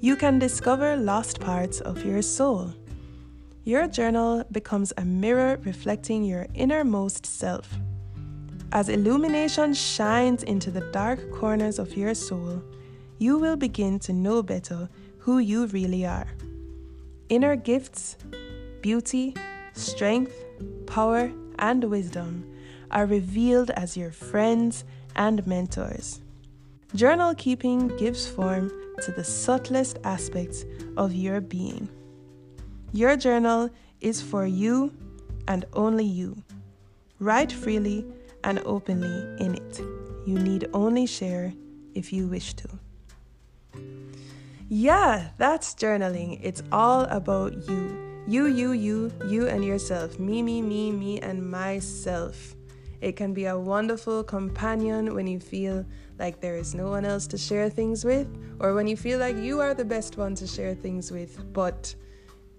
You 0.00 0.16
can 0.16 0.38
discover 0.38 0.96
lost 0.96 1.40
parts 1.40 1.80
of 1.80 2.04
your 2.04 2.22
soul. 2.22 2.74
Your 3.64 3.86
journal 3.86 4.44
becomes 4.50 4.92
a 4.96 5.04
mirror 5.04 5.58
reflecting 5.64 6.24
your 6.24 6.46
innermost 6.54 7.24
self. 7.24 7.78
As 8.72 8.88
illumination 8.88 9.74
shines 9.74 10.42
into 10.42 10.70
the 10.70 10.80
dark 10.92 11.30
corners 11.30 11.78
of 11.78 11.94
your 11.94 12.14
soul, 12.14 12.62
you 13.18 13.36
will 13.36 13.54
begin 13.54 13.98
to 14.00 14.14
know 14.14 14.42
better 14.42 14.88
who 15.18 15.38
you 15.40 15.66
really 15.66 16.06
are. 16.06 16.26
Inner 17.28 17.54
gifts, 17.54 18.16
beauty, 18.80 19.36
strength, 19.74 20.34
power, 20.86 21.30
and 21.58 21.84
wisdom 21.84 22.50
are 22.90 23.04
revealed 23.04 23.70
as 23.72 23.94
your 23.94 24.10
friends 24.10 24.84
and 25.16 25.46
mentors. 25.46 26.22
Journal 26.94 27.34
keeping 27.34 27.88
gives 27.98 28.26
form 28.26 28.72
to 29.02 29.12
the 29.12 29.24
subtlest 29.24 29.98
aspects 30.02 30.64
of 30.96 31.12
your 31.12 31.42
being. 31.42 31.90
Your 32.92 33.16
journal 33.16 33.68
is 34.00 34.22
for 34.22 34.46
you 34.46 34.94
and 35.46 35.66
only 35.74 36.04
you. 36.06 36.42
Write 37.18 37.52
freely 37.52 38.06
and 38.44 38.60
openly 38.64 39.44
in 39.44 39.54
it. 39.54 39.80
You 40.26 40.38
need 40.38 40.68
only 40.72 41.06
share 41.06 41.52
if 41.94 42.12
you 42.12 42.26
wish 42.26 42.54
to. 42.54 42.68
Yeah, 44.68 45.28
that's 45.36 45.74
journaling. 45.74 46.40
It's 46.42 46.62
all 46.72 47.02
about 47.02 47.68
you. 47.68 47.98
You, 48.26 48.46
you, 48.46 48.72
you, 48.72 49.12
you 49.28 49.48
and 49.48 49.64
yourself. 49.64 50.18
Me, 50.18 50.42
me, 50.42 50.62
me, 50.62 50.92
me, 50.92 51.20
and 51.20 51.50
myself. 51.50 52.54
It 53.00 53.16
can 53.16 53.34
be 53.34 53.46
a 53.46 53.58
wonderful 53.58 54.22
companion 54.22 55.14
when 55.14 55.26
you 55.26 55.40
feel 55.40 55.84
like 56.18 56.40
there 56.40 56.56
is 56.56 56.72
no 56.72 56.88
one 56.88 57.04
else 57.04 57.26
to 57.28 57.36
share 57.36 57.68
things 57.68 58.04
with, 58.04 58.28
or 58.60 58.74
when 58.74 58.86
you 58.86 58.96
feel 58.96 59.18
like 59.18 59.36
you 59.36 59.60
are 59.60 59.74
the 59.74 59.84
best 59.84 60.16
one 60.16 60.36
to 60.36 60.46
share 60.46 60.74
things 60.74 61.10
with, 61.10 61.52
but 61.52 61.94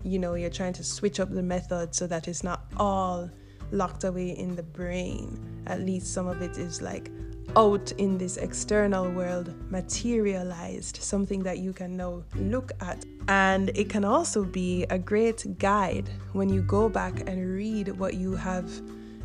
you 0.03 0.19
know, 0.19 0.33
you're 0.33 0.49
trying 0.49 0.73
to 0.73 0.83
switch 0.83 1.21
up 1.21 1.33
the 1.33 1.41
method 1.41 1.95
so 1.95 2.05
that 2.07 2.27
it's 2.27 2.43
not 2.43 2.65
all 2.75 3.29
locked 3.73 4.03
away 4.03 4.29
in 4.29 4.55
the 4.55 4.63
brain. 4.63 5.37
At 5.67 5.81
least 5.81 6.13
some 6.13 6.27
of 6.27 6.41
it 6.41 6.57
is 6.57 6.81
like 6.81 7.11
out 7.55 7.91
in 7.93 8.17
this 8.17 8.37
external 8.37 9.11
world, 9.11 9.53
materialized, 9.69 10.97
something 10.97 11.43
that 11.43 11.59
you 11.59 11.73
can 11.73 11.97
now 11.97 12.23
look 12.35 12.71
at. 12.79 13.05
And 13.27 13.69
it 13.75 13.89
can 13.89 14.05
also 14.05 14.43
be 14.43 14.83
a 14.89 14.97
great 14.97 15.57
guide 15.59 16.09
when 16.33 16.49
you 16.49 16.61
go 16.61 16.89
back 16.89 17.27
and 17.27 17.53
read 17.53 17.89
what 17.89 18.15
you 18.15 18.35
have 18.35 18.69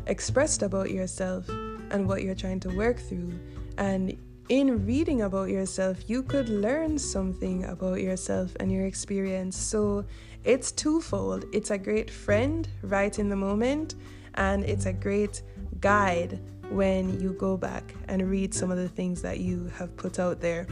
expressed 0.07 0.63
about 0.63 0.91
yourself 0.91 1.47
and 1.49 2.07
what 2.07 2.23
you're 2.23 2.35
trying 2.35 2.59
to 2.61 2.69
work 2.69 2.99
through. 2.99 3.39
And 3.77 4.17
in 4.49 4.85
reading 4.85 5.21
about 5.21 5.49
yourself, 5.49 6.09
you 6.09 6.23
could 6.23 6.49
learn 6.49 6.97
something 6.97 7.65
about 7.65 8.01
yourself 8.01 8.55
and 8.59 8.71
your 8.71 8.85
experience. 8.85 9.55
So 9.55 10.05
it's 10.43 10.71
twofold 10.71 11.45
it's 11.53 11.69
a 11.69 11.77
great 11.77 12.09
friend 12.09 12.67
right 12.81 13.17
in 13.19 13.29
the 13.29 13.35
moment, 13.35 13.95
and 14.35 14.63
it's 14.63 14.85
a 14.85 14.93
great 14.93 15.41
guide 15.79 16.39
when 16.69 17.19
you 17.19 17.33
go 17.33 17.57
back 17.57 17.95
and 18.07 18.29
read 18.29 18.53
some 18.53 18.71
of 18.71 18.77
the 18.77 18.89
things 18.89 19.21
that 19.21 19.39
you 19.39 19.71
have 19.75 19.95
put 19.97 20.19
out 20.19 20.39
there. 20.39 20.67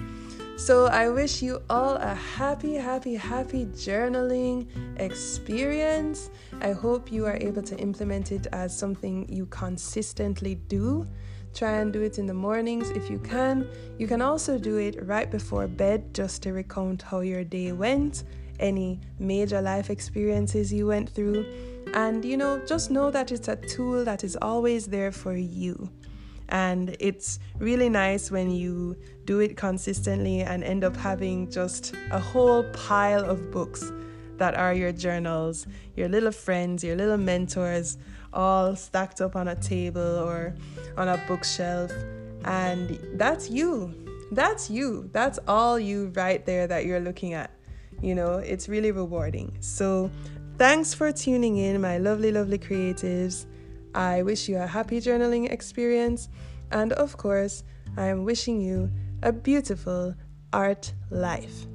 So 0.58 0.88
I 0.88 1.10
wish 1.10 1.44
you 1.44 1.62
all 1.70 1.98
a 1.98 2.16
happy, 2.16 2.74
happy, 2.74 3.14
happy 3.14 3.66
journaling 3.66 4.68
experience. 5.00 6.32
I 6.62 6.72
hope 6.72 7.12
you 7.12 7.28
are 7.28 7.38
able 7.38 7.62
to 7.62 7.78
implement 7.78 8.32
it 8.32 8.48
as 8.52 8.76
something 8.76 9.28
you 9.30 9.46
consistently 9.48 10.56
do. 10.56 11.08
Try 11.54 11.74
and 11.74 11.94
do 11.94 12.02
it 12.02 12.18
in 12.18 12.26
the 12.26 12.34
mornings 12.34 12.90
if 12.90 13.10
you 13.10 13.20
can. 13.20 13.68
You 14.00 14.08
can 14.08 14.22
also 14.22 14.58
do 14.58 14.78
it 14.78 14.98
right 15.06 15.30
before 15.30 15.68
bed 15.68 16.14
just 16.14 16.42
to 16.44 16.54
recount 16.54 17.04
how 17.04 17.20
your 17.20 17.44
day 17.44 17.72
went, 17.72 18.24
any 18.60 19.00
major 19.20 19.62
life 19.62 19.92
experiences 19.92 20.74
you 20.74 20.88
went 20.88 21.10
through. 21.10 21.46
And 21.94 22.24
you 22.24 22.38
know, 22.38 22.60
just 22.66 22.92
know 22.92 23.12
that 23.12 23.32
it's 23.32 23.48
a 23.48 23.56
tool 23.56 24.04
that 24.06 24.24
is 24.24 24.38
always 24.42 24.88
there 24.88 25.12
for 25.12 25.36
you. 25.36 25.90
And 26.50 26.96
it's 27.00 27.40
really 27.60 27.90
nice 27.90 28.32
when 28.32 28.52
you 28.52 28.96
do 29.26 29.40
it 29.40 29.58
consistently 29.58 30.42
and 30.42 30.64
end 30.64 30.84
up 30.84 30.96
having 30.96 31.52
just 31.52 31.94
a 32.12 32.20
whole 32.20 32.64
pile 32.72 33.26
of 33.26 33.52
books 33.52 33.92
that 34.38 34.56
are 34.56 34.74
your 34.74 34.92
journals, 34.92 35.68
your 35.96 36.08
little 36.08 36.32
friends, 36.32 36.84
your 36.84 36.96
little 36.96 37.18
mentors, 37.18 37.98
all 38.34 38.76
stacked 38.76 39.20
up 39.20 39.36
on 39.36 39.48
a 39.48 39.56
table 39.56 40.02
or 40.02 40.56
on 40.96 41.08
a 41.08 41.22
bookshelf. 41.28 41.92
And 42.46 42.98
that's 43.16 43.50
you. 43.50 43.94
That's 44.32 44.70
you. 44.70 45.10
That's 45.12 45.40
all 45.48 45.80
you 45.80 46.12
right 46.16 46.46
there 46.46 46.68
that 46.68 46.86
you're 46.86 47.00
looking 47.00 47.34
at. 47.34 47.52
You 48.02 48.14
know, 48.14 48.38
it's 48.38 48.70
really 48.70 48.92
rewarding. 48.92 49.58
So, 49.60 50.12
thanks 50.58 50.94
for 50.94 51.12
tuning 51.12 51.58
in, 51.58 51.80
my 51.80 52.00
lovely, 52.00 52.32
lovely 52.32 52.58
creatives. 52.58 53.46
I 53.94 54.24
wish 54.24 54.50
you 54.50 54.58
a 54.58 54.66
happy 54.66 55.00
journaling 55.00 55.52
experience. 55.52 56.30
And 56.72 56.94
of 56.94 57.16
course, 57.16 57.64
I 57.96 58.08
am 58.08 58.24
wishing 58.24 58.60
you 58.60 58.92
a 59.22 59.32
beautiful 59.32 60.16
art 60.52 60.94
life. 61.12 61.68